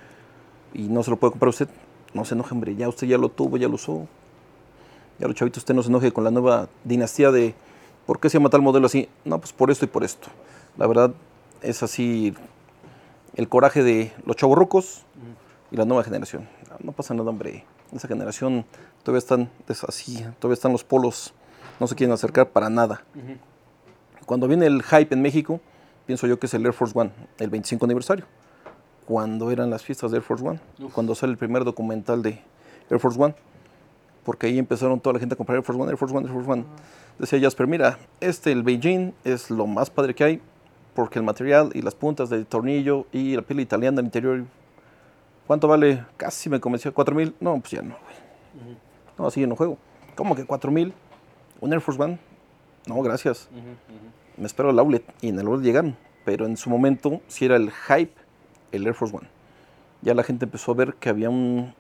[0.74, 1.70] y no se lo puede comprar usted.
[2.14, 4.08] No se enoje, hombre, ya usted ya lo tuvo, ya lo usó.
[5.20, 7.56] Ya los chavitos, usted no se enoje con la nueva dinastía de
[8.06, 9.10] ¿por qué se llama tal modelo así?
[9.24, 10.28] No, pues por esto y por esto.
[10.78, 11.14] La verdad
[11.62, 12.34] es así
[13.36, 15.04] el coraje de los chavorrucos
[15.72, 16.48] y la nueva generación.
[16.84, 17.64] No, pasa nada, hombre.
[17.94, 18.66] Esa generación
[19.04, 21.34] todavía están des- así, todavía están los polos,
[21.80, 23.04] no se quieren acercar para nada.
[24.26, 25.62] Cuando viene el hype en México,
[26.06, 28.26] pienso yo que es el Air Force One, el 25 aniversario.
[29.06, 30.60] Cuando eran las fiestas de Air Force One,
[30.94, 32.42] cuando sale el primer documental de
[32.90, 33.36] Air Force One,
[34.24, 36.34] porque ahí empezaron toda la gente a comprar Air Force One, Air Force One, Air
[36.34, 36.66] Force One.
[37.20, 40.42] Decía Jasper, mira, este, el Beijing, es lo más padre que hay,
[40.96, 44.44] porque el material y las puntas del tornillo y la piel italiana del interior,
[45.46, 46.04] ¿cuánto vale?
[46.18, 47.36] Casi me convenció, ¿4 mil?
[47.40, 48.76] No, pues ya no, güey.
[49.18, 49.78] No, así yo no juego.
[50.16, 50.94] ¿Cómo que 4 mil?
[51.62, 52.20] ¿Un Air Force One?
[52.88, 53.50] No, gracias.
[54.38, 55.98] Me espero el outlet y en el outlet llegaron.
[56.26, 58.14] Pero en su momento sí era el hype,
[58.72, 59.28] el Air Force One.
[60.02, 61.74] Ya la gente empezó a ver que había un,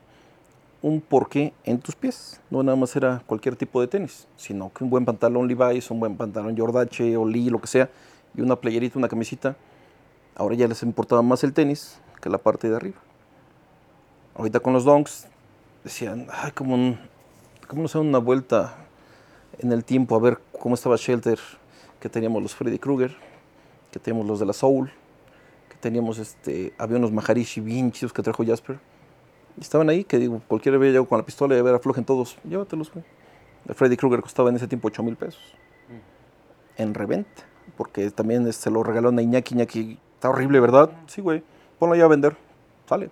[0.82, 2.39] un porqué en tus pies.
[2.49, 5.99] No nada más era cualquier tipo de tenis, sino que un buen pantalón Levi's, un
[5.99, 7.89] buen pantalón Jordache o Lee, lo que sea,
[8.36, 9.56] y una playerita, una camisita.
[10.36, 12.97] Ahora ya les importaba más el tenis que la parte de arriba.
[14.36, 15.28] Ahorita con los donks,
[15.84, 16.99] decían, ay, como, un,
[17.68, 18.76] como no sé, una vuelta
[19.60, 21.39] en el tiempo a ver cómo estaba Shelter,
[22.00, 23.16] que teníamos los Freddy Krueger,
[23.91, 24.91] que teníamos los de la Soul,
[25.70, 28.80] que teníamos este, había unos Maharishi bien chidos que trajo Jasper.
[29.58, 32.04] Y estaban ahí, que digo, cualquiera había llegado con la pistola y a ver, aflojen
[32.04, 33.06] todos, llévatelos, güey.
[33.68, 35.41] El Freddy Krueger costaba en ese tiempo 8 mil pesos.
[36.78, 37.43] En reventa.
[37.78, 39.56] Porque también se lo regaló a Iñaki.
[39.56, 40.91] Iñaki, está horrible, ¿verdad?
[41.08, 41.43] Sí, güey.
[41.80, 42.38] Ponlo ya a vender.
[42.88, 43.10] Sale.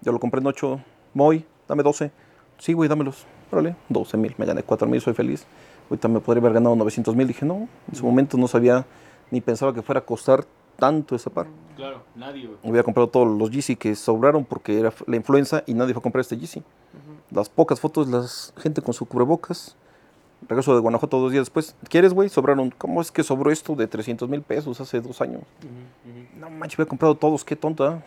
[0.00, 0.80] Yo lo compré en 8.
[1.14, 2.12] Moy, dame 12.
[2.58, 3.26] Sí, güey, dámelos.
[3.50, 4.34] Órale, 12 mil.
[4.38, 5.46] Me gané 4 mil, soy feliz.
[5.92, 7.26] Ahorita me podría haber ganado 900 mil.
[7.26, 7.68] Dije, no.
[7.86, 8.86] En su momento no sabía
[9.30, 10.46] ni pensaba que fuera a costar
[10.78, 11.48] tanto esa par.
[11.76, 12.58] Claro, nadie, güey.
[12.64, 16.02] Había comprado todos los Yeezy que sobraron porque era la influenza y nadie fue a
[16.02, 16.62] comprar este Yeezy.
[17.30, 18.24] Las pocas fotos, la
[18.58, 19.76] gente con su cubrebocas.
[20.48, 21.76] Regreso de Guanajuato dos días después.
[21.90, 22.30] ¿Quieres, güey?
[22.30, 22.70] Sobraron.
[22.70, 25.42] ¿Cómo es que sobró esto de 300 mil pesos hace dos años?
[26.40, 27.44] No manches, había comprado todos.
[27.44, 28.02] Qué tonta.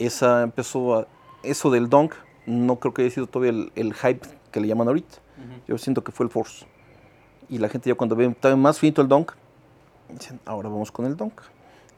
[0.00, 1.06] Esa empezó a...
[1.44, 2.14] Eso del Dunk,
[2.44, 5.18] no creo que haya sido todavía el, el hype que le llaman ahorita.
[5.66, 6.66] Yo siento que fue el Force.
[7.48, 9.32] Y la gente ya cuando ve más finito el Dunk,
[10.08, 11.40] dicen, ahora vamos con el Dunk.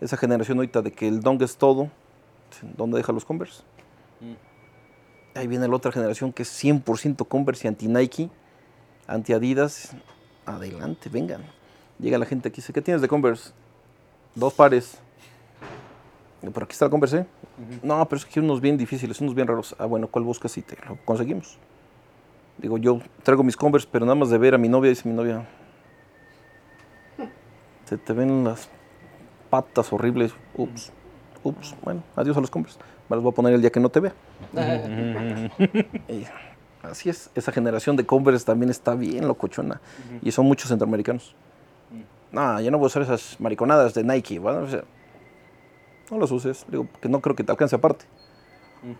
[0.00, 1.90] Esa generación ahorita de que el Dunk es todo,
[2.50, 3.62] dicen, ¿dónde deja los Converse?
[5.34, 8.30] Ahí viene la otra generación que es 100% Converse y anti-Nike,
[9.06, 9.92] anti-Adidas.
[10.46, 11.42] Adelante, vengan.
[11.98, 13.52] Llega la gente aquí y dice, ¿qué tienes de Converse?
[14.34, 14.98] Dos pares.
[16.40, 17.18] Pero aquí está el Converse.
[17.18, 17.26] ¿eh?
[17.82, 19.74] No, pero es que unos bien difíciles, unos bien raros.
[19.78, 21.58] Ah, bueno, ¿cuál buscas y te lo conseguimos?
[22.58, 25.14] Digo, yo traigo mis Converse, pero nada más de ver a mi novia, dice mi
[25.14, 25.46] novia,
[27.84, 28.68] se te ven las
[29.48, 30.32] patas horribles.
[30.56, 30.92] Ups,
[31.42, 32.78] ups, bueno, adiós a los Converse.
[33.08, 34.12] Me los voy a poner el día que no te vea.
[36.08, 36.26] Y
[36.82, 39.80] así es, esa generación de Converse también está bien locochona.
[40.20, 41.34] Y son muchos centroamericanos.
[42.30, 44.38] No, yo no voy a usar esas mariconadas de Nike.
[44.38, 44.82] Bueno, o sea,
[46.10, 46.66] no los uses.
[46.68, 48.04] Digo, que no creo que te alcance aparte.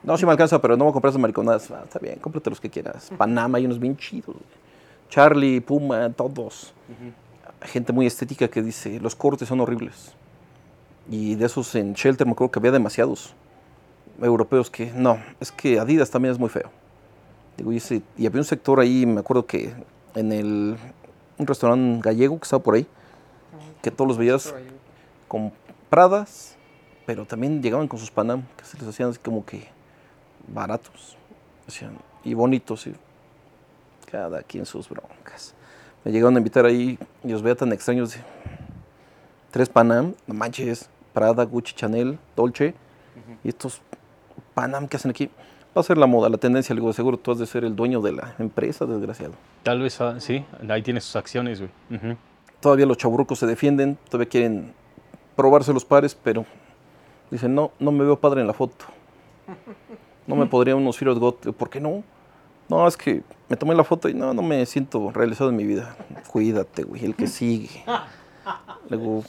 [0.03, 1.71] No, sí me alcanza, pero no voy a comprar esas mariconadas.
[1.71, 3.11] Ah, está bien, cómprate los que quieras.
[3.17, 4.35] Panamá hay unos bien chidos.
[4.37, 4.69] güey.
[5.09, 6.73] Charlie, Puma, todos.
[7.63, 10.13] Gente muy estética que dice, los cortes son horribles.
[11.11, 13.35] Y de esos en Shelter me acuerdo que había demasiados
[14.21, 16.71] europeos que, no, es que Adidas también es muy feo.
[17.57, 19.73] Digo, y, ese- y había un sector ahí, me acuerdo que
[20.15, 20.77] en el,
[21.39, 22.87] un restaurante gallego que estaba por ahí,
[23.81, 24.53] que todos los veías
[25.29, 25.53] con
[25.89, 26.57] Pradas,
[27.09, 29.67] pero también llegaban con sus Panam, que se les hacían así como que
[30.47, 31.17] baratos
[31.65, 32.93] decían, y bonitos, y
[34.11, 35.55] cada quien sus broncas.
[36.05, 38.15] Me llegaron a invitar ahí y los veía tan extraños.
[39.51, 42.75] tres Panam, no manches, Prada, Gucci, Chanel, Dolce,
[43.43, 43.81] y estos
[44.53, 45.31] Panam que hacen aquí.
[45.75, 47.75] Va a ser la moda, la tendencia, le digo, seguro tú has de ser el
[47.75, 49.33] dueño de la empresa, desgraciado.
[49.63, 51.71] Tal vez, ah, sí, ahí tiene sus acciones, güey.
[52.61, 54.75] Todavía los chaburrucos se defienden, todavía quieren
[55.37, 56.45] probarse los pares, pero
[57.31, 58.85] dicen, no, no me veo padre en la foto.
[60.27, 61.35] No me podría unos Fear God.
[61.57, 62.03] ¿Por qué no?
[62.69, 65.65] No, es que me tomé la foto y no, no me siento realizado en mi
[65.65, 65.97] vida.
[66.31, 67.85] Cuídate, güey, el que sigue.
[68.91, 69.25] Luego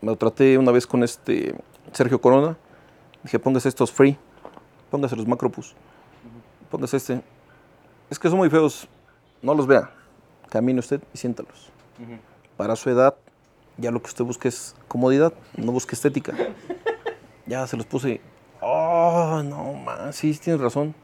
[0.00, 1.56] me lo traté una vez con este
[1.92, 2.56] Sergio Corona.
[3.24, 4.16] Dije, póngase estos free,
[4.90, 5.74] póngase los Macropus,
[6.70, 7.20] póngase este.
[8.08, 8.86] Es que son muy feos,
[9.42, 9.90] no los vea.
[10.48, 11.72] Camine usted y siéntalos
[12.56, 13.14] para su edad,
[13.76, 16.34] ya lo que usted busca es comodidad, no busca estética.
[17.46, 18.20] Ya se los puse.
[18.60, 20.94] Oh, no, man, sí, tienes razón.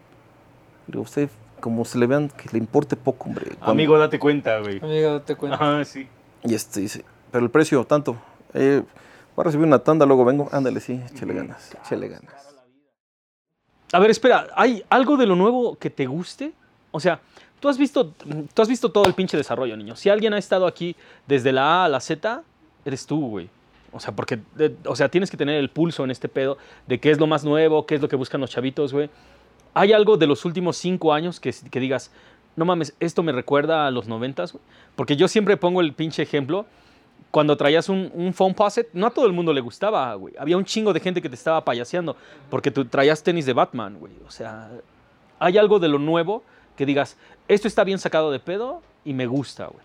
[0.86, 1.30] Le digo, usted,
[1.61, 3.47] como se le vean, que le importe poco, hombre.
[3.51, 4.78] Cuando- Amigo, date cuenta, güey.
[4.82, 5.57] Amigo, date cuenta.
[5.57, 6.09] Ajá, sí.
[6.45, 8.16] Y este dice, pero el precio, tanto.
[8.55, 8.82] Eh,
[9.36, 10.48] voy a recibir una tanda, luego vengo.
[10.51, 12.48] Ándale, sí, échale ganas, échale ganas.
[13.93, 16.52] A ver, espera, ¿hay algo de lo nuevo que te guste?
[16.90, 17.20] O sea,
[17.60, 18.09] tú has visto,
[18.55, 19.94] tú has visto todo el pinche desarrollo, niño.
[19.97, 20.97] Si alguien ha estado aquí
[21.27, 22.43] desde la A a la Z,
[22.85, 23.51] eres tú, güey.
[23.93, 26.56] O sea, porque, de- o sea, tienes que tener el pulso en este pedo
[26.86, 29.10] de qué es lo más nuevo, qué es lo que buscan los chavitos, güey.
[29.74, 32.10] ¿Hay algo de los últimos cinco años que, que digas,
[32.56, 34.62] no mames, esto me recuerda a los noventas, güey?
[34.97, 36.66] Porque yo siempre pongo el pinche ejemplo.
[37.31, 40.35] Cuando traías un, un phone posit, no a todo el mundo le gustaba, güey.
[40.39, 42.14] Había un chingo de gente que te estaba payaseando
[42.51, 44.12] porque tú traías tenis de Batman, güey.
[44.27, 44.70] O sea,
[45.39, 46.43] hay algo de lo nuevo
[46.77, 47.16] que digas,
[47.48, 49.82] esto está bien sacado de pedo y me gusta, güey.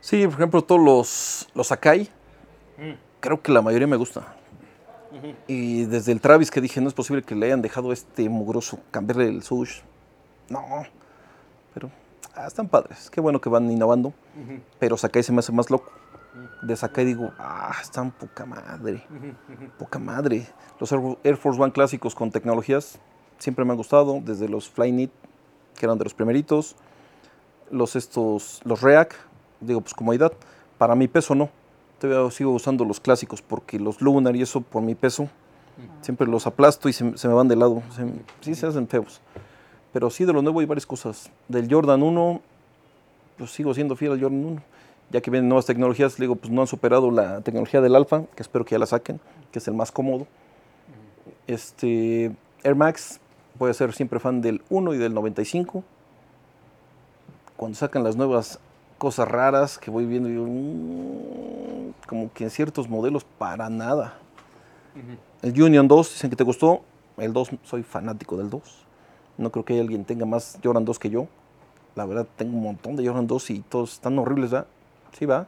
[0.00, 2.08] Sí, por ejemplo, todos los, los Akai,
[3.20, 4.34] creo que la mayoría me gusta.
[5.46, 8.78] Y desde el Travis que dije, no es posible que le hayan dejado este mugroso
[8.90, 9.80] cambiarle el sush.
[10.48, 10.64] No,
[11.74, 11.90] pero
[12.34, 13.10] ah, están padres.
[13.10, 14.12] Qué bueno que van innovando.
[14.78, 15.90] Pero Sakai se me hace más loco.
[16.62, 19.04] De Sakai digo, ah, están poca madre.
[19.78, 20.46] Poca madre.
[20.78, 23.00] Los Air Air Force One clásicos con tecnologías
[23.38, 24.20] siempre me han gustado.
[24.22, 25.10] Desde los Flyknit,
[25.76, 26.76] que eran de los primeritos.
[27.70, 29.14] Los estos, los React,
[29.60, 30.32] digo, pues comodidad.
[30.78, 31.50] Para mi peso no.
[32.00, 35.28] Todavía sigo usando los clásicos porque los Lunar y eso por mi peso
[36.02, 37.82] Siempre los aplasto y se, me van de lado.
[37.94, 38.06] Se-
[38.42, 39.20] sí se hacen feos.
[39.92, 41.30] Pero sí, de lo nuevo hay varias cosas.
[41.48, 42.40] Del Jordan 1,
[43.38, 44.62] pues sigo siendo fiel al Jordan 1.
[45.10, 48.42] Ya que vienen nuevas tecnologías, digo, pues no han superado la tecnología del Alpha, que
[48.42, 49.20] espero que ya la saquen,
[49.50, 50.26] que es el más cómodo.
[51.46, 52.30] Este,
[52.62, 53.18] Air Max,
[53.58, 55.82] voy a ser siempre fan del 1 y del 95.
[57.56, 58.60] Cuando sacan las nuevas
[59.00, 64.18] cosas raras que voy viendo, yo, "Mm", como que en ciertos modelos para nada.
[65.40, 66.82] El Union 2, dicen que te gustó.
[67.16, 68.84] El 2, soy fanático del 2.
[69.38, 71.28] No creo que alguien tenga más Jordan 2 que yo.
[71.96, 74.66] La verdad, tengo un montón de Jordan 2 y todos están horribles, ¿verdad?
[75.18, 75.46] Sí, va.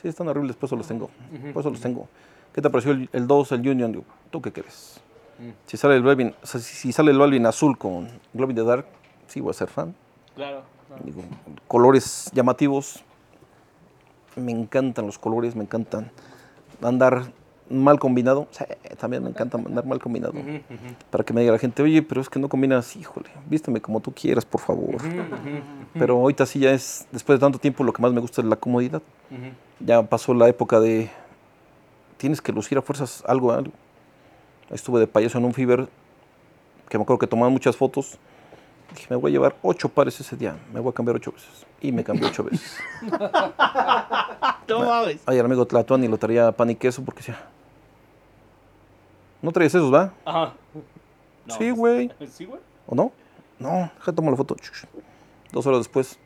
[0.00, 1.10] Sí, están horribles, por eso los tengo.
[1.52, 2.08] Por eso los tengo.
[2.54, 3.92] ¿Qué te pareció el, el 2, el Union?
[3.92, 5.00] Digo, ¿Tú qué crees?
[5.66, 8.56] Si sale el Balvin, o sea, si, si sale el Balvin azul con Glow in
[8.56, 8.86] the Dark,
[9.26, 9.94] sí voy a ser fan.
[10.34, 10.62] Claro.
[11.04, 11.22] Digo,
[11.68, 13.02] colores llamativos.
[14.36, 16.10] Me encantan los colores, me encantan
[16.82, 17.32] andar
[17.68, 18.48] mal combinado.
[18.50, 18.64] Sí,
[18.98, 20.34] también me encanta andar mal combinado.
[21.10, 24.00] Para que me diga la gente, oye, pero es que no combinas, híjole, vísteme como
[24.00, 24.96] tú quieras, por favor.
[25.94, 28.46] Pero ahorita sí ya es, después de tanto tiempo, lo que más me gusta es
[28.46, 29.02] la comodidad.
[29.78, 31.10] Ya pasó la época de
[32.16, 33.72] tienes que lucir a fuerzas algo, algo.
[34.70, 35.88] Estuve de payaso en un Fiber,
[36.88, 38.18] que me acuerdo que tomaban muchas fotos.
[38.94, 41.66] Dije, me voy a llevar ocho pares ese día, me voy a cambiar ocho veces.
[41.80, 42.78] Y me cambié ocho veces.
[44.68, 45.20] No mames.
[45.26, 47.40] Ay, el amigo Tlatuani lo traía pan y queso porque decía,
[49.42, 50.12] no traes esos, ¿va?
[50.24, 50.52] Ajá.
[51.46, 52.12] No, sí, pues, güey.
[52.28, 52.60] ¿Sí, güey?
[52.86, 53.10] ¿O no?
[53.58, 54.56] No, déjame tomar la foto.
[55.50, 56.18] Dos horas después.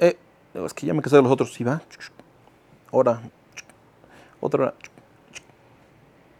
[0.00, 0.18] Eh,
[0.54, 1.54] es que ya me casé de los otros.
[1.54, 1.80] Sí, va.
[2.90, 3.20] Hora.
[4.40, 4.74] Otra hora.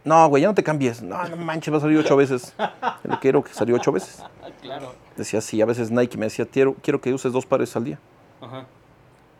[0.04, 1.02] No, güey, ya no te cambies.
[1.02, 2.54] No, no manches, va a salir ocho veces.
[3.04, 4.22] Le quiero que salió ocho veces.
[4.60, 4.94] Claro.
[5.16, 7.98] Decía así, a veces Nike me decía, quiero, quiero que uses dos pares al día.
[8.40, 8.66] Ajá.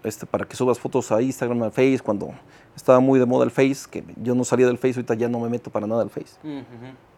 [0.05, 2.33] Este, para que subas fotos a Instagram, a Face, cuando
[2.75, 5.39] estaba muy de moda el Face, que yo no salía del Face, ahorita ya no
[5.39, 6.37] me meto para nada al Face.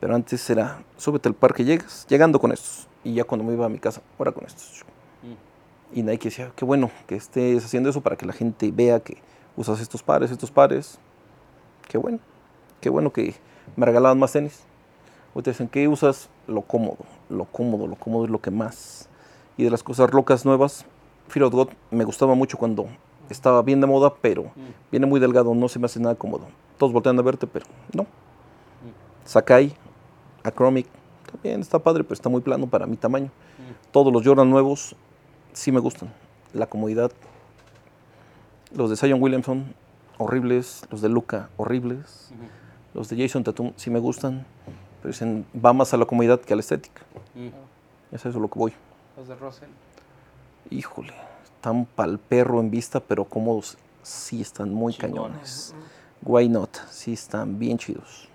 [0.01, 2.87] Pero antes era, súbete al parque, llegas, llegando con estos.
[3.03, 4.85] Y ya cuando me iba a mi casa, ahora con estos.
[5.93, 9.19] Y Nike decía, qué bueno que estés haciendo eso para que la gente vea que
[9.57, 10.99] usas estos pares, estos pares.
[11.89, 12.19] Qué bueno,
[12.85, 13.35] qué bueno que
[13.77, 14.63] me regalaban más tenis.
[15.35, 16.29] Ahorita dicen, ¿qué usas?
[16.47, 16.99] Lo cómodo,
[17.31, 19.09] lo cómodo, lo cómodo es lo que más.
[19.57, 20.85] Y de las cosas locas nuevas,
[21.29, 22.87] Fear of God me gustaba mucho cuando
[23.31, 24.53] estaba bien de moda, pero
[24.91, 26.45] viene muy delgado, no se me hace nada cómodo.
[26.77, 28.07] Todos voltean a verte, pero no.
[29.25, 29.75] Sakai,
[30.43, 30.87] Acromic,
[31.33, 33.31] también está padre, pero está muy plano para mi tamaño.
[33.93, 34.95] Todos los Jordan nuevos
[35.55, 36.13] sí me gustan.
[36.53, 37.11] La comodidad.
[38.77, 39.75] Los de Zion Williamson,
[40.19, 40.83] horribles.
[40.91, 42.31] Los de Luca, horribles.
[42.95, 44.47] Los de Jason Tatum sí me gustan.
[45.03, 47.03] Pero dicen, va más a la comodidad que a la estética.
[48.11, 48.73] Es eso lo que voy.
[49.17, 49.69] Los de Russell.
[50.71, 51.13] Híjole,
[51.45, 55.73] están pal perro en vista, pero cómodos sí están muy Chingones.
[55.73, 55.75] cañones.
[56.23, 56.75] Why not?
[56.89, 58.29] Sí están bien chidos.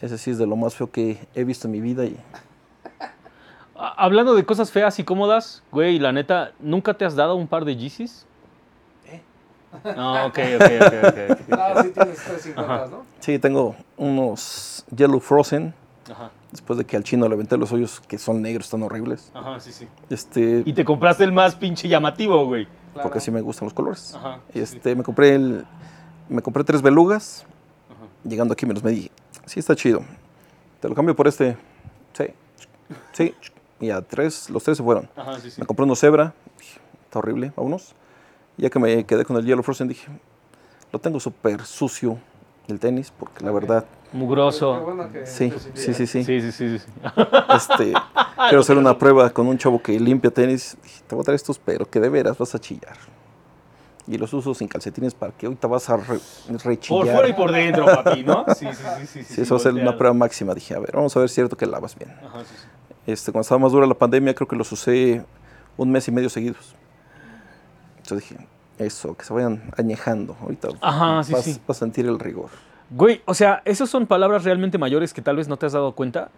[0.00, 2.16] Ese sí es de lo más feo que he visto en mi vida y
[3.74, 7.64] Hablando de cosas feas y cómodas, güey, la neta, ¿nunca te has dado un par
[7.64, 8.26] de Yeezys?
[9.96, 11.30] No, ok, ok, ok, ok.
[11.30, 11.58] ok.
[11.58, 13.02] Ah, sí tienes 350, ¿no?
[13.20, 15.74] sí, tengo unos Yellow Frozen.
[16.10, 19.30] Ajá, Después de que al chino le aventé los hoyos que son negros, están horribles.
[19.34, 19.88] ajá, sí, sí.
[20.10, 22.66] Este, Y te compraste el más pinche llamativo, güey.
[22.92, 23.08] Claro.
[23.08, 24.14] porque sí me gustan los colores.
[24.14, 25.64] Ajá, Y sí, este, me compré el,
[26.28, 27.44] me compré tres belugas.
[27.90, 28.06] Ajá.
[28.28, 29.10] Llegando aquí me los medí.
[29.46, 30.02] Sí está chido.
[30.80, 31.56] Te lo cambio por este.
[32.12, 32.26] Sí.
[33.12, 33.34] Sí.
[33.80, 35.08] Y a tres, los tres se fueron.
[35.16, 35.60] Ajá, sí, sí.
[35.60, 36.34] Me compré uno Zebra.
[36.58, 37.94] Dije, Está horrible, vámonos.
[38.56, 40.08] Ya que me quedé con el Yellow Frozen, dije,
[40.92, 42.18] lo tengo súper sucio
[42.68, 44.80] el tenis, porque la verdad, Mugroso.
[44.80, 46.24] bueno sí, sí, sí, sí.
[46.24, 46.86] Sí, sí, sí, sí.
[47.54, 47.92] Este,
[48.48, 50.76] quiero hacer una prueba con un chavo que limpia tenis.
[50.82, 52.96] Dije, te voy a traer estos, pero que de veras vas a chillar.
[54.06, 56.20] Y los uso sin calcetines para que ahorita vas a re-
[56.62, 57.00] rechillar.
[57.04, 58.44] Por fuera y por dentro, papi, ¿no?
[58.54, 59.06] Sí, sí, sí.
[59.24, 60.54] Sí, Sí, eso va a ser una prueba máxima.
[60.54, 62.10] Dije, a ver, vamos a ver si es cierto que lavas bien.
[62.24, 62.68] Ajá, sí, sí.
[63.06, 65.24] Este, cuando estaba más dura la pandemia, creo que los usé
[65.76, 66.76] un mes y medio seguidos.
[68.04, 68.46] Entonces dije,
[68.78, 70.36] eso, que se vayan añejando.
[70.42, 71.60] Ahorita Ajá, sí, vas, sí.
[71.66, 72.50] vas a sentir el rigor.
[72.90, 75.92] Güey, o sea, esas son palabras realmente mayores que tal vez no te has dado
[75.92, 76.30] cuenta.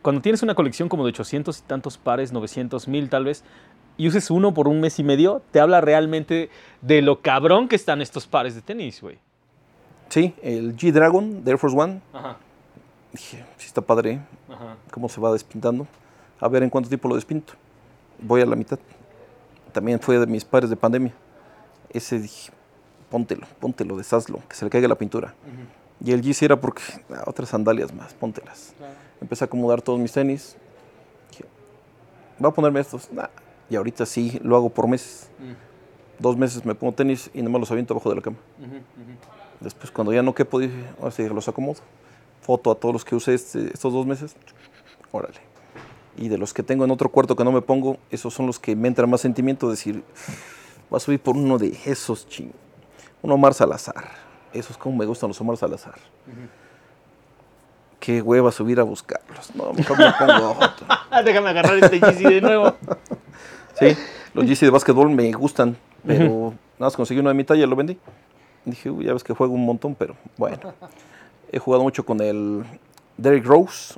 [0.00, 3.44] Cuando tienes una colección como de 800 y tantos pares, 900 mil tal vez,
[3.98, 6.48] y uses uno por un mes y medio, te habla realmente
[6.80, 9.18] de lo cabrón que están estos pares de tenis, güey.
[10.08, 12.00] Sí, el G-Dragon de Air Force One.
[12.14, 12.38] Ajá,
[13.12, 14.76] Dije, sí está padre, ajá.
[14.90, 15.86] cómo se va despintando.
[16.40, 17.52] A ver en cuánto tiempo lo despinto.
[18.20, 18.78] Voy a la mitad.
[19.72, 21.12] También fue de mis pares de pandemia.
[21.92, 22.52] Ese dije,
[23.10, 25.34] póntelo, póntelo, deshazlo, que se le caiga la pintura.
[26.02, 28.72] Y el G era porque ah, otras sandalias más, póntelas.
[29.20, 30.56] Empecé a acomodar todos mis tenis.
[31.30, 31.44] Dije,
[32.38, 33.10] voy a ponerme estos.
[33.12, 33.26] Nah.
[33.68, 35.28] Y ahorita sí, lo hago por meses.
[36.18, 38.36] Dos meses me pongo tenis y nomás los aviento abajo de la cama.
[39.60, 41.80] Después, cuando ya no quepo, dije, ahora sí, los acomodo.
[42.40, 44.34] Foto a todos los que usé este- estos dos meses.
[45.12, 45.38] Órale.
[46.20, 48.58] Y de los que tengo en otro cuarto que no me pongo, esos son los
[48.58, 49.70] que me entra más sentimiento.
[49.70, 50.04] Decir,
[50.90, 52.52] voy a subir por uno de esos ching.
[53.22, 54.04] Un Omar Salazar.
[54.52, 55.94] Esos como me gustan los Omar Salazar.
[57.98, 59.54] Qué hueva subir a buscarlos.
[59.54, 60.86] No, mejor me pongo otro.
[61.24, 62.74] Déjame agarrar este GC de nuevo.
[63.78, 63.96] Sí,
[64.34, 65.74] los GC de básquetbol me gustan,
[66.04, 66.24] pero
[66.78, 67.96] nada más conseguí uno de mi talla y lo vendí.
[68.66, 70.58] Dije, "Uy, ya ves que juego un montón, pero bueno.
[71.52, 72.62] He jugado mucho con el
[73.16, 73.94] Derrick Rose.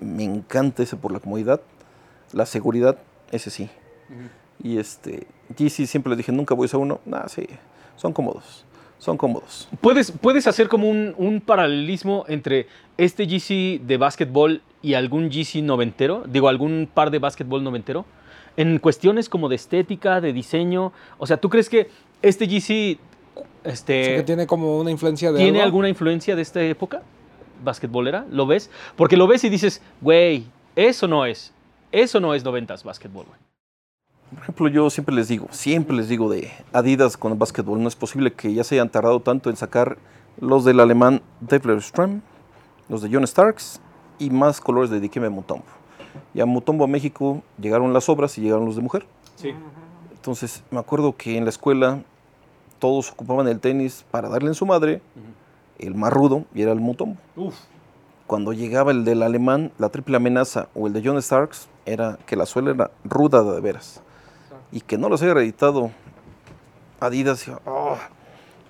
[0.00, 1.60] Me encanta ese por la comodidad.
[2.32, 2.98] La seguridad,
[3.30, 3.70] ese sí.
[4.62, 7.00] Y este, GC siempre le dije, nunca voy a usar uno.
[7.06, 7.46] Nah, sí,
[7.96, 8.64] son cómodos.
[8.98, 9.68] Son cómodos.
[9.80, 12.66] ¿Puedes, puedes hacer como un, un paralelismo entre
[12.96, 18.04] este GC de básquetbol y algún GC noventero, digo, algún par de básquetbol noventero,
[18.56, 20.92] en cuestiones como de estética, de diseño.
[21.18, 21.88] O sea, ¿tú crees que
[22.22, 22.98] este GC
[23.62, 25.66] este, Sí, que tiene como una influencia de ¿Tiene algo.
[25.66, 27.02] alguna influencia de esta época
[27.62, 28.26] basquetbolera?
[28.30, 28.70] ¿Lo ves?
[28.96, 31.52] Porque lo ves y dices, güey, eso no es.
[31.90, 33.38] Eso no es noventas básquetbol, güey.
[34.30, 37.82] Por ejemplo, yo siempre les digo, siempre les digo de Adidas con el básquetbol.
[37.82, 39.96] No es posible que ya se hayan tardado tanto en sacar
[40.38, 42.20] los del alemán Devler Stram,
[42.88, 43.80] los de John Starks
[44.18, 45.64] y más colores de Dikembe Mutombo.
[46.34, 49.06] Y a Mutombo a México llegaron las obras y llegaron los de mujer.
[49.36, 49.54] Sí.
[50.12, 52.02] Entonces, me acuerdo que en la escuela
[52.78, 55.00] todos ocupaban el tenis para darle en su madre,
[55.78, 57.18] el más rudo, y era el Mutombo.
[57.36, 57.54] Uf.
[58.26, 62.36] Cuando llegaba el del alemán, la triple amenaza o el de John Starks, era que
[62.36, 64.02] la suela era ruda de veras.
[64.70, 65.90] Y que no los haya reeditado
[67.00, 67.96] Adidas, "Oh".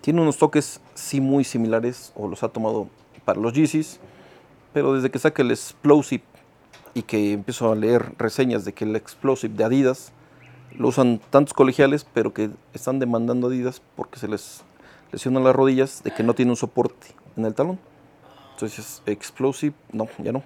[0.01, 2.89] tiene unos toques sí muy similares, o los ha tomado
[3.25, 3.99] para los Yeezys,
[4.73, 6.23] pero desde que saca el Explosive
[6.95, 10.13] y que empiezo a leer reseñas de que el Explosive de Adidas
[10.77, 14.63] lo usan tantos colegiales, pero que están demandando Adidas porque se les
[15.13, 17.79] lesionan las rodillas de que no tiene un soporte en el talón.
[18.55, 20.43] Entonces, Explosive, no, ya no.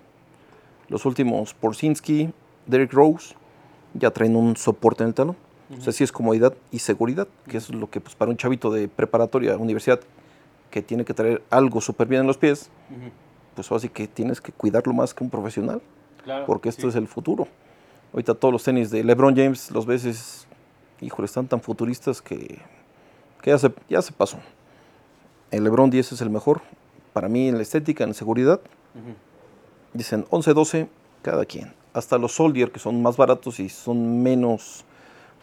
[0.89, 2.33] Los últimos, Porzinski,
[2.67, 3.35] Derrick Rose,
[3.95, 5.37] ya traen un soporte en el talón.
[5.77, 8.71] O sea, sí es comodidad y seguridad, que es lo que pues, para un chavito
[8.71, 10.01] de preparatoria, universidad,
[10.71, 12.69] que tiene que traer algo súper bien en los pies,
[13.55, 15.81] pues así que tienes que cuidarlo más que un profesional,
[16.25, 16.45] Claro.
[16.47, 17.49] porque esto es el futuro.
[18.13, 20.47] Ahorita todos los tenis de LeBron James los ves, es-
[21.01, 22.59] híjole, están tan futuristas que,
[23.43, 24.39] que ya, se, ya se pasó.
[25.51, 26.63] El LeBron 10 es el mejor,
[27.13, 28.61] para mí en la estética, en seguridad.
[29.93, 30.89] Dicen 11, 12,
[31.21, 31.75] cada quien.
[31.93, 34.85] Hasta los Soldier, que son más baratos y son menos,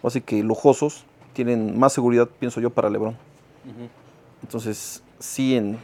[0.02, 3.16] así que lujosos, tienen más seguridad, pienso yo, para LeBron.
[4.42, 5.78] Entonces, sí, en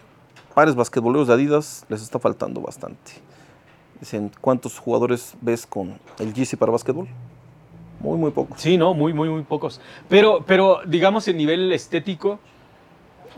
[0.55, 3.11] pares basquetboleros de Adidas les está faltando bastante.
[3.99, 7.07] Dicen, ¿cuántos jugadores ves con el GC para básquetbol?
[7.99, 8.59] Muy, muy pocos.
[8.61, 9.79] Sí, no, muy, muy, muy pocos.
[10.09, 12.39] Pero, pero digamos, en nivel estético,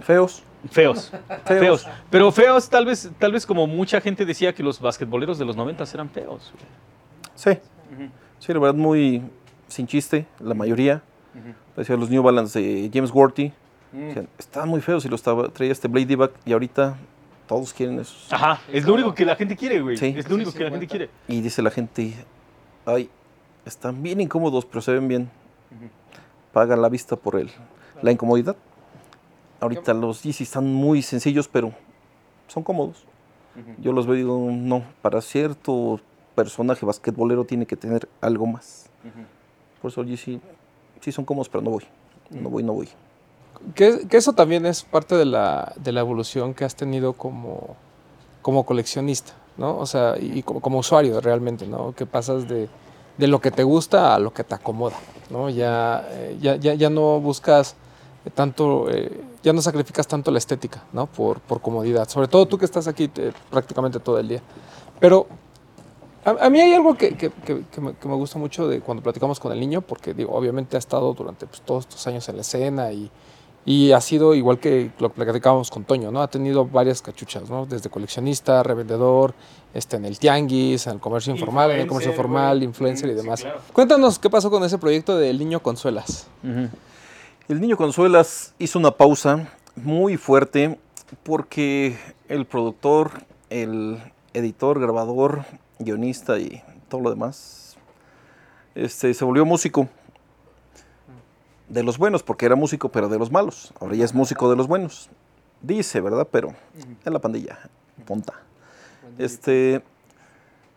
[0.01, 0.43] Feos.
[0.69, 1.11] feos.
[1.45, 1.59] Feos.
[1.59, 1.87] Feos.
[2.09, 5.55] Pero feos, tal vez, tal vez como mucha gente decía que los basquetboleros de los
[5.55, 6.53] 90 eran feos.
[7.35, 7.51] Sí.
[8.39, 9.21] Sí, la verdad, muy
[9.67, 11.01] sin chiste, la mayoría.
[11.75, 13.53] Decía los New Balance de James Worthy.
[13.91, 16.97] Decían, estaban muy feos y los traía este Blade Divac y ahorita
[17.47, 18.27] todos quieren esos.
[18.31, 19.97] Ajá, es lo único que la gente quiere, güey.
[19.97, 20.13] Sí.
[20.17, 21.09] Es lo único Sí, que la gente quiere.
[21.27, 22.13] Y dice la gente,
[22.85, 23.09] ay,
[23.67, 25.29] están bien incómodos, pero se ven bien.
[26.53, 27.51] Pagan la vista por el,
[28.01, 28.55] la incomodidad.
[29.59, 31.73] Ahorita los Yeezy están muy sencillos, pero
[32.47, 33.05] son cómodos.
[33.79, 35.99] Yo los veo y digo, no, para cierto
[36.35, 38.89] personaje basquetbolero tiene que tener algo más.
[39.81, 40.39] Por eso Yeezy
[41.01, 41.83] sí son cómodos, pero no voy.
[42.29, 42.89] No voy, no voy.
[43.73, 47.75] Que, que eso también es parte de la, de la evolución que has tenido como,
[48.43, 49.77] como coleccionista, ¿no?
[49.77, 51.93] O sea, y como, como usuario realmente, ¿no?
[51.95, 52.69] Que pasas de,
[53.17, 54.95] de lo que te gusta a lo que te acomoda,
[55.29, 55.49] ¿no?
[55.49, 57.75] Ya, eh, ya, ya, ya no buscas
[58.35, 61.07] tanto, eh, ya no sacrificas tanto la estética, ¿no?
[61.07, 62.07] Por, por comodidad.
[62.09, 64.41] Sobre todo tú que estás aquí eh, prácticamente todo el día.
[64.99, 65.27] Pero
[66.25, 69.59] a, mí hay algo que, que- que me gusta mucho de cuando platicamos con el
[69.59, 73.09] niño, porque digo, obviamente ha estado durante pues, todos estos años en la escena y,
[73.67, 76.21] y ha sido igual que lo que platicábamos con Toño, ¿no?
[76.21, 77.65] Ha tenido varias cachuchas, ¿no?
[77.65, 79.33] Desde coleccionista, revendedor,
[79.73, 83.17] este, en el tianguis, en el comercio informal, en el comercio formal, influencer y sí,
[83.17, 83.41] demás.
[83.41, 83.59] claro.
[83.73, 86.27] Cuéntanos qué pasó con ese proyecto del niño Consuelas.
[87.49, 90.79] El niño Consuelas hizo una pausa muy fuerte
[91.23, 91.97] porque
[92.29, 93.11] el productor,
[93.49, 94.01] el
[94.33, 95.43] editor, grabador,
[95.77, 97.75] guionista y todo lo demás,
[98.75, 99.89] este, se volvió músico.
[101.69, 103.73] De los buenos, porque era músico, pero de los malos.
[103.79, 105.09] Ahora ya es músico de los buenos.
[105.61, 106.27] Dice, ¿verdad?
[106.31, 107.59] Pero es la pandilla.
[108.05, 108.33] Ponta.
[109.17, 109.81] Este,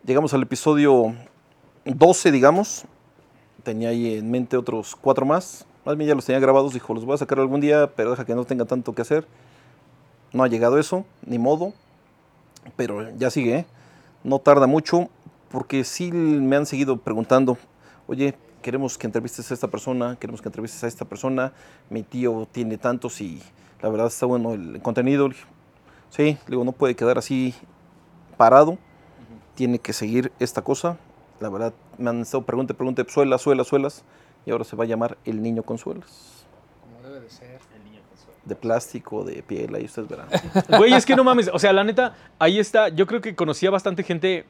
[0.03, 1.13] llegamos al episodio
[1.85, 2.85] 12, digamos.
[3.63, 5.65] Tenía ahí en mente otros cuatro más.
[5.85, 6.73] Más bien ya los tenía grabados.
[6.73, 9.25] Dijo, los voy a sacar algún día, pero deja que no tenga tanto que hacer.
[10.33, 11.73] No ha llegado eso, ni modo,
[12.75, 13.65] pero ya sigue, ¿eh?
[14.23, 15.09] no tarda mucho,
[15.49, 17.57] porque sí me han seguido preguntando,
[18.07, 21.53] oye, queremos que entrevistes a esta persona, queremos que entrevistes a esta persona,
[21.89, 23.41] mi tío tiene tantos y
[23.81, 25.29] la verdad está bueno el contenido.
[26.09, 27.53] Sí, le digo, no puede quedar así
[28.37, 28.77] parado,
[29.55, 30.97] tiene que seguir esta cosa.
[31.39, 34.03] La verdad, me han estado pregunte, pregunte, suelas, suelas, suelas,
[34.45, 36.45] y ahora se va a llamar El Niño con Suelas.
[36.81, 37.71] Como debe de ser.
[38.43, 40.27] De plástico, de piel, ahí ustedes verán.
[40.75, 41.51] Güey, es que no mames.
[41.53, 42.89] O sea, la neta, ahí está.
[42.89, 44.45] Yo creo que conocía bastante gente,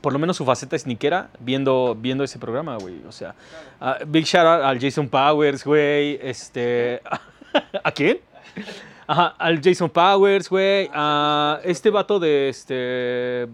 [0.00, 3.02] por lo menos su faceta sneakera, viendo, viendo ese programa, güey.
[3.08, 3.34] O sea,
[3.80, 6.18] ah, big shout out al Jason Powers, güey.
[6.22, 7.02] Este.
[7.84, 8.20] ¿A quién?
[9.06, 10.88] Ajá, al Jason Powers, güey.
[10.94, 13.48] A este vato de este.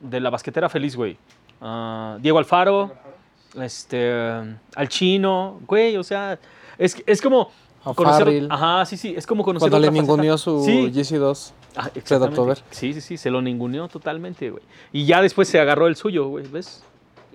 [0.00, 1.16] De la basquetera feliz, güey.
[2.20, 2.92] Diego Alfaro.
[3.60, 4.10] Este.
[4.74, 5.96] Al chino, güey.
[5.96, 6.38] O sea,
[6.78, 7.52] es, es como.
[7.90, 8.48] A conocer- Farrell.
[8.50, 9.14] ajá, sí, sí.
[9.16, 9.70] Es como conocer.
[9.70, 10.90] Cuando le otra ninguneó su Sí.
[10.92, 11.52] GC2.
[11.76, 12.40] Ah, exactamente.
[12.40, 12.58] October.
[12.70, 14.62] Sí, sí, sí, se lo ninguneó totalmente, güey.
[14.92, 16.82] Y ya después se agarró el suyo, güey, ¿ves?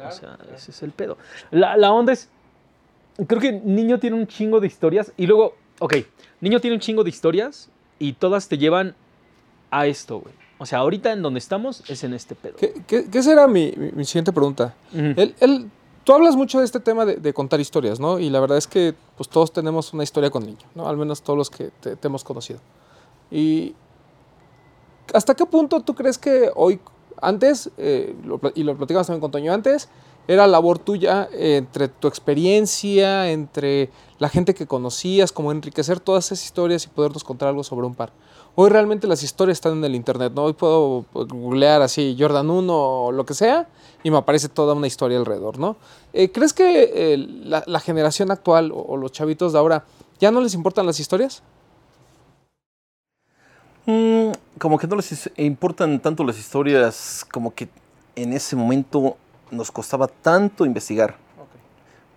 [0.03, 1.17] o sea, ese es el pedo.
[1.51, 2.27] La, la onda es,
[3.27, 5.95] creo que Niño tiene un chingo de historias y luego, ok,
[6.41, 7.69] Niño tiene un chingo de historias
[7.99, 8.95] y todas te llevan
[9.69, 10.33] a esto, güey.
[10.57, 12.55] O sea, ahorita en donde estamos es en este pedo.
[12.57, 14.73] ¿Qué, qué, qué será mi, mi- mi siguiente pregunta?
[14.91, 15.13] Ujú.
[15.17, 15.69] Él, él-
[16.03, 18.19] tú hablas mucho de este tema de, de contar historias, ¿no?
[18.19, 20.87] Y la verdad es que pues, todos tenemos una historia con niño, ¿no?
[20.87, 22.59] Al menos todos los que te, te hemos conocido.
[23.29, 23.75] Y
[25.13, 26.79] ¿hasta qué punto tú crees que hoy,
[27.21, 29.89] antes, eh, lo y lo platicamos también con Toño antes,
[30.27, 36.25] era labor tuya eh, entre tu experiencia, entre la gente que conocías, como enriquecer todas
[36.25, 38.11] esas historias y podernos contar algo sobre un par?
[38.55, 40.43] Hoy realmente las historias están en el internet, ¿no?
[40.43, 43.67] Hoy puedo pues, googlear así Jordan 1 o lo que sea
[44.03, 45.77] y me aparece toda una historia alrededor, ¿no?
[46.11, 49.85] Eh, ¿Crees que eh, la, la generación actual o, o los chavitos de ahora
[50.19, 51.43] ya no les importan las historias?
[53.85, 57.69] Mm, como que no les importan tanto las historias, como que
[58.15, 59.17] en ese momento
[59.49, 61.15] nos costaba tanto investigar.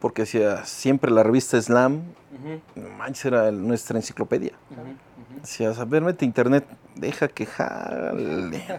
[0.01, 2.03] Porque decía, siempre la revista Slam,
[2.75, 4.53] no manches, era nuestra enciclopedia.
[5.41, 8.63] Decías, a ver, mete internet, deja que jale.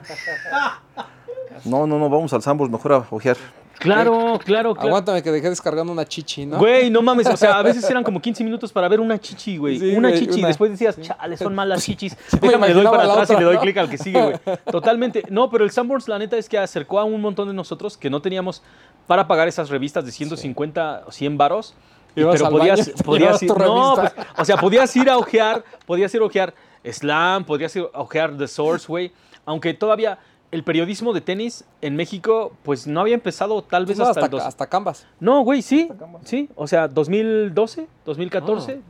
[1.64, 3.38] No, no, no, vamos al Sambors, mejor a ojear.
[3.80, 4.88] Claro, claro, claro.
[4.90, 6.57] Aguántame que dejé descargando una chichi, ¿no?
[6.57, 9.57] Güey, no mames, o sea, a veces eran como 15 minutos para ver una chichi,
[9.57, 9.80] güey.
[9.80, 10.40] Sí, una güey, chichi.
[10.40, 10.48] una.
[10.48, 12.15] Después decías, chale, son malas chichis.
[12.34, 13.61] me Déjame, le doy para atrás y le doy ¿no?
[13.61, 14.57] clic al que sigue, güey.
[14.72, 15.23] Totalmente.
[15.30, 18.10] No, pero el Sanborns, la neta, es que acercó a un montón de nosotros que
[18.10, 18.61] no teníamos
[19.07, 21.76] para pagar esas revistas de 150 o 100 varos.
[22.16, 25.64] Ibas pero al podías, baño podías ir, no, pues, o sea, podías ir a ojear,
[25.86, 29.12] podías ir a ojear Slam, podías ir a ojear The Source, güey.
[29.46, 30.18] Aunque todavía
[30.52, 34.26] el periodismo de tenis en México, pues no había empezado tal vez No, hasta, hasta,
[34.26, 35.06] el dos- hasta Canvas.
[35.20, 35.90] no, güey, sí.
[36.24, 38.82] Sí, o sea, 2012, 2014.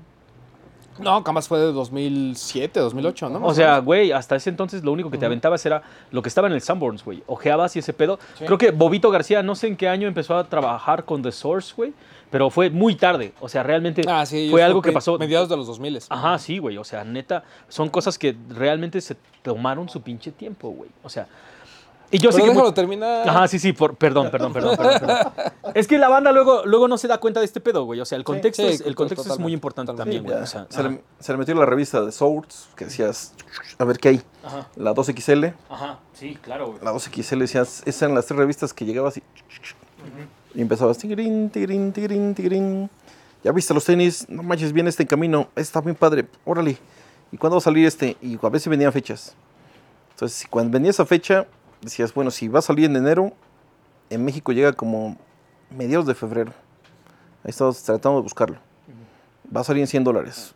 [1.00, 3.46] No, Canvas fue de 2007, 2008, ¿no?
[3.46, 5.82] O sea, güey, hasta ese entonces lo único que te aventabas era
[6.12, 7.24] lo que estaba en el Sanborns, güey.
[7.28, 8.20] Ojeabas y ese pedo.
[8.38, 11.74] Creo que Bobito García, no sé en qué año empezó a trabajar con The Source,
[11.76, 11.94] güey.
[12.32, 13.34] Pero fue muy tarde.
[13.40, 15.18] O sea, realmente Ah, sí, fue algo que pasó.
[15.18, 16.00] Mediados de los 2000.
[16.10, 16.78] Ajá, sí, güey.
[16.78, 20.90] O sea, neta, son cosas que realmente se tomaron su pinche tiempo, güey.
[21.04, 21.28] O sea,
[22.12, 22.50] y yo sé Pero que.
[22.52, 23.28] déjalo mu- terminar.
[23.30, 25.32] Ajá, sí, sí, por- perdón, perdón, perdón, perdón, perdón.
[25.74, 28.00] Es que la banda luego, luego no se da cuenta de este pedo, güey.
[28.00, 30.36] O sea, el contexto, sí, es, el contexto es muy importante también, güey.
[30.38, 33.34] O sea, se, le, se le metió la revista de Swords, que decías,
[33.78, 34.22] a ver qué hay.
[34.44, 36.80] Ajá, La 2XL, ajá, sí, claro, güey.
[36.84, 39.24] la 2XL decías, esas eran las tres revistas que llegabas y,
[40.54, 42.90] y empezabas, tigrín, tigrín, tigrín, tigrín.
[43.44, 46.78] Ya viste los tenis, no manches, viene este en camino, está muy padre, órale.
[47.32, 48.16] ¿Y cuándo va a salir este?
[48.22, 49.36] Y a veces venían fechas.
[50.12, 51.46] Entonces, cuando venía esa fecha,
[51.82, 53.32] decías, bueno, si va a salir en enero,
[54.10, 55.18] en México llega como
[55.76, 56.52] mediados de febrero.
[57.44, 58.58] Ahí estamos tratando de buscarlo.
[59.56, 60.54] Va a salir en 100 dólares.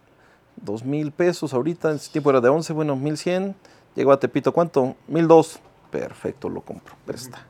[0.55, 3.55] Dos mil pesos ahorita, en ese tiempo era de 11, bueno, 1100.
[3.95, 4.95] Llegó a Tepito, ¿cuánto?
[5.07, 5.59] 1002.
[5.91, 7.45] Perfecto, lo compro, presta.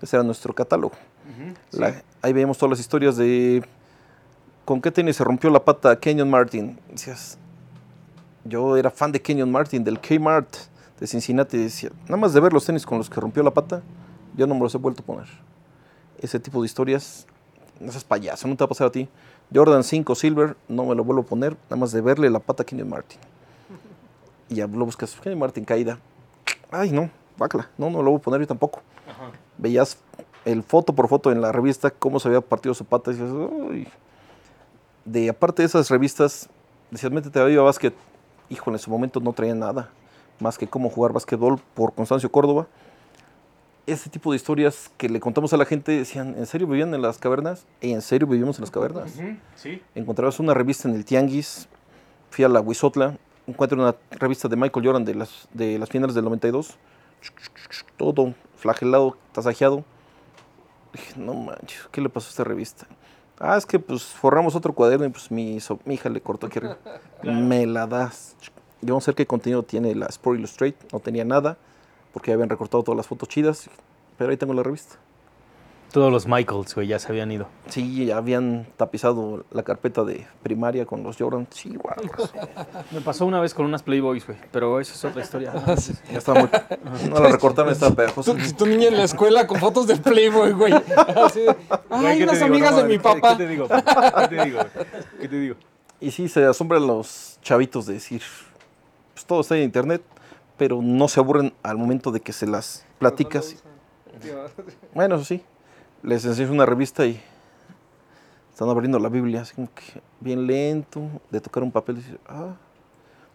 [0.00, 0.92] Ese era nuestro catálogo.
[1.72, 3.64] La- ahí veíamos todas las historias de
[4.64, 6.78] con qué tenis se rompió la pata Kenyon Martin.
[6.90, 7.38] Decías,
[8.44, 10.56] yo era fan de Kenyon Martin, del Kmart
[11.00, 11.58] de Cincinnati.
[11.58, 13.82] Decía, nada más de ver los tenis con los que rompió la pata,
[14.36, 15.26] yo no me los he vuelto a poner.
[16.18, 17.26] Ese tipo de historias,
[17.80, 19.08] no seas payaso, no te va a pasar a ti.
[19.52, 22.62] Jordan 5 Silver, no me lo vuelvo a poner, nada más de verle la pata
[22.62, 23.18] a Kenyon Martin.
[24.48, 25.98] Y ya lo buscas, Kenyon Martin caída.
[26.70, 28.80] Ay, no, bácala, no, no lo voy a poner yo tampoco.
[29.58, 29.98] Veías
[30.44, 33.30] el foto por foto en la revista cómo se había partido su pata y dices,
[33.30, 33.88] "Uy".
[35.04, 36.48] De aparte de esas revistas,
[36.90, 37.94] decías, métete a Viva Básquet.
[38.48, 39.90] Híjole, en su momento no traía nada
[40.42, 42.66] más que cómo jugar básquetbol por Constancio Córdoba.
[43.86, 47.02] Ese tipo de historias que le contamos a la gente decían, ¿en serio vivían en
[47.02, 47.66] las cavernas?
[47.80, 49.12] ¿En serio vivimos en las cavernas?
[49.56, 49.82] Sí.
[49.94, 51.68] Encontrabas una revista en el Tianguis,
[52.30, 53.16] fui a la Huizotla,
[53.46, 56.76] encuentro una revista de Michael Jordan de las, de las finales del 92.
[57.96, 59.84] Todo flagelado, tasajeado.
[60.92, 62.86] Dije, no manches, ¿qué le pasó a esta revista?
[63.40, 66.46] Ah, es que pues forramos otro cuaderno y pues mi, so- mi hija le cortó
[66.46, 66.76] aquí arriba.
[67.24, 68.36] Me la das.
[68.82, 70.86] Y vamos a ver qué contenido tiene la Sport Illustrated.
[70.92, 71.56] No tenía nada,
[72.12, 73.70] porque ya habían recortado todas las fotos chidas.
[74.18, 74.96] Pero ahí tengo la revista.
[75.92, 77.46] Todos los Michaels, güey, ya se habían ido.
[77.68, 81.46] Sí, ya habían tapizado la carpeta de primaria con los Jordan.
[81.50, 81.96] Sí, guau.
[82.92, 85.52] Me pasó una vez con unas Playboys, güey, pero esa es otra historia.
[86.10, 86.50] Ya estaba muy.
[87.10, 88.34] No la recortaron, estaba pegajosa.
[88.34, 90.72] Tu, tu niña en la escuela con fotos de Playboy, güey.
[90.72, 91.54] Así de,
[91.90, 93.36] Ay, unas amigas de mi papá.
[93.36, 93.68] ¿Qué te digo?
[93.68, 93.82] güey?
[93.82, 94.58] ¿Qué te digo?
[94.58, 94.86] güey?
[95.20, 95.56] ¿Qué te digo?
[96.00, 98.22] Y sí, se asombran los chavitos de decir,
[99.22, 100.02] pues todo está en internet,
[100.58, 103.62] pero no se aburren al momento de que se las platicas.
[104.94, 105.42] Bueno, eso sí,
[106.02, 107.20] les enseñas una revista y
[108.50, 112.54] están abriendo la Biblia, así como que bien lento, de tocar un papel y ah,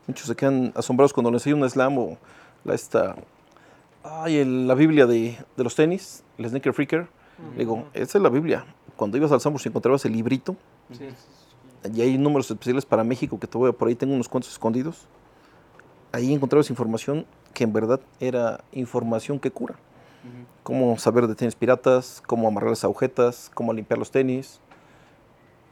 [0.07, 2.17] muchos se quedan asombrados cuando les enseñan un slam o
[2.65, 3.15] la esta,
[4.03, 7.07] ay, el- la Biblia de, de los tenis, el Sneaker Freaker.
[7.57, 8.65] Digo, esa es la Biblia.
[8.95, 10.55] Cuando ibas al Sambors y encontrabas el librito,
[11.93, 14.51] y hay números especiales para México que te voy a por ahí, tengo unos cuantos
[14.51, 15.05] escondidos.
[16.11, 19.75] Ahí encontrabas información que en verdad era información que cura.
[20.63, 24.59] Cómo saber de tenis piratas, cómo amarrar las agujetas, cómo limpiar los tenis.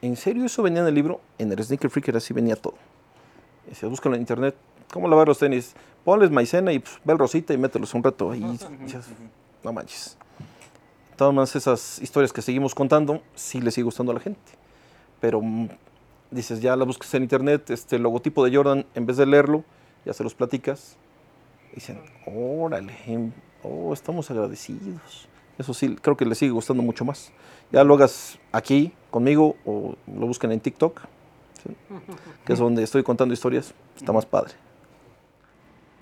[0.01, 1.19] En serio, eso venía en el libro.
[1.37, 2.75] En el Sneaker Freaker así venía todo.
[3.73, 4.55] Se buscan en internet,
[4.93, 5.73] cómo lavar los tenis.
[6.03, 8.43] Ponles maicena y pues, ve el rosita y mételos un rato ahí.
[8.43, 9.05] Y dices,
[9.63, 10.17] no manches.
[11.17, 14.39] Todas esas historias que seguimos contando, sí le sigue gustando a la gente.
[15.19, 15.69] Pero mm,
[16.31, 19.63] dices, ya la buscas en internet, este logotipo de Jordan, en vez de leerlo,
[20.05, 20.97] ya se los platicas.
[21.73, 22.93] Dicen, órale,
[23.63, 25.27] oh, estamos agradecidos.
[25.57, 27.31] Eso sí, creo que les sigue gustando mucho más.
[27.71, 31.01] Ya lo hagas aquí conmigo o lo buscan en TikTok,
[31.63, 31.75] ¿sí?
[32.45, 34.53] que es donde estoy contando historias, está más padre.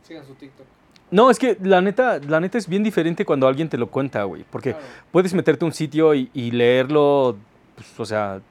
[0.03, 0.65] Sigan su TikTok.
[1.11, 4.23] No, es que la neta, la neta es bien diferente cuando alguien te lo cuenta,
[4.23, 4.43] güey.
[4.49, 4.75] Porque
[5.11, 7.37] puedes meterte a un sitio y, y leerlo,
[7.75, 8.41] pues, o sea,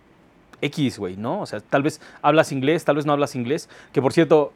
[0.60, 1.40] X, güey, ¿no?
[1.40, 3.68] O sea, tal vez hablas inglés, tal vez no hablas inglés.
[3.92, 4.52] Que por cierto,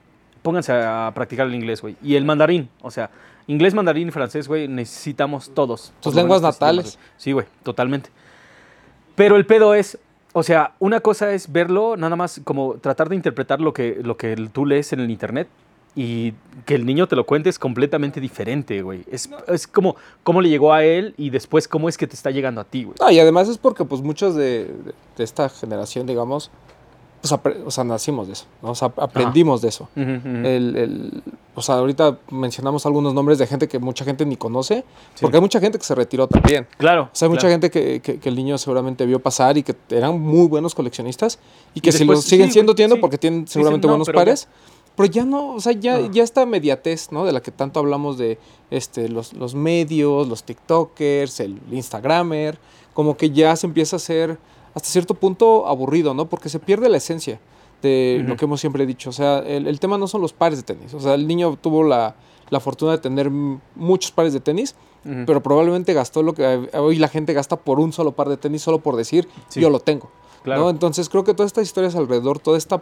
[0.46, 1.96] pónganse a practicar el inglés, güey.
[2.04, 3.10] Y el mandarín, o sea,
[3.48, 5.92] inglés, mandarín y francés, güey, necesitamos todos.
[6.00, 7.00] Tus lenguas natales.
[7.16, 8.10] Sí, güey, totalmente.
[9.16, 9.98] Pero el pedo es,
[10.32, 14.16] o sea, una cosa es verlo, nada más como tratar de interpretar lo que, lo
[14.16, 15.48] que tú lees en el internet
[15.96, 19.02] y que el niño te lo cuente es completamente diferente, güey.
[19.10, 22.30] Es, es como cómo le llegó a él y después cómo es que te está
[22.30, 22.94] llegando a ti, güey.
[23.00, 26.50] No, y además es porque pues muchos de, de- de esta generación, digamos,
[27.28, 28.70] pues apre- o sea, nacimos de eso, ¿no?
[28.70, 29.88] O sea, aprendimos de eso.
[29.96, 30.28] Ujú, ujú.
[30.28, 31.22] El, el-
[31.54, 34.84] o sea, ahorita mencionamos algunos nombres de gente que mucha gente ni conoce,
[35.20, 36.66] porque hay mucha gente que se retiró también.
[36.78, 37.04] Claro.
[37.04, 37.52] O sea, hay mucha claro.
[37.54, 41.38] gente que, que- que el niño seguramente vio pasar y que eran muy buenos coleccionistas
[41.74, 43.00] y que Y si después, los siguen sí, siendo güey, teniendo sí.
[43.00, 44.24] porque tienen seguramente "No, buenos pero ya".
[44.24, 44.48] pares.
[44.96, 46.08] Pero ya no, o sea, ya, Ah.
[46.10, 47.26] ya esta mediatez, ¿no?
[47.26, 48.38] De la que tanto hablamos de
[48.70, 52.58] este, los, los medios, los TikTokers, el Instagramer,
[52.94, 54.38] como que ya se empieza a hacer
[54.76, 56.28] hasta cierto punto aburrido, ¿no?
[56.28, 57.40] Porque se pierde la esencia
[57.82, 58.36] de lo Ujú.
[58.38, 59.10] que hemos siempre dicho.
[59.10, 60.94] O sea, el, el tema no son los pares de tenis.
[60.94, 62.14] O sea, el niño tuvo la,
[62.50, 64.74] la fortuna de tener muchos pares de tenis,
[65.04, 65.24] Ujú.
[65.26, 68.62] pero probablemente gastó lo que hoy la gente gasta por un solo par de tenis,
[68.62, 69.60] solo por decir, Sí.
[69.60, 70.10] yo lo tengo.
[70.44, 70.60] Claro.
[70.62, 70.70] ¿no?
[70.70, 72.80] Entonces creo que todas estas historias alrededor, toda esta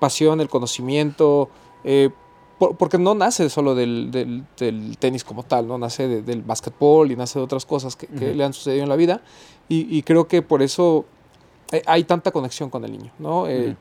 [0.00, 1.48] pasión, el conocimiento,
[1.84, 2.10] eh,
[2.58, 5.78] por- porque no nace solo del, del- del tenis como tal, ¿no?
[5.78, 8.34] Nace de- del básquetbol y nace de otras cosas que, que Ujú.
[8.36, 9.22] le han sucedido en la vida.
[9.68, 11.04] Y, y creo que por eso
[11.86, 13.46] hay tanta conexión con el niño, ¿no?
[13.48, 13.76] Eh.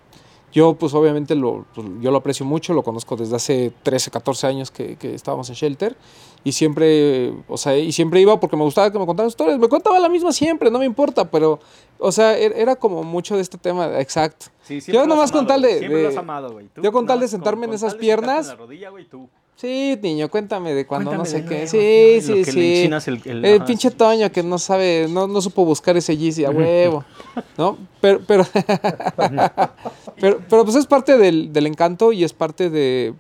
[0.52, 4.48] Yo, pues obviamente, lo, pues, yo lo aprecio mucho, lo conozco desde hace 13, 14
[4.48, 5.98] años que, que estábamos en Shelter.
[6.46, 9.60] Y siempre, o sea, y siempre iba porque me gustaba que me contaran historias.
[9.60, 11.60] Me contaba la misma siempre, no me importa, pero,
[12.00, 14.46] o sea, er- era como mucho de este tema, exacto.
[14.64, 15.80] Sí, Yo nomás con tal de-.
[15.80, 16.70] Siempre de- lo has amado, güey.
[16.82, 19.28] Yo con tal de sentarme en esas piernas- en la rodilla, güey, tú.
[19.58, 21.62] Sí, niño, cuéntame de cuando no sé qué.
[21.62, 22.76] de Sí, sí, lo que le sí.
[22.80, 23.96] enchinas el- el- El pinche sí.
[23.96, 27.06] Toño que no sabe, no, no supo buscar ese Yeezy a huevo,
[27.58, 27.78] ¿no?
[28.02, 28.46] Pero, pero,
[30.20, 33.14] pero, pero pues es parte del, del encanto y es parte de,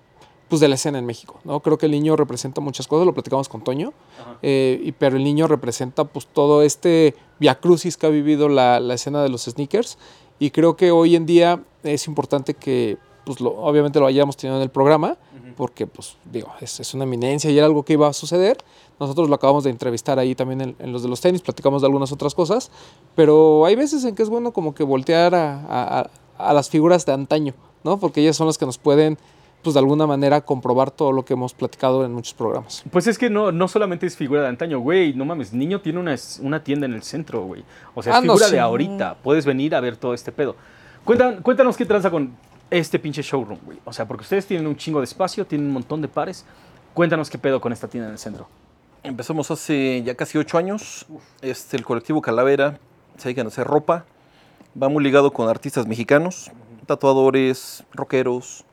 [0.49, 1.61] pues de la escena en México, ¿no?
[1.61, 3.93] Creo que el niño representa muchas cosas, lo platicamos con Toño,
[4.41, 8.93] eh, y, pero el niño representa pues todo este viacrucis que ha vivido la, la
[8.95, 9.97] escena de los sneakers
[10.39, 14.57] y creo que hoy en día es importante que pues lo, obviamente lo hayamos tenido
[14.57, 15.17] en el programa
[15.57, 18.57] porque pues digo es, es una eminencia y era algo que iba a suceder
[18.99, 21.87] nosotros lo acabamos de entrevistar ahí también en, en los de los tenis platicamos de
[21.87, 22.71] algunas otras cosas
[23.15, 27.13] pero hay veces en que es bueno como que voltear a, a- las figuras de
[27.13, 27.53] antaño
[27.83, 29.17] no porque ellas son las que nos pueden
[29.63, 33.17] pues de alguna manera comprobar todo lo que hemos platicado en muchos programas Pues es
[33.17, 35.13] que no, no solamente es figura de antaño, güey.
[35.15, 37.63] No mames, niño tiene una, una tienda en el centro, güey.
[37.95, 38.51] O sea, es Ah, no, figura sí.
[38.53, 39.17] de ahorita.
[39.23, 40.55] Puedes venir a ver todo este pedo.
[41.03, 42.35] Cuéntanos, cuéntanos qué tranza con,
[42.69, 43.79] este pinche showroom, güey?
[43.85, 46.45] O sea, porque ustedes tienen un chingo de espacio, tienen un montón de pares.
[46.93, 48.47] Cuéntanos qué pedo con esta tienda en el centro.
[49.03, 51.05] Empezamos hace ya casi ocho años.
[51.41, 52.79] Este, el colectivo Calavera
[53.17, 54.05] se dedican a hacer ropa.
[54.81, 56.51] Va muy ligado con artistas mexicanos,
[56.85, 58.65] tatuadores, rockeros.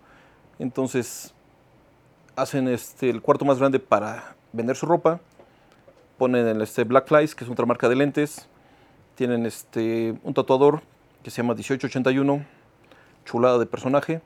[0.59, 1.35] Entonces,
[2.35, 5.21] hacen este, el cuarto más grande para vender su ropa.
[6.19, 8.49] Ponen el este, Black Flies, que es otra marca de lentes.
[9.15, 10.83] Tienen este, un tatuador
[11.23, 12.45] que se llama 1881,
[13.25, 14.21] chulada de personaje.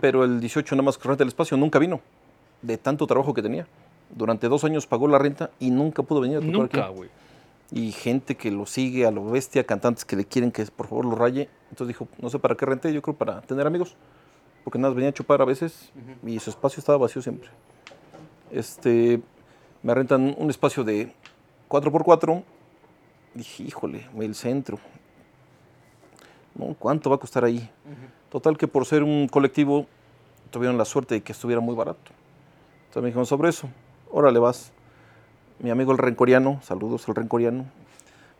[0.00, 2.00] Pero el 18 nada más que renta el espacio nunca vino,
[2.62, 3.66] de tanto trabajo que tenía.
[4.14, 7.10] Durante dos años pagó la renta y nunca pudo venir a tatuar Nunca, aquí güey.
[7.70, 11.04] y gente que lo sigue a lo bestia, cantantes que le quieren que por favor
[11.04, 11.48] lo raye.
[11.70, 13.96] Entonces dijo, no sé para qué renté, yo creo para tener amigos,
[14.64, 15.90] porque nada, más venía a chupar a veces
[16.26, 17.50] y su espacio estaba vacío siempre.
[18.50, 19.20] Este,
[19.82, 21.12] me rentan un espacio de
[21.68, 22.42] 4x4.
[23.34, 24.78] Dije, híjole, el centro.
[26.54, 27.68] No, ¿Cuánto va a costar ahí?
[28.30, 29.86] Total que por ser un colectivo
[30.50, 32.12] tuvieron la suerte de que estuviera muy barato.
[32.82, 33.68] Entonces me dijeron sobre eso,
[34.10, 34.72] órale vas
[35.62, 37.64] mi amigo el rencoriano, saludos al rencoriano,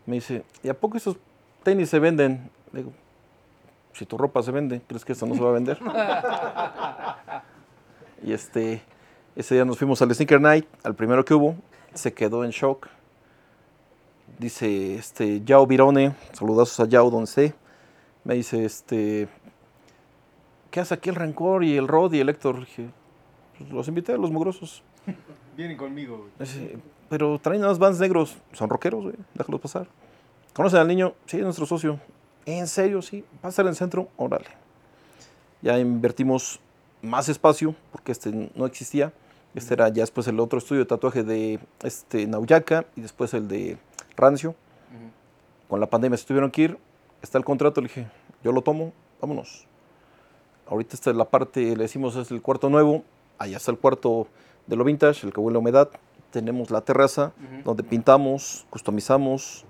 [0.07, 1.17] me dice, ¿y a poco esos
[1.63, 2.51] tenis se venden?
[2.73, 2.93] Le digo,
[3.93, 5.79] si tu ropa se vende, ¿crees que esto no se va a vender?
[8.25, 8.83] y este,
[9.37, 11.55] ese día nos fuimos al Sneaker Night, al primero que hubo,
[11.95, 12.89] se quedó en shock.
[14.39, 17.55] Dice, este, Yao Virone, saludazos a Yao esté,
[18.25, 19.29] me dice, este,
[20.71, 22.61] ¿qué hace aquí el Rencor y el Rod y el Héctor?
[22.61, 22.91] Dije,
[23.59, 24.83] "Pues los invité a los mugrosos.
[25.57, 26.31] Vienen conmigo, güey.
[26.39, 26.79] Dice,
[27.09, 28.37] pero traen unos vans negros.
[28.53, 29.17] Son rockeros, güey.
[29.35, 29.87] Déjalos pasar.
[30.55, 31.15] ¿Conocen al niño?
[31.27, 32.01] Sí, es nuestro socio.
[32.47, 33.03] ¿En serio?
[33.03, 33.25] Sí.
[33.45, 34.09] ¿Va a estar en el centro?
[34.17, 34.47] Órale.
[35.61, 36.61] Ya invertimos
[37.03, 39.13] más espacio, porque este no existía.
[39.55, 43.49] Este era ya después el otro estudio de tatuaje de este, Nauyaca y después el
[43.49, 43.77] de
[44.17, 44.55] Rancio.
[45.69, 46.79] Con la pandemia se tuvieron que ir.
[47.23, 47.81] Está el contrato.
[47.81, 48.07] Le dije,
[48.43, 49.67] yo lo tomo, vámonos.
[50.67, 53.05] Ahorita está la parte, le decimos, es el cuarto nuevo.
[53.39, 54.27] Allá está el cuarto
[54.67, 55.89] de lo vintage, el que huele a humedad.
[56.31, 57.33] Tenemos la terraza
[57.65, 59.65] donde pintamos, customizamos.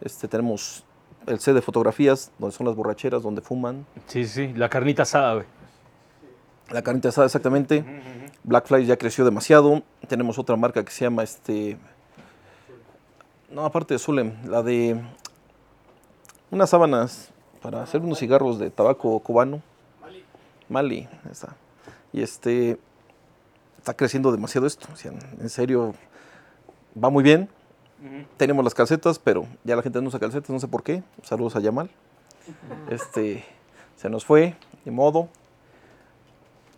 [0.00, 0.84] Este, tenemos
[1.26, 3.86] el set de fotografías, donde son las borracheras, donde fuman.
[4.06, 5.46] Sí, sí, la carnita asada, güey.
[6.70, 7.84] La carnita asada, exactamente.
[8.44, 9.82] Blackfly ya creció demasiado.
[10.06, 11.78] Tenemos otra marca que se llama este.
[13.50, 15.00] No, aparte de Zulem, la de
[16.50, 17.30] unas sábanas
[17.62, 19.62] para hacer unos cigarros de tabaco cubano.
[20.00, 20.24] Mali.
[20.68, 21.56] Mali, está.
[22.12, 22.78] Y este
[23.78, 24.86] está creciendo demasiado esto.
[24.92, 25.94] o sea, en serio,
[27.02, 27.48] va muy bien.
[28.36, 31.02] Tenemos las calcetas, pero ya la gente no usa calcetas, no sé por qué.
[31.22, 31.90] Saludos a Yamal.
[32.90, 33.44] Este,
[33.96, 34.54] se nos fue,
[34.84, 35.28] de modo.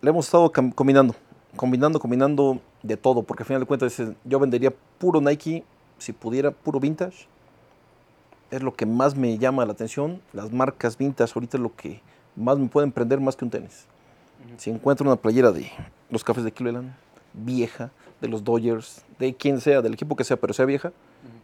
[0.01, 1.13] Le hemos estado combinando,
[1.55, 5.63] combinando, combinando de todo, porque al final de cuentas yo vendería puro Nike,
[5.99, 7.27] si pudiera, puro vintage.
[8.51, 10.21] Es lo que más me llama la atención.
[10.33, 12.01] Las marcas vintage ahorita es lo que
[12.35, 13.85] más me pueden prender más que un tenis.
[14.57, 15.71] Si encuentro una playera de
[16.09, 16.93] los cafés de Cleveland,
[17.33, 20.91] vieja, de los Dodgers, de quien sea, del equipo que sea, pero sea vieja,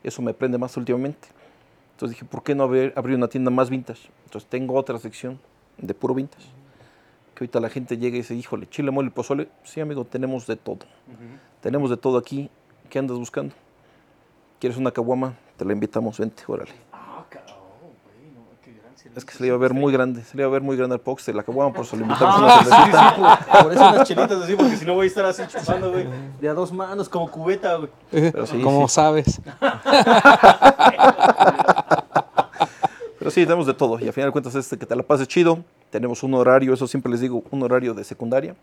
[0.03, 1.27] eso me prende más últimamente.
[1.93, 4.09] Entonces dije, ¿por qué no haber, abrir una tienda más vintage?
[4.25, 5.39] Entonces tengo otra sección
[5.77, 6.45] de puro vintage.
[7.33, 9.47] Que ahorita la gente llega y dice, híjole, chile, mole y pozole.
[9.63, 10.79] Sí, amigo, tenemos de todo.
[11.61, 12.49] Tenemos de todo aquí.
[12.89, 13.53] ¿Qué andas buscando?
[14.59, 15.35] ¿Quieres una caguama?
[15.55, 16.71] Te la invitamos, vente, órale.
[16.91, 20.23] Ah, cabrón, güey, no, qué gran Es que se le iba a ver muy grande,
[20.23, 22.37] se le iba a ver muy grande al Pox de la caguama, por invitamos Ah,
[22.39, 23.15] una sí, cervecita.
[23.15, 23.21] sí,
[23.51, 26.07] por, por eso unas chelitas así, porque si no voy a estar así chupando, güey,
[26.39, 27.89] de a dos manos, como cubeta, güey.
[28.11, 28.93] Pero sí, Como sí.
[28.95, 29.41] sabes.
[33.19, 33.99] Pero sí, tenemos de todo.
[33.99, 35.63] Y al final de cuentas, este que te la pases chido.
[35.89, 38.55] Tenemos un horario, eso siempre les digo, un horario de secundaria.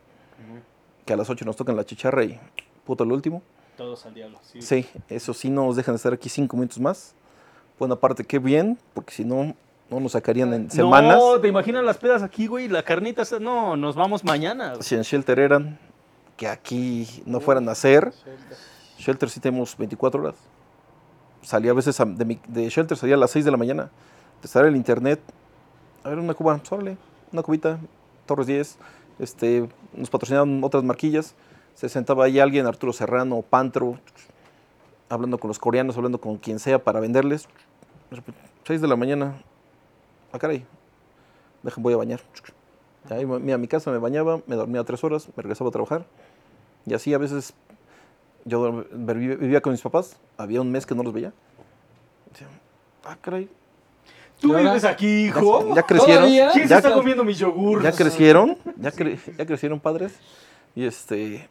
[1.05, 2.39] Que a las 8 nos tocan la chicharra y
[2.85, 3.43] puto el último.
[3.77, 4.63] Todos al diablo, sí.
[4.63, 7.15] Sí, eso sí, no nos dejan estar aquí cinco minutos más.
[7.79, 9.55] Buena parte, qué bien, porque si no,
[9.95, 11.17] no nos sacarían en semanas.
[11.17, 12.69] No, ¿te imaginas las pedas aquí, güey?
[12.69, 14.71] La carnita, no, nos vamos mañana.
[14.71, 14.83] güey.
[14.83, 15.79] Si en Shelter eran,
[16.37, 18.13] que aquí no fueran a hacer.
[18.99, 20.35] Shelter sí tenemos 24 horas.
[21.43, 23.91] Salía a veces a- de, mi- de Shelter, salía a las 6 de la mañana.
[24.55, 25.21] En el internet.
[26.03, 26.99] A ver, una cuba, órale,
[27.33, 27.79] una cubita,
[28.27, 28.79] Torres 10.
[29.19, 31.35] Este, nos patrocinaban otras marquillas.
[31.75, 33.99] Se sentaba ahí alguien, Arturo Serrano, Pantro,
[35.09, 37.49] hablando con los coreanos, hablando con quien sea para venderles.
[38.67, 39.35] 6 de la mañana.
[40.35, 40.67] Ah, caray.
[41.77, 42.21] Voy a bañar.
[43.09, 45.73] Ahí me iba a mi casa, me bañaba, me dormía tres horas, me regresaba a
[45.73, 46.05] trabajar.
[46.87, 47.55] Y así a veces
[48.45, 48.85] yo
[49.15, 51.33] vivía con mis papás, había un mes que no los veía.
[52.33, 52.49] Decía,
[53.05, 53.49] ah, caray,
[54.41, 55.73] ¿Tú vives aquí, hijo?
[55.77, 56.25] ya crecieron.
[56.25, 56.51] ¿Todavía?
[56.53, 57.83] ¿Quién se Ya, está comiendo mi yogur?
[57.83, 60.19] ya crecieron, ya, cre- ya crecieron padres.
[60.75, 61.49] Y este,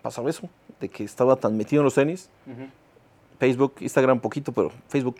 [0.00, 0.48] pasaba eso,
[0.80, 2.30] de que estaba tan metido en los tenis.
[3.38, 5.16] Facebook, Instagram poquito, pero Facebook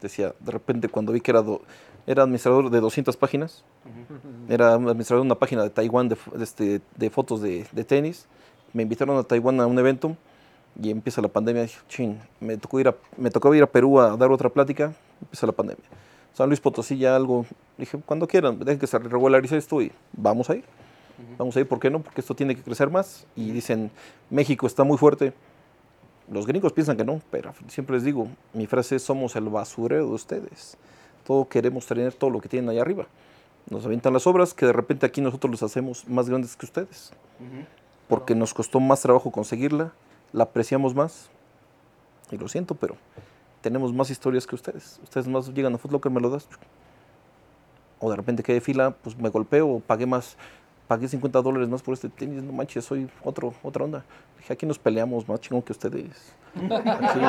[0.00, 1.60] decía, de repente cuando vi que era do-
[2.06, 3.64] Era administrador de 200 páginas.
[4.48, 8.26] Era administrador de una página de Taiwán de, de este, de fotos de, de tenis.
[8.72, 10.16] Me invitaron a Taiwán a un evento
[10.80, 11.62] y empieza la pandemia.
[11.62, 14.92] Dije, chin, me tocó, ir a, me tocó ir a Perú a dar otra plática.
[15.20, 15.84] Empieza la pandemia.
[16.32, 17.46] San Luis Potosí ya algo.
[17.78, 20.64] Dije, cuando quieran, dejen que se regularice esto y vamos a ir.
[21.38, 22.02] Vamos a ir, ¿por qué no?
[22.02, 23.26] Porque esto tiene que crecer más.
[23.34, 23.90] Y dicen,
[24.28, 25.32] México está muy fuerte.
[26.30, 30.08] Los gringos piensan que no, pero siempre les digo, mi frase es, somos el basurero
[30.08, 30.76] de ustedes.
[31.26, 33.06] Todo queremos tener todo lo que tienen allá arriba.
[33.68, 37.12] Nos avientan las obras que de repente aquí nosotros los hacemos más grandes que ustedes.
[38.08, 39.92] Porque nos costó más trabajo conseguirla,
[40.32, 41.28] la apreciamos más.
[42.30, 42.96] Y lo siento, pero
[43.60, 45.00] tenemos más historias que ustedes.
[45.02, 46.48] Ustedes más llegan a Foot Locker, me lo das.
[47.98, 50.36] O de repente quedé fila, pues me golpeo, o pagué más,
[50.88, 54.04] pagué 50 dólares más por este tenis, no manches, soy otro, otra onda.
[54.38, 56.32] Dije, aquí nos peleamos más chingón que ustedes.
[56.54, 57.20] Aquí,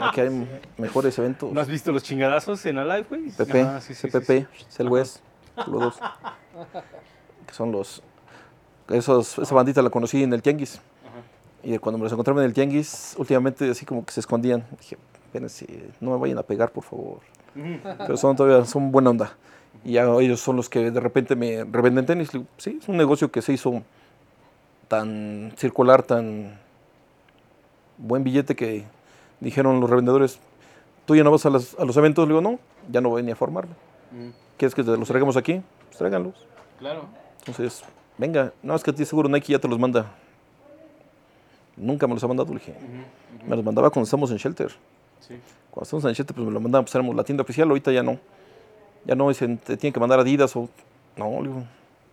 [0.00, 1.52] aquí hay mejores eventos.
[1.52, 3.30] ¿No has visto los chingadazos en Alive, güey?
[3.30, 4.64] PP, Ah, sí, sí, sí, CPP, sí.
[4.70, 5.18] Celwest,
[5.66, 6.00] los dos.
[7.46, 8.02] Que son los.
[8.88, 10.80] Esos, esa bandita la conocí en el Tianguis.
[11.62, 14.66] Y cuando me los encontraba en el Tianguis, últimamente así como que se escondían.
[14.80, 17.20] Dije, espérense, no me vayan a pegar, por favor.
[17.54, 19.32] Pero son todavía, son buena onda.
[19.84, 22.32] Y ya ellos son los que de repente me revenden tenis.
[22.32, 23.82] Le digo, sí, es un negocio que se hizo
[24.88, 26.58] tan circular, tan
[27.98, 28.84] buen billete que
[29.40, 30.38] dijeron los revendedores,
[31.06, 32.26] tú ya no vas a, las- a los eventos.
[32.28, 32.58] Le digo, no,
[32.90, 33.72] ya no voy ni a formarme.
[34.56, 35.60] ¿Quieres que te los traigamos aquí?
[35.86, 36.34] Pues tráiganlos.
[36.78, 37.06] Claro.
[37.40, 37.82] Entonces,
[38.18, 40.06] venga, no, es que a ti seguro Nike ya te los manda.
[41.76, 42.74] Nunca me los ha mandado, le dije.
[43.46, 44.70] Me los mandaba cuando estábamos en Shelter.
[45.20, 45.34] Sí.
[45.70, 48.02] Cuando estábamos en Shelter, pues me lo mandaban, pues éramos la tienda oficial, ahorita ya
[48.02, 48.18] no.
[49.04, 50.68] Ya no, dicen, te tienen que mandar Adidas o...
[51.16, 51.64] No, digo,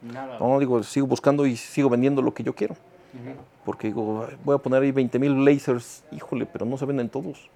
[0.02, 0.38] Nada.
[0.40, 2.76] no, digo, sigo buscando y sigo vendiendo lo que yo quiero.
[3.66, 7.10] Porque digo, "Ay, voy a poner ahí 20 mil lasers, híjole, pero no se venden
[7.10, 7.50] todos.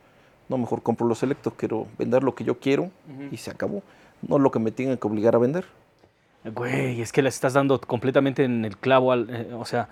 [0.49, 2.91] No, mejor compro los selectos, quiero vender lo que yo quiero
[3.31, 3.81] y se acabó.
[4.27, 5.65] No lo que me tengan que obligar a vender.
[6.43, 9.29] Güey, es que le estás dando completamente en el clavo al.
[9.29, 9.87] eh, o sea,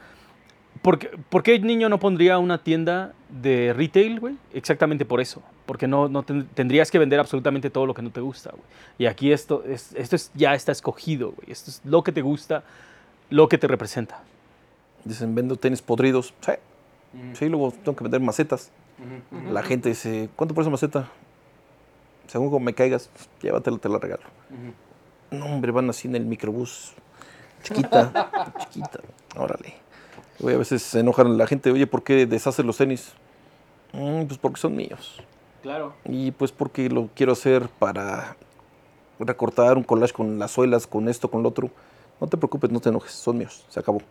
[0.81, 4.35] ¿por qué, por qué el niño no pondría una tienda de retail, güey?
[4.53, 5.41] Exactamente por eso.
[5.65, 8.64] Porque no, no ten- tendrías que vender absolutamente todo lo que no te gusta, güey.
[8.98, 11.52] Y aquí esto, es, esto es, ya está escogido, güey.
[11.52, 12.64] Esto es lo que te gusta,
[13.30, 14.23] lo que te representa.
[15.06, 16.34] Dicen, vendo tenis podridos.
[16.41, 16.52] Sí,
[17.34, 18.72] sí, luego tengo que vender macetas.
[19.52, 21.10] La gente dice, ¿cuánto por esa maceta?
[22.27, 23.10] Según como me caigas,
[23.41, 24.23] llévatela, te la regalo.
[25.31, 26.93] No, hombre, van así en el microbús.
[27.64, 28.99] Chiquita, chiquita.
[29.38, 29.73] Órale.
[30.41, 33.13] Luego a veces se enojan la gente, oye, ¿por qué deshaces los tenis?
[33.93, 35.22] "Mm, pues porque son míos.
[35.61, 35.93] Claro.
[36.05, 38.35] Y pues porque lo quiero hacer para
[39.19, 41.69] recortar un collage con las suelas, con esto, con lo otro.
[42.19, 44.01] No te preocupes, no te enojes, son míos, se acabó.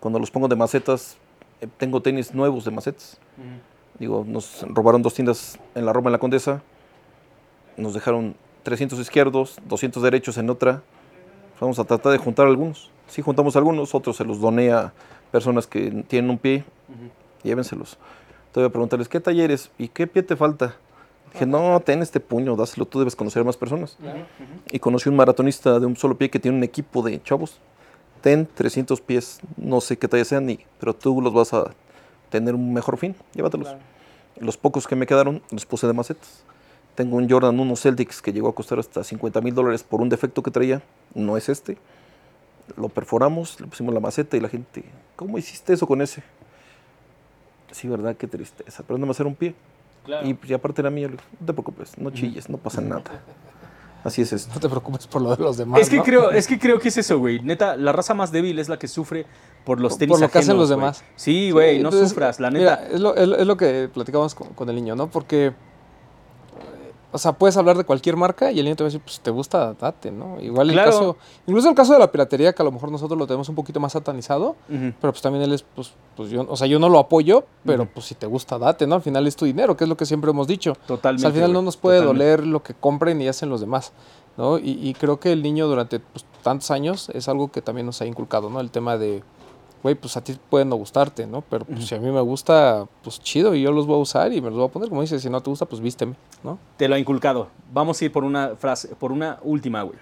[0.00, 1.16] Cuando los pongo de macetas,
[1.60, 3.18] eh, tengo tenis nuevos de macetas.
[3.98, 6.60] Digo, nos robaron dos tiendas en la Roma, en la Condesa.
[7.76, 8.34] Nos dejaron
[8.64, 10.82] 300 izquierdos, 200 derechos en otra.
[11.60, 12.90] Vamos a tratar de juntar algunos.
[13.06, 14.92] Sí, juntamos algunos, otros se los doné a
[15.34, 16.62] personas que tienen un pie.
[17.42, 17.98] Llévenselos.
[18.52, 20.76] Te voy a preguntarles, ¿qué talleres y qué pie te falta?
[21.32, 23.98] Dije, no, ten este puño, dáselo, tú debes conocer a más personas.
[24.70, 27.58] Y conocí un maratonista de un solo pie que tiene un equipo de chavos.
[28.20, 31.72] Ten 300 pies, no sé qué talla sean, ni, pero tú los vas a
[32.30, 33.74] tener un mejor fin, llévatelos.
[34.38, 36.44] Los pocos que me quedaron los puse de macetas.
[36.94, 40.08] Tengo un Jordan 1 Celtics que llegó a costar hasta 50 mil dólares por un
[40.08, 40.80] defecto que traía,
[41.12, 41.76] no es este.
[42.76, 44.84] Lo perforamos, le pusimos la maceta y la gente,
[45.16, 46.22] ¿cómo hiciste eso con ese?
[47.72, 49.54] Sí, verdad, qué tristeza, pero no me hacer un pie.
[50.22, 53.02] Y, pues, y aparte era mío, no te preocupes, no chilles, no pasa nada.
[54.04, 54.52] Así es esto.
[54.54, 55.80] No te preocupes por lo de los demás.
[55.80, 56.02] Es que, ¿no?
[56.04, 57.40] creo, es que creo que es eso, güey.
[57.40, 59.24] Neta, la raza más débil es la que sufre
[59.64, 60.78] por los Por- tenis por lo que hacen los güey.
[60.78, 61.02] demás.
[61.16, 62.88] Sí, güey, Sí, no entonces, sufras, la mira, neta.
[62.94, 65.06] es, lo, es lo- es lo que platicamos con, con el niño, ¿no?
[65.08, 65.54] Porque,
[67.14, 69.20] o sea, puedes hablar de cualquier marca y el niño te va a decir, pues
[69.20, 70.40] te gusta, date, ¿no?
[70.40, 71.16] Igual el caso,
[71.46, 73.78] incluso el caso de la piratería, que a lo mejor nosotros lo tenemos un poquito
[73.78, 76.98] más satanizado, pero pues también él es, pues, pues yo, o sea, yo no lo
[76.98, 78.96] apoyo, pero pues si te gusta, date, ¿no?
[78.96, 80.72] Al final es tu dinero, que es lo que siempre hemos dicho.
[80.72, 81.20] O Totalmente.
[81.20, 82.24] sea, al final no nos puede totalmente.
[82.24, 83.92] doler lo que compren y hacen los demás,
[84.36, 84.58] ¿no?
[84.58, 88.00] Y, y creo que el niño durante pues, tantos años es algo que también nos
[88.00, 88.58] ha inculcado, ¿no?
[88.58, 89.22] El tema de,
[89.84, 91.42] güey, pues a ti puede no gustarte, ¿no?
[91.42, 94.32] Pero pues, si a mí me gusta, pues chido y yo los voy a usar
[94.32, 96.58] y me los voy a poner, como dices, si no te gusta, pues vísteme, ¿no?
[96.78, 97.48] Te lo ha inculcado.
[97.70, 99.98] Vamos a ir por una frase, por una última, güey.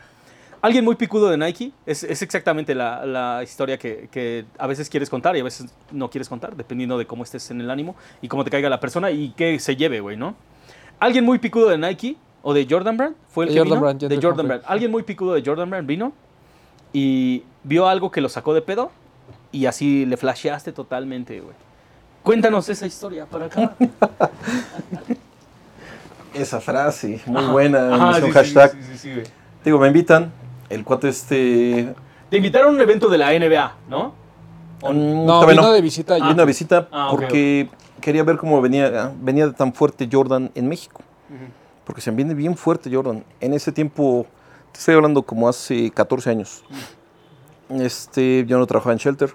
[0.60, 4.88] Alguien muy picudo de Nike es, es exactamente la, la historia que, que a veces
[4.88, 7.96] quieres contar y a veces no quieres contar, dependiendo de cómo estés en el ánimo
[8.20, 10.36] y cómo te caiga la persona y qué se lleve, güey, ¿no?
[11.00, 13.80] Alguien muy picudo de Nike o de Jordan Brand fue el De que Jordan vino?
[13.80, 14.46] Brand, de Jordan.
[14.46, 14.62] Brand.
[14.64, 16.12] Alguien muy picudo de Jordan Brand vino
[16.92, 18.92] y vio algo que lo sacó de pedo
[19.52, 21.54] y así le flasheaste totalmente, güey.
[22.22, 23.74] Cuéntanos esa historia para acá.
[26.34, 28.72] Esa frase, muy buena, Ajá, sí, un sí, hashtag.
[28.72, 29.26] sí, sí, sí, güey.
[29.62, 30.32] Digo, me invitan,
[30.70, 31.94] el cuate este...
[32.30, 34.14] Te invitaron a un evento de la NBA, ¿no?
[34.80, 36.26] ¿O mm, No, vino de visita allí.
[36.28, 37.68] Vino a visita Ah, porque
[38.00, 41.02] quería ver cómo venía, venía de tan fuerte Jordan en México.
[41.84, 43.24] Porque se viene bien fuerte Jordan.
[43.40, 44.24] En ese tiempo,
[44.72, 46.64] te estoy hablando como hace 14 años.
[47.80, 49.32] Este, yo no trabajaba en Shelter.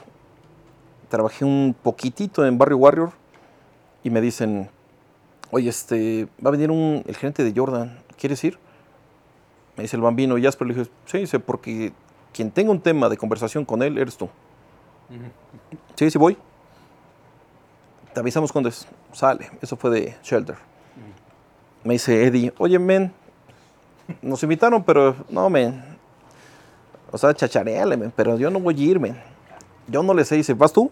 [1.10, 3.12] Trabajé un poquitito en Barrio Warrior.
[4.04, 4.70] Y me dicen,
[5.52, 8.00] oye, este, va a venir un, el gerente de Jordan.
[8.18, 8.58] ¿Quieres ir?
[9.76, 10.38] Me dice el bambino.
[10.38, 11.94] Y Jasper le dije, sí, dice, porque
[12.34, 14.30] quien tenga un tema de conversación con él eres tú.
[15.96, 16.38] Sí, sí voy.
[18.14, 18.88] Te avisamos cuando es.
[19.14, 19.50] Sale.
[19.62, 20.56] Eso fue de Shelter.
[21.84, 23.14] Me dice Eddie, oye, men,
[24.22, 25.97] nos invitaron, pero no, men.
[27.12, 29.16] O sea, chachareale, pero yo no voy a ir, men.
[29.88, 30.36] Yo no le sé.
[30.36, 30.92] Dice, ¿vas tú?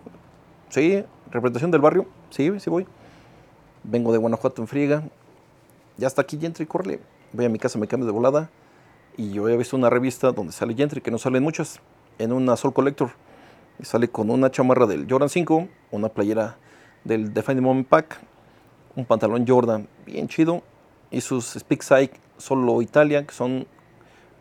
[0.69, 2.05] Sí, representación del barrio.
[2.29, 2.87] Sí, sí voy.
[3.83, 5.03] Vengo de Guanajuato en friega.
[5.97, 6.99] Ya está aquí Gentry, corre.
[7.33, 8.49] Voy a mi casa, me cambio de volada.
[9.17, 11.79] Y yo había visto una revista donde sale Gentry, que no salen muchas,
[12.17, 13.11] en una Soul Collector.
[13.79, 16.57] Y sale con una chamarra del Jordan 5, una playera
[17.03, 18.19] del Define the Moment Pack,
[18.95, 20.63] un pantalón Jordan bien chido
[21.11, 23.67] y sus Speak Psych solo Italia, que son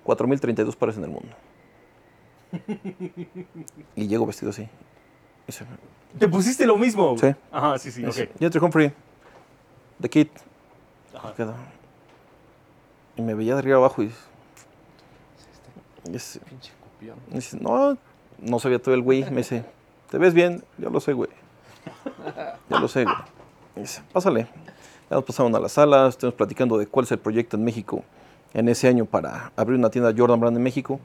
[0.05, 1.28] 4.032 pares en el mundo.
[3.97, 4.68] y llego vestido así.
[6.18, 7.16] ¿Te pusiste lo mismo?
[7.18, 7.35] Sí.
[7.51, 8.06] Ajá, sí, sí, ok.
[8.06, 8.93] dice, Gentry Humphrey,
[10.01, 10.28] The Kid.
[11.14, 11.35] Ajá.
[13.16, 14.10] Y me veía de arriba abajo y
[16.10, 17.16] dice, Pinche copión.
[17.28, 17.97] Dice, no,
[18.40, 19.24] no sabía todo el güey.
[19.31, 19.64] Me dice,
[20.10, 20.64] ¿te ves bien?
[20.78, 21.31] Yo lo sé, güey.
[22.70, 23.16] Ya lo sé, güey.
[23.76, 24.48] Me dice, pásale.
[25.10, 28.02] Ya nos pasaron a la sala, estuvimos platicando de cuál es el proyecto en México
[28.55, 30.98] en ese año para abrir una tienda Jordan Brand en México.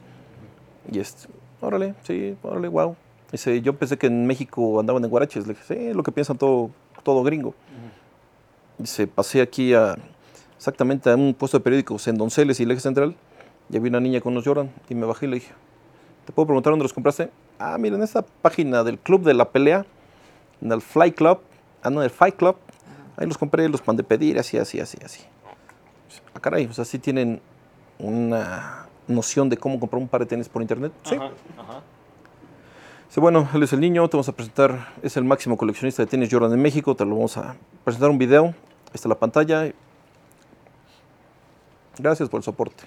[0.90, 1.28] Y este,
[1.60, 2.96] órale, sí, órale, wow.
[3.30, 5.46] Dice, yo pensé que en México andaban en guaraches.
[5.46, 6.70] Le dije, sí, es lo que piensan todo,
[7.02, 7.54] todo gringo.
[8.78, 9.96] Dice, pasé aquí a,
[10.56, 13.14] exactamente a un puesto de periódicos en Donceles y el Eje Central.
[13.70, 15.52] Y había una niña con unos Jordan y me bajé y le dije,
[16.26, 17.30] ¿te puedo preguntar dónde los compraste?
[17.58, 19.86] Ah, mira, en esta página del Club de la Pelea,
[20.60, 21.40] en el Fly Club,
[21.82, 22.56] ah, no, el Fight Club,
[23.16, 25.22] ahí los compré, los mandé pedir, así, así, así, así.
[26.34, 27.40] Ah, caray, o sea, sí tienen
[27.98, 30.92] una noción de cómo comprar un par de tenis por internet.
[31.04, 31.16] Sí.
[31.16, 31.82] Ajá, ajá.
[33.08, 36.06] Dice, bueno, él es el niño, te vamos a presentar, es el máximo coleccionista de
[36.06, 38.54] tenis Jordan en México, te lo vamos a presentar un video, ahí
[38.94, 39.72] está la pantalla.
[41.98, 42.84] Gracias por el soporte.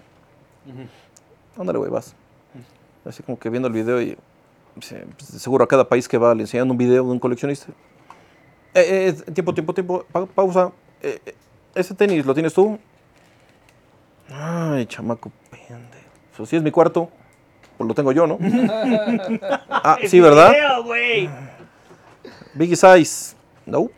[1.57, 2.15] Ándale, güey, vas.
[3.05, 4.17] Así como que viendo el video y
[4.75, 4.95] pues,
[5.41, 7.67] seguro a cada país que va le enseñan un video de un coleccionista.
[8.73, 10.71] Eh, eh, tiempo, tiempo, tiempo, pa- pausa.
[11.01, 11.35] Eh, eh,
[11.75, 12.79] ¿Ese tenis lo tienes tú?
[14.31, 16.02] Ay, chamaco pendejo.
[16.35, 17.09] Pues si es mi cuarto,
[17.77, 18.37] pues lo tengo yo, ¿no?
[19.69, 20.51] ah, sí, ¿verdad?
[20.51, 21.31] Video.
[22.55, 23.35] Biggie size.
[23.65, 23.89] No.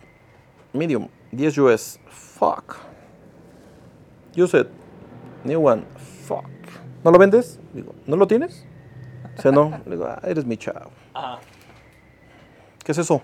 [0.73, 1.07] Medium.
[1.31, 1.99] 10 US.
[2.09, 2.75] Fuck.
[4.35, 4.67] Use it.
[5.43, 5.83] New one.
[6.25, 6.45] Fuck.
[7.03, 7.59] ¿No lo vendes?
[7.73, 8.65] Digo, ¿no lo tienes?
[9.37, 9.81] O sea, no.
[9.85, 10.91] Le digo, ah, eres mi chavo.
[11.13, 11.39] Ajá.
[12.83, 13.21] ¿Qué es eso?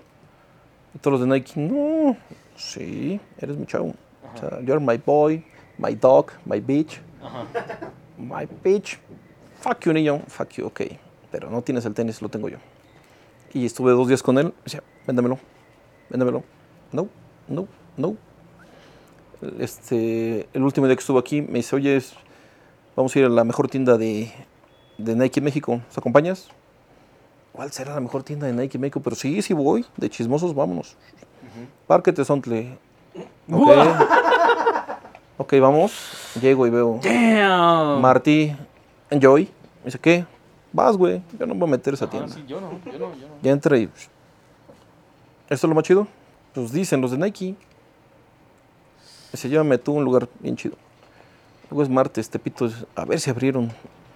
[0.94, 2.16] Y todos los de Nike, no.
[2.56, 3.94] Sí, eres mi chavo.
[4.34, 5.44] O sea, you're my boy,
[5.78, 7.00] my dog, my bitch.
[7.22, 7.44] Ajá.
[8.22, 8.98] My bitch.
[9.60, 10.20] Fuck you, niño.
[10.28, 10.82] Fuck you, ok.
[11.30, 12.58] Pero no tienes el tenis, lo tengo yo.
[13.52, 14.54] Y estuve dos días con él.
[14.64, 15.38] Decía, véndamelo.
[16.08, 16.44] Véndamelo.
[16.92, 17.08] No,
[17.48, 17.66] no,
[17.96, 18.16] no.
[19.58, 22.00] Este, el último día que estuve aquí me dice, oye,
[22.94, 24.32] vamos a ir a la mejor tienda de,
[24.98, 25.80] de Nike en México.
[25.86, 26.48] ¿Nos acompañas?
[27.52, 29.00] ¿Cuál será la mejor tienda de Nike en México?
[29.00, 29.84] Pero sí, sí voy.
[29.96, 30.96] De chismosos, vámonos.
[31.86, 32.78] Parque Tesontle.
[33.50, 33.68] Ok.
[35.36, 36.21] ok, vamos.
[36.40, 37.00] Llego y veo.
[37.02, 38.00] Damn.
[38.00, 38.56] Marty,
[39.10, 39.44] enjoy.
[39.80, 40.24] Me dice, ¿qué?
[40.72, 41.22] Vas, güey.
[41.38, 42.34] Yo no me voy a meter esa Ajá, tienda.
[42.34, 43.34] sí, yo no, yo no, yo no.
[43.42, 43.84] Ya entra y.
[43.84, 46.06] ¿Esto es lo más chido?
[46.54, 47.54] Pues dicen los de Nike.
[49.32, 50.76] Dice, llévame tú a un lugar bien chido.
[51.70, 52.70] Luego es martes, Tepito.
[52.94, 53.70] A ver si abrieron.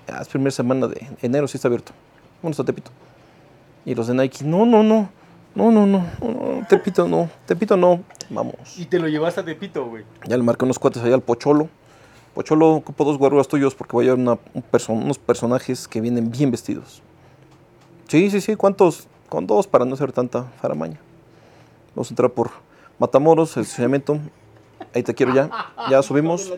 [0.09, 1.93] Ya es primera semana de enero, sí está abierto.
[2.43, 2.91] Vámonos a Tepito.
[3.85, 5.09] Y los de Nike, no, no, no.
[5.55, 6.05] No, no, no.
[6.21, 6.29] no,
[6.61, 7.31] no, Tepito no.
[7.47, 8.03] Tepito no.
[8.29, 8.55] Vamos.
[8.79, 10.05] Y te lo llevaste a Tepito, güey.
[10.27, 11.69] Ya le marqué unos cuates allá al Pocholo.
[12.37, 16.03] Pocholo, ocupo dos guaruras tuyos porque voy a llevar una- un perso- unos personajes que
[16.03, 17.01] vienen bien vestidos.
[18.09, 18.57] Sí, sí, sí.
[18.57, 19.09] ¿Cuántos?
[19.31, 20.99] Con dos para no hacer tanta faramaña.
[21.95, 22.51] Vamos a entrar por
[22.99, 24.19] Matamoros, el estacionamiento.
[24.95, 25.49] Ahí te quiero ya.
[25.91, 26.53] Ya subimos.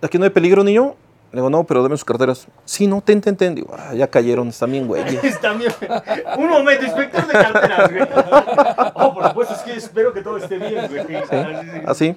[0.00, 0.94] ¿Aquí no hay peligro, niño?
[1.30, 2.46] Le digo, no, pero dame sus carteras.
[2.64, 3.54] Sí, no, ten, ten, ten.
[3.54, 5.02] Digo, "Ah, ya cayeron, están bien, güey.
[5.22, 5.72] Está bien.
[6.38, 8.08] Un momento, inspector de carteras, güey.
[8.94, 11.06] Oh, por supuesto, es que espero que todo esté bien, güey.
[11.06, 11.82] Sí.
[11.86, 12.16] Así.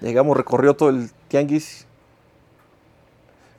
[0.00, 1.85] Llegamos, recorrió todo el tianguis.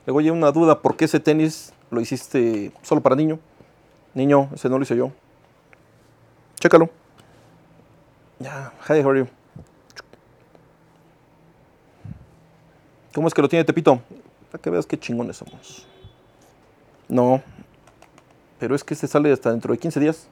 [0.08, 3.38] Luego oye, una duda, ¿por qué ese tenis lo hiciste solo para niño?
[4.14, 5.12] Niño, ese no lo hice yo.
[6.58, 6.88] Chécalo.
[8.38, 9.28] Ya, hi, how are you?
[13.12, 14.00] ¿Cómo es que lo tiene Tepito?
[14.50, 15.86] Para que veas qué chingones somos.
[17.06, 17.42] No.
[18.58, 20.26] Pero es que este sale hasta dentro de 15 días.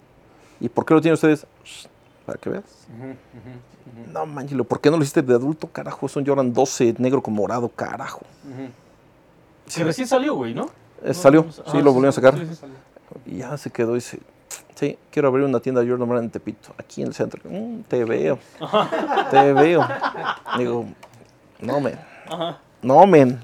[0.58, 1.46] ¿Y por qué lo tienen ustedes?
[2.24, 2.88] Para que veas.
[4.10, 5.66] No, manchilo, ¿por qué no lo hiciste de adulto?
[5.66, 8.22] Carajo, son Jordan 12, negro con morado, carajo.
[9.74, 10.68] Que recién salió, güey, ¿no?
[11.02, 12.38] Eh, salió, no, sí, ah, lo sí, volvieron a sacar.
[12.38, 12.66] sí, sí.
[13.26, 14.18] Y ya se quedó y dice,
[14.74, 17.40] sí, quiero abrir una tienda Jordan Brand en Tepito, aquí en el centro.
[17.48, 18.38] "Mm, te veo,
[19.30, 19.86] te veo.
[20.58, 20.86] Digo,
[21.60, 21.98] no, men.
[22.82, 23.40] No, men.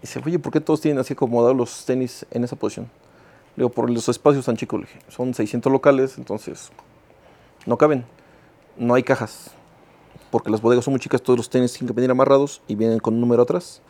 [0.00, 2.86] Dice, oye, ¿por qué todos tienen así acomodados los tenis en esa posición?
[3.56, 6.70] Le digo, por los espacios tan chicos, le dije, son 600 locales, entonces
[7.66, 8.04] no caben.
[8.76, 9.50] No hay cajas,
[10.30, 12.98] porque las bodegas son muy chicas, todos los tenis tienen que venir amarrados y vienen
[12.98, 13.82] con un número atrás.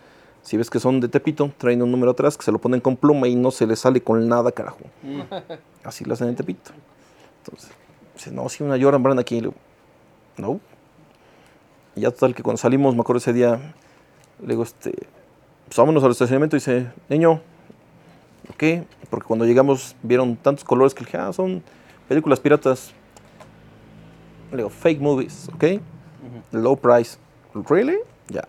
[0.42, 2.96] Si ves que son de Tepito, traen un número atrás que se lo ponen con
[2.96, 4.80] pluma y no se les sale con nada, carajo.
[5.84, 6.72] Así lo hacen en Tepito.
[7.44, 7.70] Entonces,
[8.14, 9.36] dice, no, si una Jordan Brand aquí.
[9.36, 9.54] Le digo,
[10.36, 10.60] no.
[11.94, 13.74] Y ya total que cuando salimos, me acuerdo ese día,
[14.40, 14.92] le digo, este,
[15.66, 17.40] pues vámonos al estacionamiento y dice, niño,
[18.56, 18.84] ¿qué?
[19.10, 21.62] Porque cuando llegamos vieron tantos colores que le dije, ah, son
[22.08, 22.92] películas piratas.
[24.50, 25.64] Le digo, fake movies, ¿ok?
[26.50, 27.16] Low price.
[27.54, 27.98] ¿Really?
[28.28, 28.42] Ya.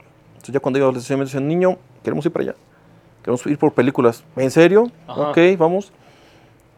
[0.44, 2.56] Entonces ya cuando iba estacionamiento dice, niño, queremos ir para allá.
[3.22, 4.26] Queremos ir por películas.
[4.36, 4.92] ¿En serio?
[5.08, 5.30] Ajá.
[5.30, 5.94] Ok, vamos.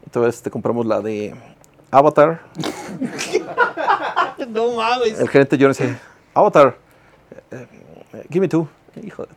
[0.05, 1.33] Entonces te compramos la de
[1.89, 2.41] Avatar.
[4.49, 5.19] No mames.
[5.19, 5.97] El gerente yo dice,
[6.35, 6.75] Avatar,
[7.51, 7.65] eh,
[8.13, 8.67] eh, give me two.
[9.01, 9.29] Hijo de...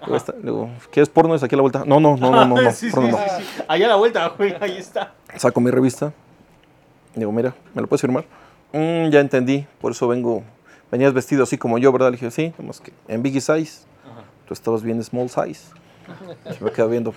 [0.00, 1.34] Luego, está- luego, ¿quieres porno?
[1.34, 1.82] Es aquí a la vuelta.
[1.84, 3.18] No, no, no, no, no, no, sí, sí, porno no.
[3.18, 3.62] sí, sí.
[3.68, 5.12] Allá a la vuelta, güey, ahí está.
[5.36, 6.12] Saco mi revista.
[7.14, 8.24] Digo, mira, ¿me lo puedes firmar?
[8.72, 10.42] "Mm, ya entendí, por eso vengo.
[10.90, 12.08] Venías vestido así como yo, ¿verdad?
[12.08, 13.86] Le dije, sí, nomás que en biggie size.
[14.46, 15.72] Tú estabas bien small size.
[16.56, 17.12] Se me queda viendo.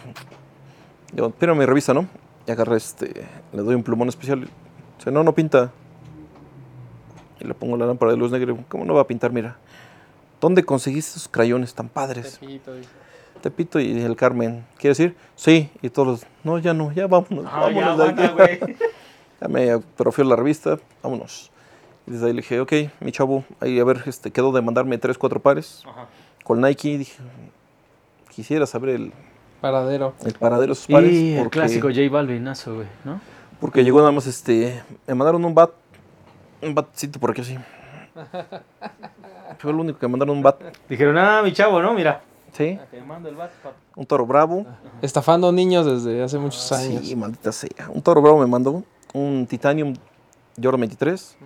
[1.14, 2.08] Digo, pero mi revista, ¿no?
[2.48, 3.14] Y agarré este,
[3.54, 4.48] le doy un plumón especial.
[4.98, 5.72] Dice, no, no pinta.
[7.40, 8.56] Y le pongo la lámpara de luz negra.
[8.68, 9.32] ¿Cómo no va a pintar?
[9.32, 9.58] Mira.
[10.42, 12.40] ¿Dónde conseguiste esos crayones tan padres?
[13.42, 14.66] Tepito y el Carmen.
[14.78, 15.16] ¿Quiere decir?
[15.36, 15.70] Sí.
[15.82, 17.46] Y todos los, no, ya no, ya vámonos.
[17.48, 18.34] Ah, ya, vámonos de aquí".
[18.34, 18.78] güey.
[19.42, 21.50] Ya me atrofió la revista, vámonos.
[22.10, 24.98] Y desde ahí le dije, ok, mi chavo, ahí a ver, este, quedó de mandarme
[24.98, 25.84] tres, cuatro pares.
[25.88, 26.08] Ajá.
[26.44, 27.22] Con Nike dije,
[28.34, 29.14] quisiera saber el,
[29.62, 30.16] Paradero.
[30.26, 31.12] el paradero de esos pares.
[31.12, 33.22] Y el porque, clásico J Balvinazo, güey, ¿no?
[33.62, 35.70] Porque llegó nada más, este, me mandaron un bat,
[36.64, 37.58] un batcito por aquí así.
[39.60, 40.60] Fue lo único que me mandaron un bat,
[40.90, 41.94] Dijeron, ah, mi chavo, ¿no?
[41.94, 42.22] Mira.
[42.54, 42.80] ¿sí?
[42.90, 43.52] Te mando el bat.
[43.96, 44.66] Un toro bravo.
[45.04, 47.06] Estafando niños desde hace muchos años.
[47.06, 47.90] Sí, maldita sea.
[47.94, 48.84] Un toro bravo me mandó
[49.14, 49.94] un Titanium
[50.60, 51.38] Jordan 23.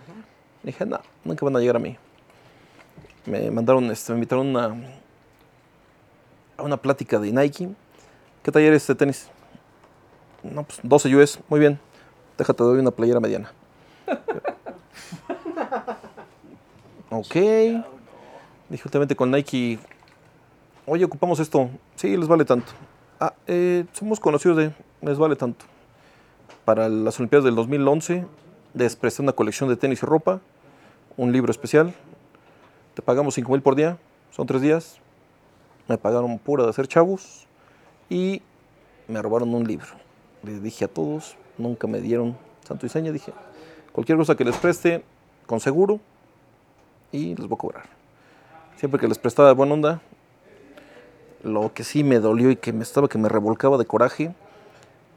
[0.63, 1.97] Dije, no, nunca van a llegar a mí.
[3.25, 4.75] Me mandaron, este, me invitaron a
[6.63, 7.69] una, plática de Nike.
[8.41, 9.29] ¿Qué taller es este tenis?
[10.41, 11.79] No, pues 12 US, muy bien.
[12.37, 13.51] Déjate, doy una playera mediana.
[17.09, 17.33] ok.
[18.69, 19.79] Dije últimamente con Nike,
[20.85, 21.69] oye, ocupamos esto.
[21.95, 22.71] Sí, les vale tanto.
[23.19, 25.65] Ah, eh, somos conocidos de, les vale tanto.
[26.65, 28.25] Para las Olimpiadas del 2011,
[28.73, 30.41] les presté una colección de tenis y ropa,
[31.17, 31.93] un libro especial.
[32.93, 33.97] Te pagamos 5 mil por día,
[34.31, 34.99] son tres días.
[35.87, 37.47] Me pagaron pura de hacer chavos
[38.09, 38.41] y
[39.07, 39.87] me robaron un libro.
[40.43, 43.11] Les dije a todos, nunca me dieron santo y seña.
[43.11, 43.33] Dije,
[43.91, 45.03] cualquier cosa que les preste,
[45.45, 45.99] con seguro,
[47.11, 47.85] y les voy a cobrar.
[48.77, 50.01] Siempre que les prestaba de buena onda,
[51.43, 54.33] lo que sí me dolió y que me estaba que me revolcaba de coraje,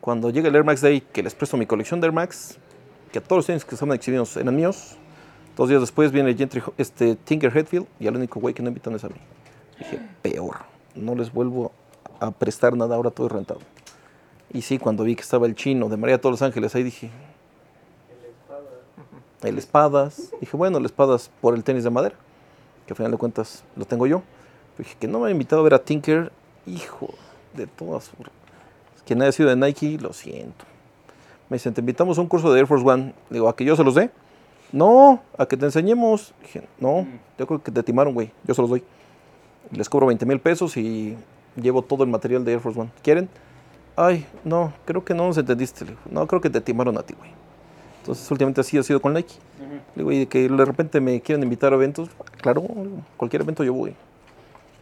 [0.01, 2.59] cuando llega el Air Max Day, que les presto mi colección de Air Max,
[3.13, 4.99] que todos los tenis que estaban exhibidos eran míos,
[5.57, 8.95] dos días después viene Gentry, este, Tinker Hatfield y al único güey que no invitan
[8.95, 9.17] es a mí.
[9.79, 10.57] Dije, peor,
[10.95, 11.73] no les vuelvo
[12.21, 13.61] a prestar nada, ahora todo es rentado.
[14.53, 16.83] Y sí, cuando vi que estaba el chino de María de todos los Ángeles, ahí
[16.83, 17.11] dije,
[19.43, 20.33] el espadas.
[20.41, 22.15] Dije, bueno, el espadas por el tenis de madera,
[22.87, 24.23] que al final de cuentas lo tengo yo.
[24.79, 26.33] Dije, que no me ha invitado a ver a Tinker,
[26.67, 27.15] hijo
[27.55, 28.11] de todas.
[29.07, 30.65] Quien haya sido de Nike, lo siento.
[31.49, 33.15] Me dicen, te invitamos a un curso de Air Force One.
[33.31, 34.11] Digo, ¿a que yo se los dé?
[34.73, 36.35] No, a que te enseñemos.
[36.43, 37.07] Dije, no,
[37.39, 38.31] yo creo que te timaron, güey.
[38.45, 38.83] Yo se los doy.
[39.71, 41.17] Les cobro 20 mil pesos y
[41.57, 42.91] llevo todo el material de Air Force One.
[43.03, 43.29] ¿Quieren?
[43.97, 45.87] Ay, no, creo que no nos entendiste.
[46.11, 47.31] No, creo que te timaron a ti, güey.
[48.01, 49.35] Entonces, últimamente así ha sido con Nike.
[49.95, 52.09] Le digo, y de que de repente me quieren invitar a eventos,
[52.41, 52.63] claro,
[53.17, 53.95] cualquier evento yo voy.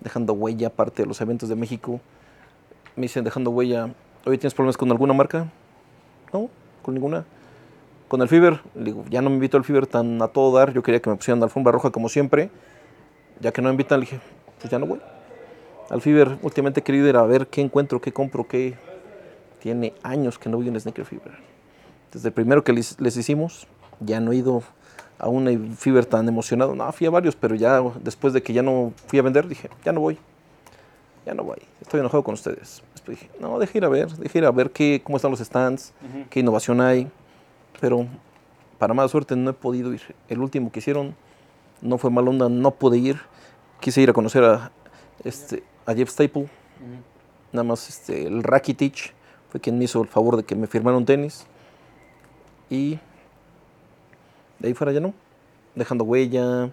[0.00, 2.00] Dejando huella, aparte de los eventos de México.
[2.96, 3.94] Me dicen, dejando huella,
[4.26, 5.50] oye, ¿tienes problemas con alguna marca?
[6.32, 6.50] No,
[6.82, 7.24] con ninguna.
[8.08, 10.72] Con el Fiber, le digo, ya no me invito al Fiber tan a todo dar.
[10.72, 12.50] Yo quería que me pusieran la alfombra roja como siempre.
[13.40, 14.20] Ya que no me invitan, le dije,
[14.60, 15.00] pues ya no voy.
[15.90, 18.74] Al Fiber, últimamente he querido ir a ver qué encuentro, qué compro, qué.
[19.60, 21.32] Tiene años que no voy a un Sneaker Fever.
[22.12, 23.66] Desde el primero que les, les hicimos,
[24.00, 24.62] ya no he ido
[25.18, 26.74] a una Fever tan emocionado.
[26.74, 29.70] No, fui a varios, pero ya después de que ya no fui a vender, dije,
[29.84, 30.18] ya no voy.
[31.24, 32.82] ya no voy, estoy enojado con ustedes.
[32.92, 35.40] Después dije, no, deje ir a ver, deje ir a ver qué, cómo están los
[35.40, 35.92] stands,
[36.30, 37.10] qué innovación hay.
[37.84, 38.06] Pero
[38.78, 40.00] para mala suerte no he podido ir.
[40.30, 41.14] El último que hicieron
[41.82, 43.20] no fue mal onda, no pude ir.
[43.78, 44.72] Quise ir a conocer a,
[45.22, 46.48] este, a Jeff Staple.
[47.52, 49.12] Nada más este, el Rakitic
[49.50, 51.44] fue quien me hizo el favor de que me firmara un tenis.
[52.70, 52.98] Y
[54.60, 55.12] de ahí fuera ya no.
[55.74, 56.70] Dejando huella,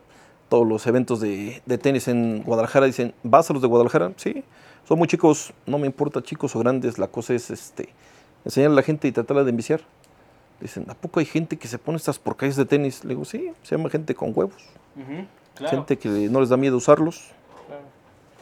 [0.47, 4.13] todos los eventos de, de tenis en Guadalajara dicen, ¿vas a los de Guadalajara?
[4.15, 4.45] Sí.
[4.87, 7.89] Son muy chicos, no me importa chicos o grandes, la cosa es este,
[8.45, 9.81] enseñarle a la gente y tratarla de enviciar.
[10.61, 13.03] Dicen, ¿a poco hay gente que se pone estas porcalles de tenis?
[13.03, 14.63] Le digo, sí, se llama gente con huevos.
[15.57, 17.31] Gente que no les da miedo usarlos,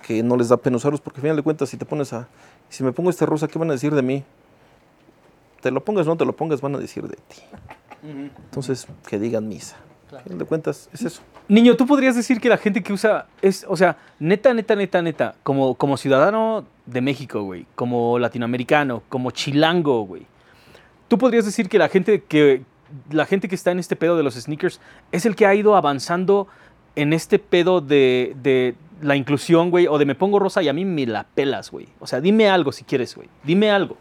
[0.05, 2.27] que no les da pena usarlos, porque al final de cuentas, si te pones a,
[2.67, 4.23] si me pongo esta rosa, ¿qué van a decir de mí?
[5.61, 7.41] Te lo pongas o no te lo pongas, van a decir de ti.
[8.03, 9.77] Entonces, que digan misa.
[10.11, 11.21] Al final de cuentas, es eso.
[11.47, 15.01] Niño, tú podrías decir que la gente que usa es, o sea, neta, neta, neta,
[15.01, 20.25] neta, como, como ciudadano de México, güey, como latinoamericano, como chilango, güey.
[21.09, 22.63] Tú podrías decir que la gente que
[23.11, 24.79] la gente que está en este pedo de los sneakers
[25.11, 26.47] es el que ha ido avanzando
[26.95, 30.73] en este pedo de, de la inclusión, güey, o de me pongo rosa y a
[30.73, 31.87] mí me la pelas, güey.
[31.99, 33.29] O sea, dime algo si quieres, güey.
[33.43, 33.97] Dime algo.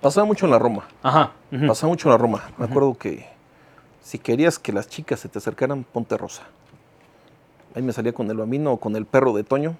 [0.00, 0.86] Pasaba mucho en la Roma.
[1.02, 1.32] Ajá.
[1.66, 2.50] Pasaba mucho en la Roma.
[2.58, 3.26] Me acuerdo que
[4.02, 6.42] si querías que las chicas se te acercaran, ponte rosa.
[7.74, 9.76] Ahí me salía con el bambino o con el perro de Toño,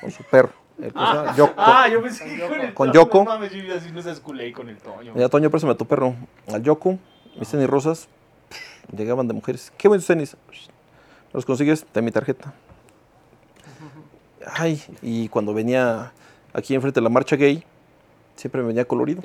[0.00, 0.52] con su perro.
[0.80, 1.54] el sea, Yoko.
[1.56, 3.18] Ah, yo pensé que con el Con Yoko.
[3.18, 5.12] No mames, yo iba a decir, no seas culé con el Toño.
[5.14, 6.14] Mira, Toño, préstame a tu perro.
[6.52, 6.98] Al Yoko,
[7.38, 8.08] mis tenis rosas,
[8.96, 9.72] llegaban de mujeres.
[9.76, 10.36] Qué buenos tenis.
[11.32, 12.54] Los consigues de mi tarjeta.
[14.54, 16.12] Ay, y cuando venía
[16.52, 17.64] aquí enfrente de la marcha gay,
[18.36, 19.22] siempre me venía colorido.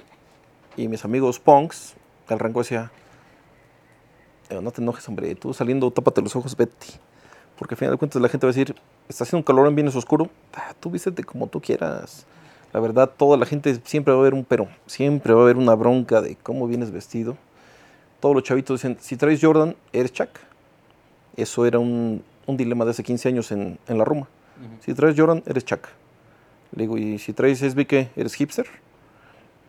[0.75, 1.93] Y mis amigos punks,
[2.27, 2.91] al rango decía,
[4.49, 6.93] "Eh, no te enojes, hombre, tú saliendo, tápate los ojos, Betty.
[7.57, 8.75] Porque al final de cuentas la gente va a decir,
[9.07, 12.25] está haciendo un calor, vienes oscuro, ah, tú vístete como tú quieras.
[12.73, 15.57] La verdad, toda la gente siempre va a haber un pero, siempre va a haber
[15.57, 17.37] una bronca de cómo vienes vestido.
[18.19, 20.29] Todos los chavitos dicen, si traes Jordan, eres Chuck.
[21.35, 24.27] Eso era un, un dilema de hace 15 años en, en la Roma.
[24.79, 25.87] Si traes Jordan, eres Chuck.
[26.75, 28.65] Le digo, y si traes SBK, eres hipster.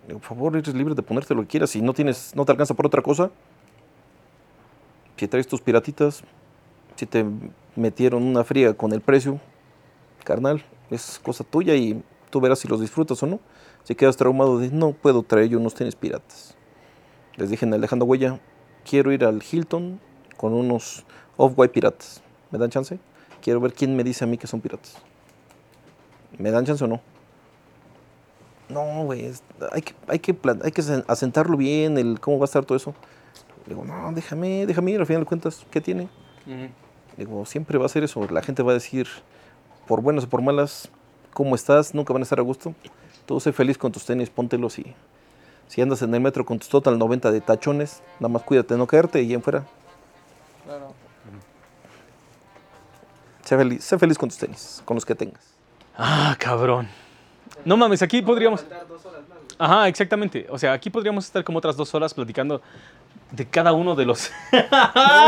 [0.02, 1.70] Le digo, por favor, eres libre de ponerte lo que quieras.
[1.70, 3.31] Si no, tienes, no te alcanza por otra cosa,
[5.24, 6.23] si traes tus piratitas,
[6.97, 7.25] si te
[7.77, 9.41] metieron una fría con el precio,
[10.25, 13.41] carnal, es cosa tuya y tú verás si los disfrutas o no.
[13.83, 16.57] Si quedas traumado no puedo traer yo unos tenis piratas.
[17.37, 18.41] Les dije en el Dejando Huella,
[18.89, 20.01] quiero ir al Hilton
[20.37, 21.05] con unos
[21.37, 22.23] off-white piratas.
[22.51, 22.99] ¿Me dan chance?
[23.43, 24.97] Quiero ver quién me dice a mí que son piratas.
[26.39, 27.01] ¿Me dan chance o no?
[28.69, 29.31] No, güey,
[29.73, 32.77] hay que, hay, que, hay que asen- asentarlo bien, el cómo va a estar todo
[32.77, 32.95] eso.
[33.66, 36.09] Le digo, no, déjame, déjame ir, al final de cuentas, ¿qué tiene?
[37.16, 38.27] Digo, siempre va a ser eso.
[38.31, 39.07] La gente va a decir,
[39.86, 40.89] por buenas o por malas,
[41.32, 41.95] ¿cómo estás?
[41.95, 42.74] Nunca van a estar a gusto.
[43.27, 44.95] Tú sé feliz con tus tenis, póntelos y
[45.69, 48.78] si andas en el metro con tus total 90 de tachones, nada más cuídate de
[48.78, 49.65] no caerte y en fuera.
[53.43, 55.43] Sé feliz, sé feliz con tus tenis, con los que tengas.
[55.97, 56.89] Ah, cabrón.
[57.65, 58.65] No mames, aquí podríamos.
[59.59, 60.47] Ajá, exactamente.
[60.51, 62.61] O sea, aquí podríamos estar como otras dos horas platicando
[63.31, 64.31] de cada uno de los.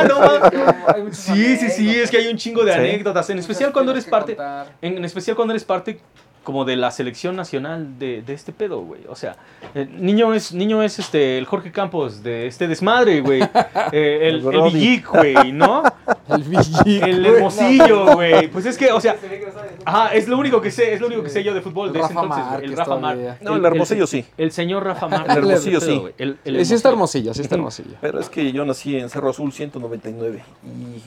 [0.08, 1.12] no.
[1.12, 2.78] Sí, sí, sí, es que hay un chingo de Sí.
[2.78, 4.36] anécdotas, en especial cuando eres parte,
[4.80, 6.00] en, en especial cuando eres parte
[6.47, 9.01] como de la selección nacional de, de este pedo, güey.
[9.09, 9.35] O sea,
[9.74, 13.43] el niño es, niño es este, el Jorge Campos de este desmadre, güey.
[13.93, 14.62] Eh, el, El.
[14.62, 15.82] Villic, güey, ¿no?
[16.28, 18.48] El Villic, El güey, hermosillo, güey.
[18.48, 19.16] Pues es que, o sea,
[19.85, 21.98] ajá, es lo único que sé, es lo único que sé yo de fútbol de
[22.01, 23.28] ese Rafa entonces, Márquez el Rafa todavía.
[23.31, 23.43] Márquez.
[23.43, 24.24] No, el Hermosillo sí.
[24.39, 25.36] El señor Rafa Márquez.
[25.36, 25.97] El Hermosillo sí.
[25.98, 26.64] güey, el- el no.
[26.64, 27.31] Sí está Hermosillo.
[27.31, 27.97] hermosillo, sí está hermosillo.
[28.01, 31.02] Pero es que yo nací en Cerro Azul 199 y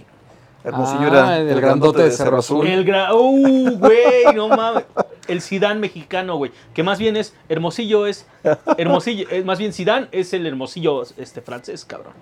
[0.63, 2.67] Hermosillo Ah, era el grandote de Cerro Azul.
[2.67, 3.13] El gra...
[3.15, 4.33] ¡Uh, güey!
[4.35, 4.83] No mames.
[5.27, 6.51] El Sidán mexicano, güey.
[6.73, 7.33] Que más bien es.
[7.47, 8.27] Hermosillo es.
[8.77, 9.27] Hermosillo.
[9.29, 12.13] es- más bien Sidán es el Hermosillo este, francés, cabrón.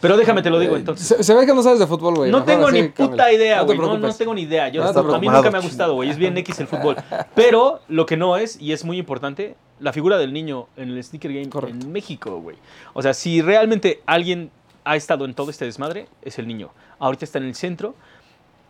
[0.00, 1.06] Pero déjame te lo digo entonces.
[1.06, 2.30] Se, se ve que no sabes de fútbol, güey.
[2.30, 3.88] No Mejor tengo ni puta idea, No te güey.
[3.88, 4.68] No, no tengo ni idea.
[4.68, 6.08] Yo, No a mí nunca me ha gustado, güey.
[6.10, 6.96] Es bien X el fútbol.
[7.34, 11.04] Pero lo que no es, y es muy importante, la figura del niño en el
[11.04, 11.84] sneaker game Correcto.
[11.86, 12.56] en México, güey.
[12.94, 14.50] O sea, si realmente alguien
[14.84, 16.70] ha estado en todo este desmadre, es el niño.
[17.00, 17.96] Ahorita está en el centro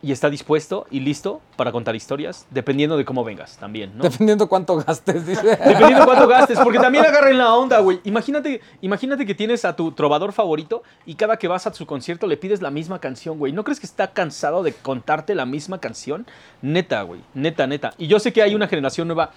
[0.02, 4.04] y está dispuesto y listo para contar historias, dependiendo de cómo vengas también, ¿no?
[4.04, 5.42] Dependiendo cuánto gastes, dice.
[5.42, 8.00] Dependiendo cuánto gastes, porque también agarren la onda, güey.
[8.04, 12.26] Imagínate, imagínate que tienes a tu trovador favorito y cada que vas a su concierto
[12.26, 13.52] le pides la misma canción, güey.
[13.52, 16.26] ¿No crees que está cansado de contarte la misma canción?
[16.62, 17.20] Neta, güey.
[17.34, 17.92] Neta, neta.
[17.98, 19.32] Y yo sé que hay una generación nueva.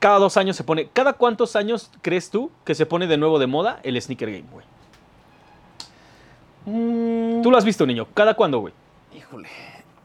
[0.00, 0.88] Cada dos años se pone.
[0.92, 4.44] ¿Cada cuántos años crees tú que se pone de nuevo de moda el sneaker game,
[4.52, 4.66] güey?
[6.64, 8.06] Tú lo has visto, niño.
[8.14, 8.72] ¿Cada cuándo, güey?
[9.14, 9.48] Híjole,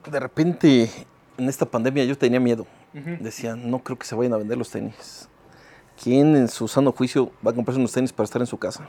[0.09, 0.89] de repente
[1.37, 2.67] en esta pandemia yo tenía miedo.
[2.93, 5.29] Decían, no creo que se vayan a vender los tenis.
[6.01, 8.87] ¿Quién en su sano juicio va a comprarse unos tenis para estar en su casa?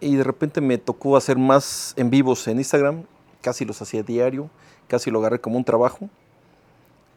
[0.00, 3.04] Y de repente me tocó hacer más en vivos en Instagram,
[3.40, 4.50] casi los hacía diario,
[4.86, 6.08] casi lo agarré como un trabajo.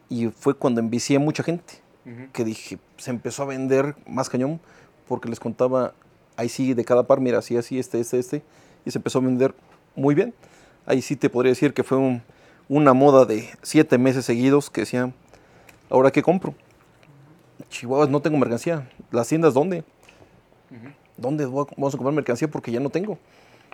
[0.08, 1.74] Y fue cuando envicié a mucha gente,
[2.32, 4.60] que dije, se empezó a vender más cañón,
[5.08, 5.94] porque les contaba,
[6.36, 8.42] ahí sí, de cada par, mira, así, así, este, este, este,
[8.84, 9.54] y se empezó a vender
[9.94, 10.34] muy bien.
[10.86, 12.22] Ahí sí te podría decir que fue un-
[12.68, 15.14] una moda de siete meses seguidos que decían,
[15.90, 16.54] ¿ahora qué compro?
[17.70, 18.88] Chihuahuas, no tengo mercancía.
[19.10, 19.84] ¿Las tiendas dónde?
[21.16, 22.48] ¿Dónde vamos a comprar mercancía?
[22.48, 23.18] Porque ya no tengo.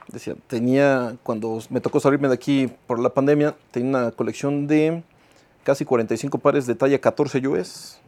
[0.08, 5.02] Decía, tenía, cuando me tocó salirme de aquí por la pandemia, tenía una colección de
[5.64, 7.98] casi 45 pares de talla 14 US.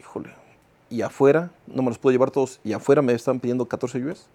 [0.00, 0.30] Híjole.
[0.90, 4.26] Y afuera, no me los puedo llevar todos, y afuera me estaban pidiendo 14 US.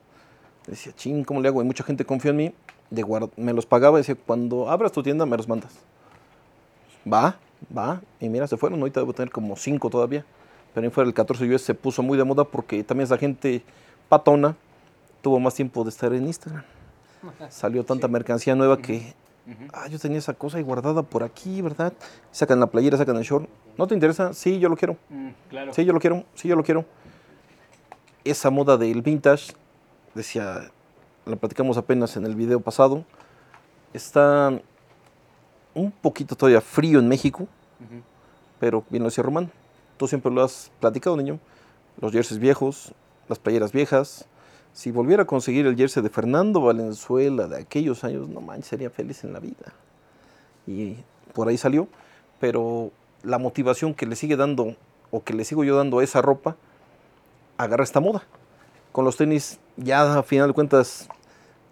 [0.67, 1.61] Decía, ching, ¿cómo le hago?
[1.61, 2.53] Y mucha gente confió en mí,
[2.89, 5.73] de guard- me los pagaba y decía, cuando abras tu tienda me los mandas.
[7.11, 7.35] Va,
[7.75, 10.23] va, y mira, se fueron, ahorita debo tener como 5 todavía.
[10.73, 13.63] Pero ahí fuera el 14 US se puso muy de moda porque también esa gente
[14.07, 14.55] patona
[15.21, 16.63] tuvo más tiempo de estar en Instagram.
[17.49, 19.13] Salió tanta mercancía nueva que,
[19.73, 21.91] ah, yo tenía esa cosa ahí guardada por aquí, ¿verdad?
[22.31, 23.49] Sacan la playera, sacan el short.
[23.77, 24.33] ¿No te interesa?
[24.33, 24.95] Sí, yo lo quiero.
[25.49, 25.73] claro.
[25.73, 26.85] Sí, yo lo quiero, sí, yo lo quiero.
[28.23, 29.53] Esa moda del vintage,
[30.13, 30.71] decía,
[31.25, 33.05] la platicamos apenas en el video pasado,
[33.93, 34.59] está
[35.73, 37.47] un poquito todavía frío en México,
[38.59, 39.51] pero bien lo decía Román,
[39.97, 41.39] tú siempre lo has platicado, niño,
[41.99, 42.93] los jerseys viejos,
[43.27, 44.25] las playeras viejas.
[44.73, 48.89] Si volviera a conseguir el jersey de Fernando Valenzuela de aquellos años, no manches, sería
[48.89, 49.73] feliz en la vida.
[50.65, 50.97] Y
[51.33, 51.87] por ahí salió,
[52.39, 52.91] pero
[53.23, 54.75] la motivación que le sigue dando
[55.11, 56.55] o que le sigo yo dando a esa ropa,
[57.57, 58.23] agarra esta moda.
[58.91, 61.07] Con los tenis, ya a final de cuentas,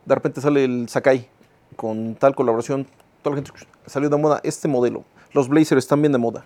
[0.05, 1.30] de repente sale el Sakai
[1.76, 2.88] con tal colaboración,
[3.21, 5.03] toda la gente salió de moda este modelo.
[5.34, 6.45] Los blazers están bien de moda.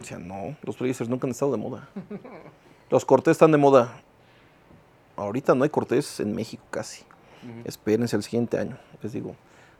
[0.00, 1.88] O sea, no, los blazers nunca han estado de moda.
[2.90, 4.02] Los cortés están de moda.
[5.16, 7.02] Ahorita no hay cortés en México casi.
[7.64, 8.76] Espérense el siguiente año.
[9.02, 9.34] Les digo,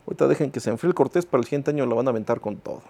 [0.06, 2.40] ahorita dejen que se enfríe el cortés, para el siguiente año lo van a aventar
[2.40, 2.82] con todo.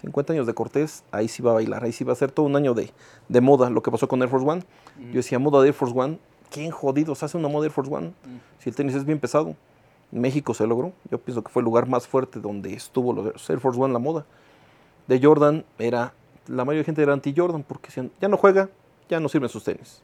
[0.00, 2.46] 50 años de Cortés, ahí sí va a bailar, ahí sí va a ser todo
[2.46, 2.92] un año de,
[3.28, 4.62] de moda, lo que pasó con Air Force One.
[4.98, 6.18] Yo decía, moda de Air Force One,
[6.54, 8.12] ¿quién jodidos hace una Air Force One?
[8.60, 9.56] Si el tenis es bien pesado.
[10.12, 13.58] México se logró, yo pienso que fue el lugar más fuerte donde estuvo los Air
[13.58, 14.24] Force One la moda.
[15.08, 16.14] De Jordan era,
[16.46, 18.68] la mayoría de gente era anti-Jordan porque decían, ya no juega,
[19.08, 20.00] ya no sirven sus tenis.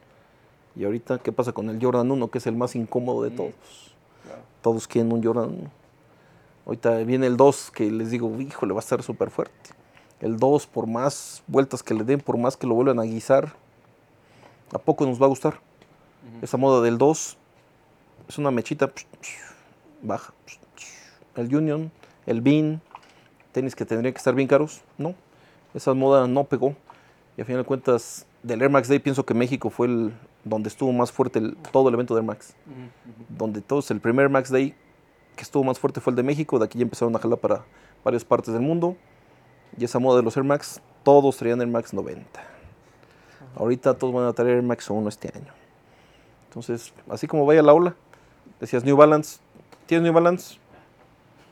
[0.75, 3.95] Y ahorita, ¿qué pasa con el Jordan 1, que es el más incómodo de todos?
[4.61, 5.71] Todos quieren un Jordan 1.
[6.65, 9.69] Ahorita viene el 2, que les digo, híjole, va a estar súper fuerte.
[10.19, 13.53] El 2, por más vueltas que le den, por más que lo vuelvan a guisar,
[14.73, 15.70] ¿a poco nos va a gustar?
[16.41, 17.37] Esa moda del 2
[18.29, 18.91] es una mechita
[20.01, 20.33] baja.
[21.35, 21.91] El Union,
[22.25, 22.81] el Bean,
[23.51, 25.15] tenis que tendrían que estar bien caros, no.
[25.73, 26.75] Esa moda no pegó.
[27.37, 30.69] Y a final de cuentas, del Air Max Day pienso que México fue el donde
[30.69, 32.55] estuvo más fuerte el- todo el evento de Air Max.
[33.29, 34.75] Donde todos, el primer Air Max Day
[35.35, 37.63] que estuvo más fuerte fue el de México, de aquí ya empezaron a jalar para
[38.03, 38.97] varias partes del mundo.
[39.77, 42.41] Y esa moda de los Air Max, todos traían Air Max 90.
[43.55, 45.53] Ahorita todos van a traer Air Max 1 este año.
[46.51, 47.95] Entonces, así como vaya la ola,
[48.59, 49.39] decías New Balance,
[49.85, 50.57] ¿tienes New Balance?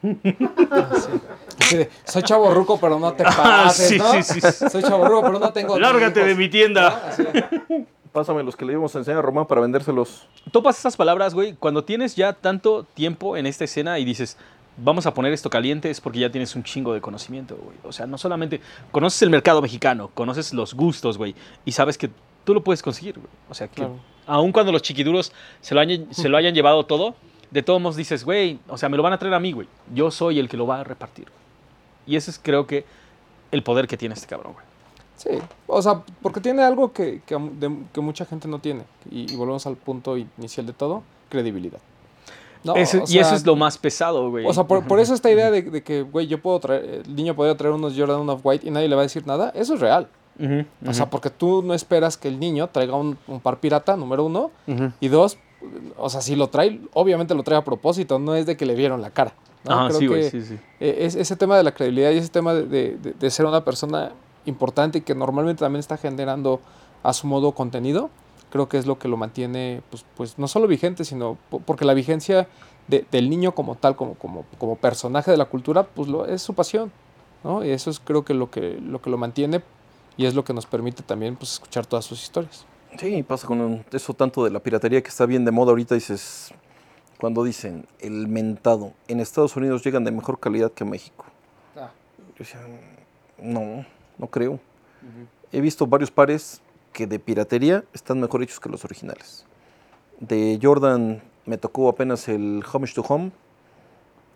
[0.01, 4.11] De, soy chavo ruco, pero no te Ah, pases, sí, ¿no?
[4.11, 4.69] sí, sí, sí.
[4.69, 6.89] Soy chavo ruco, pero no tengo Lárgate de mi tienda.
[7.17, 7.26] ¿No?
[7.30, 7.85] Así.
[8.11, 10.27] Pásame los que le íbamos a enseñar a Román para vendérselos.
[10.51, 14.35] Topas esas palabras, güey, cuando tienes ya tanto tiempo en esta escena y dices,
[14.76, 17.77] vamos a poner esto caliente, es porque ya tienes un chingo de conocimiento, güey.
[17.85, 18.59] O sea, no solamente
[18.91, 22.09] conoces el mercado mexicano, conoces los gustos, güey, y sabes que
[22.43, 23.30] tú lo puedes conseguir, güey.
[23.49, 23.95] O sea, que Claro.
[24.30, 25.31] Aun cuando los chiquiduros
[25.61, 27.15] se lo, hayan- se lo hayan llevado todo,
[27.51, 29.68] de todos modos dices, güey, o sea, me lo van a traer a mí, güey.
[29.93, 31.27] Yo soy el que lo va a repartir.
[32.06, 32.85] Y ese es, creo que,
[33.51, 34.65] el poder que tiene este cabrón, güey.
[35.18, 35.30] Sí,
[35.68, 38.84] o sea, porque tiene algo que, que, de- que mucha gente no tiene.
[39.11, 41.80] Y, y volvemos al punto inicial de todo, credibilidad.
[42.64, 44.45] No, o y eso sea, es lo más pesado, güey.
[44.45, 47.15] O sea, por, por eso esta idea de, de que, güey, yo puedo traer, el
[47.15, 49.73] niño podría traer unos Jordan of White y nadie le va a decir nada, eso
[49.76, 50.07] es real.
[50.88, 54.24] O sea, porque tú no esperas que el niño traiga un, un par pirata, número
[54.26, 54.52] uno,
[54.99, 55.38] y dos,
[55.98, 58.76] o sea, si lo trae, obviamente lo trae a propósito, no es de que le
[58.76, 59.34] vieron la cara.
[59.88, 60.57] Creo sí, güey, que, sí, sí.
[60.80, 64.14] eh, es, ese tema de la credibilidad y ese tema de, de- ser una persona
[64.45, 66.61] importante y que normalmente también está generando
[67.03, 68.10] a su modo contenido,
[68.52, 71.84] creo que es lo que lo mantiene, pues, pues no solo vigente, sino po- porque
[71.84, 72.48] la vigencia
[72.88, 76.41] de- del niño como tal, como, como, como personaje de la cultura, pues lo, es
[76.41, 76.90] su pasión,
[77.44, 77.64] ¿no?
[77.66, 79.61] Y eso es creo que lo que lo, que lo mantiene
[80.19, 82.65] y es lo que nos permite también pues, escuchar todas sus historias.
[82.97, 86.51] Sí, pasa con eso tanto de la piratería que está bien de moda ahorita, dices,
[87.17, 91.23] cuando dicen el mentado, en Estados Unidos llegan de mejor calidad que México.
[91.73, 91.83] Yo
[92.37, 92.59] decía,
[93.41, 93.85] no,
[94.17, 94.59] no creo.
[95.53, 96.59] He visto varios pares
[96.91, 99.45] que de piratería están mejor hechos que los originales.
[100.19, 103.31] De Jordan me tocó apenas el Homage to Home,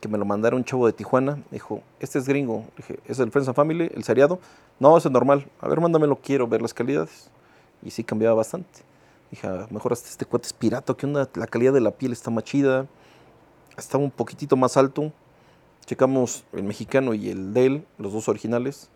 [0.03, 1.41] que me lo mandaron un chavo de Tijuana.
[1.49, 2.65] Dijo, este es gringo.
[2.75, 4.37] Dije, ¿es el Friends and Family, el seriado?
[4.77, 5.47] No, ese es normal.
[5.61, 7.31] A ver, mándamelo, quiero ver las calidades.
[7.81, 8.81] Y sí cambiaba bastante.
[9.31, 12.11] Dije, "Ah, mejor hasta este cuate es pirata, que onda, la calidad de la piel
[12.11, 12.85] está más chida.
[13.77, 15.13] Estaba un poquitito más alto.
[15.85, 18.89] Checamos el mexicano y el de él, los dos originales.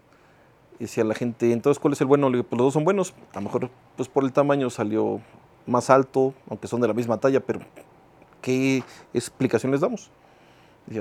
[0.77, 2.29] Y decía la gente, entonces, ¿cuál es el bueno?
[2.29, 3.13] Le digo, pues los dos son buenos.
[3.31, 5.21] A lo mejor, pues por el tamaño salió
[5.65, 7.61] más alto, aunque son de la misma talla, pero
[8.41, 10.11] ¿qué explicación les damos?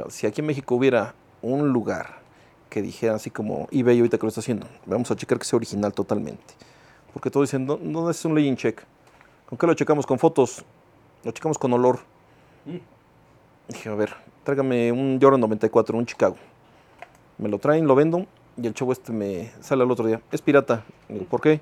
[0.08, 2.20] Si aquí en México hubiera un lugar
[2.68, 5.56] que dijera así como eBay ahorita que lo está haciendo, vamos a checar que sea
[5.56, 6.54] original totalmente.
[7.12, 8.82] Porque todos dicen, no, no es un legend check.
[9.48, 10.06] ¿Con qué lo checamos?
[10.06, 10.64] Con fotos.
[11.24, 12.00] Lo checamos con olor.
[13.68, 14.14] Dije, a ver,
[14.44, 16.36] tráigame un Jordan 94, un Chicago.
[17.38, 18.26] Me lo traen, lo vendo
[18.56, 20.20] y el chavo este me sale al otro día.
[20.32, 20.84] Es pirata.
[21.08, 21.60] Digo, ¿por qué?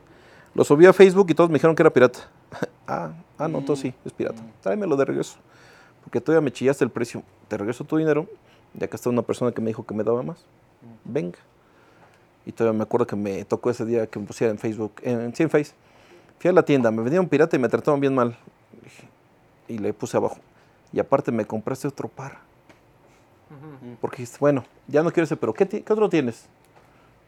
[0.55, 2.20] Lo subí a Facebook y todos me dijeron que era pirata.
[2.86, 4.42] ah, ah, no, entonces sí, es pirata.
[4.62, 5.36] Tráemelo de regreso.
[6.05, 7.22] Porque todavía me chillaste el precio.
[7.48, 8.26] Te regreso tu dinero.
[8.78, 10.39] Y acá está una persona que me dijo que me daba más.
[11.05, 11.39] Venga.
[12.47, 15.35] Y todavía me acuerdo que me tocó ese día que me pusiera en Facebook, en,
[15.35, 15.72] sí, en Face.
[16.39, 18.36] Fui a la tienda, me vendieron pirata y me trataron bien mal.
[19.68, 20.36] Y le puse abajo.
[20.93, 22.39] Y aparte me compraste otro par.
[24.01, 26.47] Porque dijiste, bueno, ya no quiero ese, pero ¿qué, ti- qué otro tienes?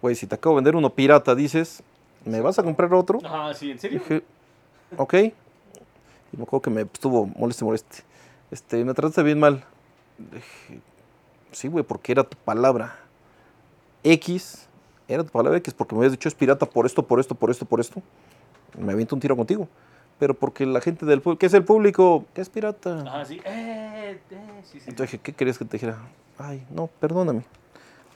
[0.03, 1.83] Güey, si te acabo de vender uno pirata, dices,
[2.25, 3.21] ¿me vas a comprar otro?
[3.25, 4.01] Ah, sí, ¿en serio?
[4.01, 4.23] Dije,
[4.97, 5.15] ok.
[5.15, 5.33] Y
[6.37, 8.03] me acuerdo que me estuvo moleste, moleste.
[8.51, 9.65] Este, me trataste bien mal.
[10.19, 10.81] Dije,
[11.53, 12.97] sí, güey, porque era tu palabra.
[14.05, 14.69] X,
[15.09, 17.51] era tu palabra X, porque me habías dicho es pirata por esto, por esto, por
[17.51, 18.03] esto, por esto.
[18.79, 19.69] Me aviento un tiro contigo.
[20.19, 22.25] Pero porque la gente del público, ¿qué es el público?
[22.33, 23.05] ¿Qué es pirata?
[23.07, 23.41] Ah, sí.
[23.45, 24.85] Eh, eh, sí, sí.
[24.89, 25.99] Entonces dije, ¿qué querías que te dijera?
[26.39, 27.45] Ay, no, perdóname.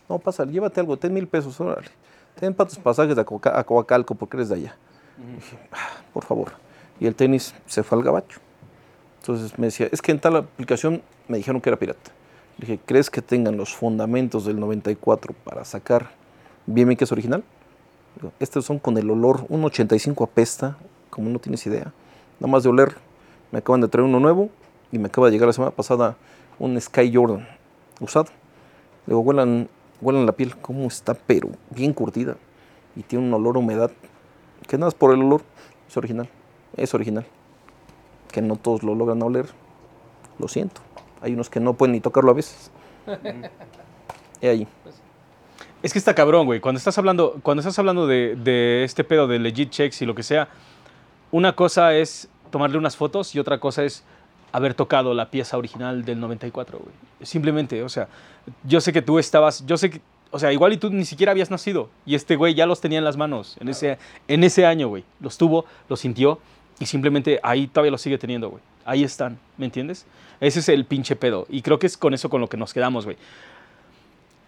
[0.09, 1.89] No, pasa, llévate algo, ten mil pesos, órale.
[2.39, 3.25] Ten para tus pasajes a
[3.65, 4.77] Coacalco porque eres de allá.
[5.37, 6.53] Dije, "Ah, por favor.
[6.99, 8.41] Y el tenis se fue al gabacho.
[9.21, 12.11] Entonces me decía, es que en tal aplicación me dijeron que era pirata.
[12.59, 16.11] Dije, ¿crees que tengan los fundamentos del 94 para sacar
[16.67, 17.45] bien bien que es original?
[18.39, 20.77] Estos son con el olor, un 85 apesta,
[21.11, 21.93] como no tienes idea.
[22.39, 22.97] Nada más de oler,
[23.53, 24.51] me acaban de traer uno nuevo
[24.93, 26.17] y me acaba de llegar la semana pasada
[26.59, 27.47] un Sky Jordan
[28.01, 28.29] usado.
[29.07, 29.69] Digo, huelan,
[30.01, 31.15] huelan la piel, ¿cómo está?
[31.15, 32.37] Pero bien curtida.
[32.97, 33.91] Y tiene un olor a humedad.
[34.67, 35.43] Que nada más por el olor,
[35.89, 36.29] es original.
[36.77, 37.27] Es original.
[38.33, 39.47] Que no todos lo logran oler.
[40.39, 40.81] Lo siento.
[41.21, 42.71] Hay unos que no pueden ni tocarlo a veces.
[44.41, 44.67] He ahí.
[45.83, 46.61] Es que está cabrón, güey.
[46.61, 50.15] Cuando estás hablando, cuando estás hablando de, de este pedo de legit checks y lo
[50.15, 50.49] que sea,
[51.31, 54.05] una cosa es tomarle unas fotos y otra cosa es
[54.53, 56.95] haber tocado la pieza original del 94, güey.
[57.23, 58.09] Simplemente, o sea,
[58.65, 60.01] yo sé que tú estabas, yo sé que,
[60.31, 62.99] o sea, igual y tú ni siquiera habías nacido y este güey ya los tenía
[62.99, 63.99] en las manos en ese,
[64.29, 65.05] en ese año, güey.
[65.21, 66.41] Los tuvo, los sintió
[66.81, 68.63] y simplemente ahí todavía los sigue teniendo, güey.
[68.85, 70.07] Ahí están, ¿me entiendes?
[70.41, 72.75] Ese es el pinche pedo y creo que es con eso con lo que nos
[72.75, 73.17] quedamos, güey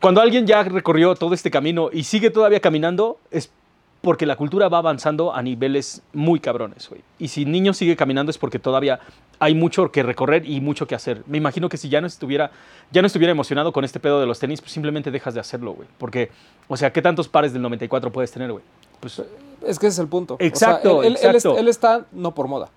[0.02, 3.52] cuando alguien ya recorrió todo este camino y sigue todavía caminando, es
[4.00, 7.02] porque la cultura va avanzando a niveles muy cabrones, güey.
[7.20, 8.98] Y si niño sigue caminando es porque todavía
[9.38, 11.22] hay mucho que recorrer y mucho que hacer.
[11.28, 12.50] Me imagino que si ya no estuviera,
[12.90, 15.72] ya no estuviera emocionado con este pedo de los tenis, pues simplemente dejas de hacerlo,
[15.72, 15.86] güey.
[15.98, 16.32] Porque,
[16.66, 18.64] o sea, ¿qué tantos pares del 94 puedes tener, güey?
[18.98, 19.22] Pues,
[19.66, 20.34] Es que ese es el punto.
[20.34, 21.59] O sea, Exacto, él, él- él exacto.
[21.59, 22.68] él está no por moda.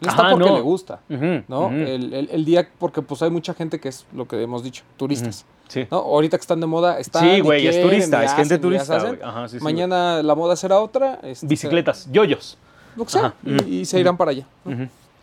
[0.00, 0.56] Él está Ajá, porque no.
[0.56, 1.00] le gusta.
[1.48, 1.70] ¿no?
[1.70, 4.82] el, el- el día, porque pues hay mucha gente que es lo que hemos dicho,
[4.96, 5.44] turistas.
[5.68, 5.86] sí.
[5.90, 5.98] ¿no?
[5.98, 7.22] Ahorita que están de moda, están.
[7.22, 8.96] Sí, güey, es turista, es gente turista.
[9.22, 11.20] Ajá, sí, sí, Mañana la moda será otra.
[11.22, 12.58] este, Bicicletas, yoyos.
[12.96, 13.34] Lo que sea, Ajá.
[13.44, 14.46] y, y se irán para allá.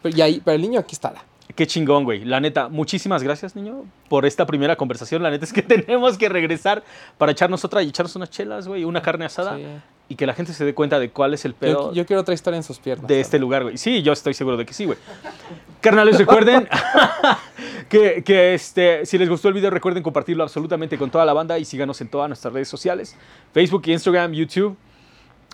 [0.02, 1.24] pero, y ahí, pero el niño aquí estará.
[1.56, 2.24] Qué chingón, güey.
[2.26, 5.22] La neta, muchísimas gracias, niño, por esta primera conversación.
[5.24, 6.84] La neta es que tenemos que regresar
[7.18, 9.66] para echarnos otra y echarnos unas chelas, güey, una carne asada Sí.
[10.10, 12.22] y que la gente se dé cuenta de cuál es el pedo Yo, yo quiero
[12.22, 13.08] otra historia en sus piernas.
[13.08, 13.78] de este lugar, güey.
[13.78, 14.98] Sí, yo estoy seguro de que sí, güey.
[15.82, 16.68] Carnales, recuerden
[17.90, 21.58] que, que, este, si les gustó el video, recuerden compartirlo absolutamente con toda la banda
[21.60, 23.16] y síganos en todas nuestras redes sociales,
[23.54, 24.78] Facebook, Instagram, YouTube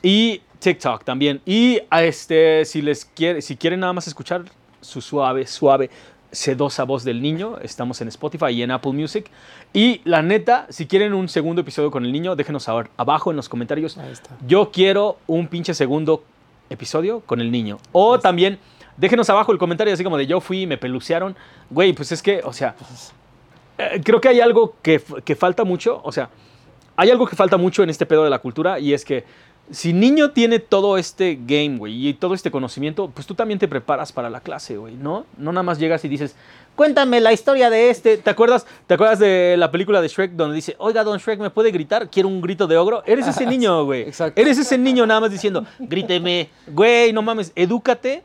[0.01, 1.41] y TikTok también.
[1.45, 4.43] Y a este, si les quiere, si quieren nada más escuchar
[4.81, 5.89] su suave, suave,
[6.31, 9.29] sedosa voz del niño, estamos en Spotify y en Apple Music.
[9.73, 13.37] Y la neta, si quieren un segundo episodio con el niño, déjenos saber abajo en
[13.37, 13.97] los comentarios.
[13.97, 14.29] Ahí está.
[14.45, 16.23] Yo quiero un pinche segundo
[16.69, 17.79] episodio con el niño.
[17.91, 18.59] O también,
[18.97, 21.35] déjenos abajo el comentario así como de yo fui me pelucearon.
[21.69, 22.75] Güey, pues es que, o sea,
[23.77, 26.01] eh, creo que hay algo que, que falta mucho.
[26.03, 26.29] O sea,
[26.95, 29.23] hay algo que falta mucho en este pedo de la cultura y es que
[29.69, 33.67] si niño tiene todo este game, güey, y todo este conocimiento, pues tú también te
[33.67, 35.25] preparas para la clase, güey, ¿no?
[35.37, 36.35] No nada más llegas y dices,
[36.75, 38.17] cuéntame la historia de este.
[38.17, 41.49] ¿Te acuerdas, ¿Te acuerdas de la película de Shrek donde dice, oiga, don Shrek, ¿me
[41.49, 42.09] puede gritar?
[42.09, 43.03] Quiero un grito de ogro.
[43.05, 44.03] Eres ese niño, güey.
[44.03, 44.39] Exacto.
[44.39, 48.23] Eres ese niño nada más diciendo, gríteme, güey, no mames, edúcate.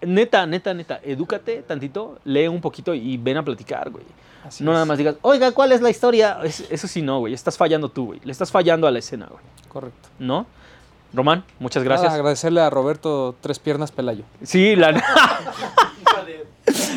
[0.00, 4.04] Neta, neta, neta, edúcate tantito, lee un poquito y ven a platicar, güey.
[4.44, 4.74] Así no es.
[4.74, 6.38] nada más digas, oiga, ¿cuál es la historia?
[6.44, 7.34] Es- eso sí, no, güey.
[7.34, 8.20] Estás fallando tú, güey.
[8.22, 9.42] Le estás fallando a la escena, güey.
[9.68, 10.08] Correcto.
[10.18, 10.46] ¿No?
[11.12, 12.14] Román, muchas Nada, gracias.
[12.14, 14.24] agradecerle a Roberto Tres Piernas Pelayo.
[14.42, 15.02] Sí, la ne-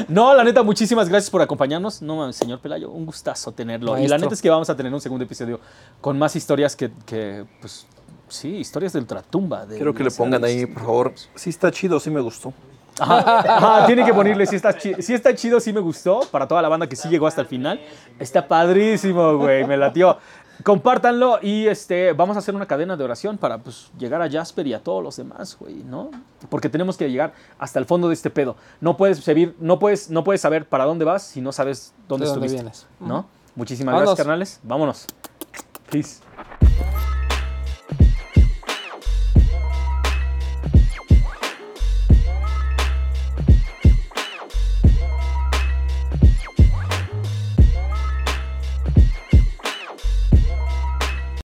[0.10, 2.02] No, la neta, muchísimas gracias por acompañarnos.
[2.02, 3.98] No mames, señor Pelayo, un gustazo tenerlo.
[3.98, 5.60] Y la neta es que vamos a tener un segundo episodio
[6.02, 7.86] con más historias que, que, pues,
[8.28, 9.66] sí, historias de ultratumba.
[9.66, 11.14] de Quiero que le pongan ahí, por favor.
[11.36, 12.54] Sí está chido, sí me gustó.
[13.00, 16.20] Ajá, ajá, tiene que ponerle si está, chi- si está chido, sí me gustó.
[16.30, 17.80] Para toda la banda que sí llegó hasta el final.
[18.20, 19.64] Está padrísimo, güey.
[19.66, 20.18] Me latió.
[20.64, 24.68] Compártanlo y este, vamos a hacer una cadena de oración para pues, llegar a Jasper
[24.68, 26.12] y a todos los demás, güey, ¿no?
[26.50, 28.56] Porque tenemos que llegar hasta el fondo de este pedo.
[28.80, 32.26] No puedes, servir, no puedes, no puedes saber para dónde vas si no sabes dónde
[32.26, 32.64] ¿De dónde estuviste.
[32.64, 32.88] vienes?
[33.00, 33.28] ¿no?
[33.56, 34.10] Muchísimas Vámonos.
[34.10, 34.60] gracias, carnales.
[34.64, 35.06] Vámonos.
[35.90, 36.22] Peace.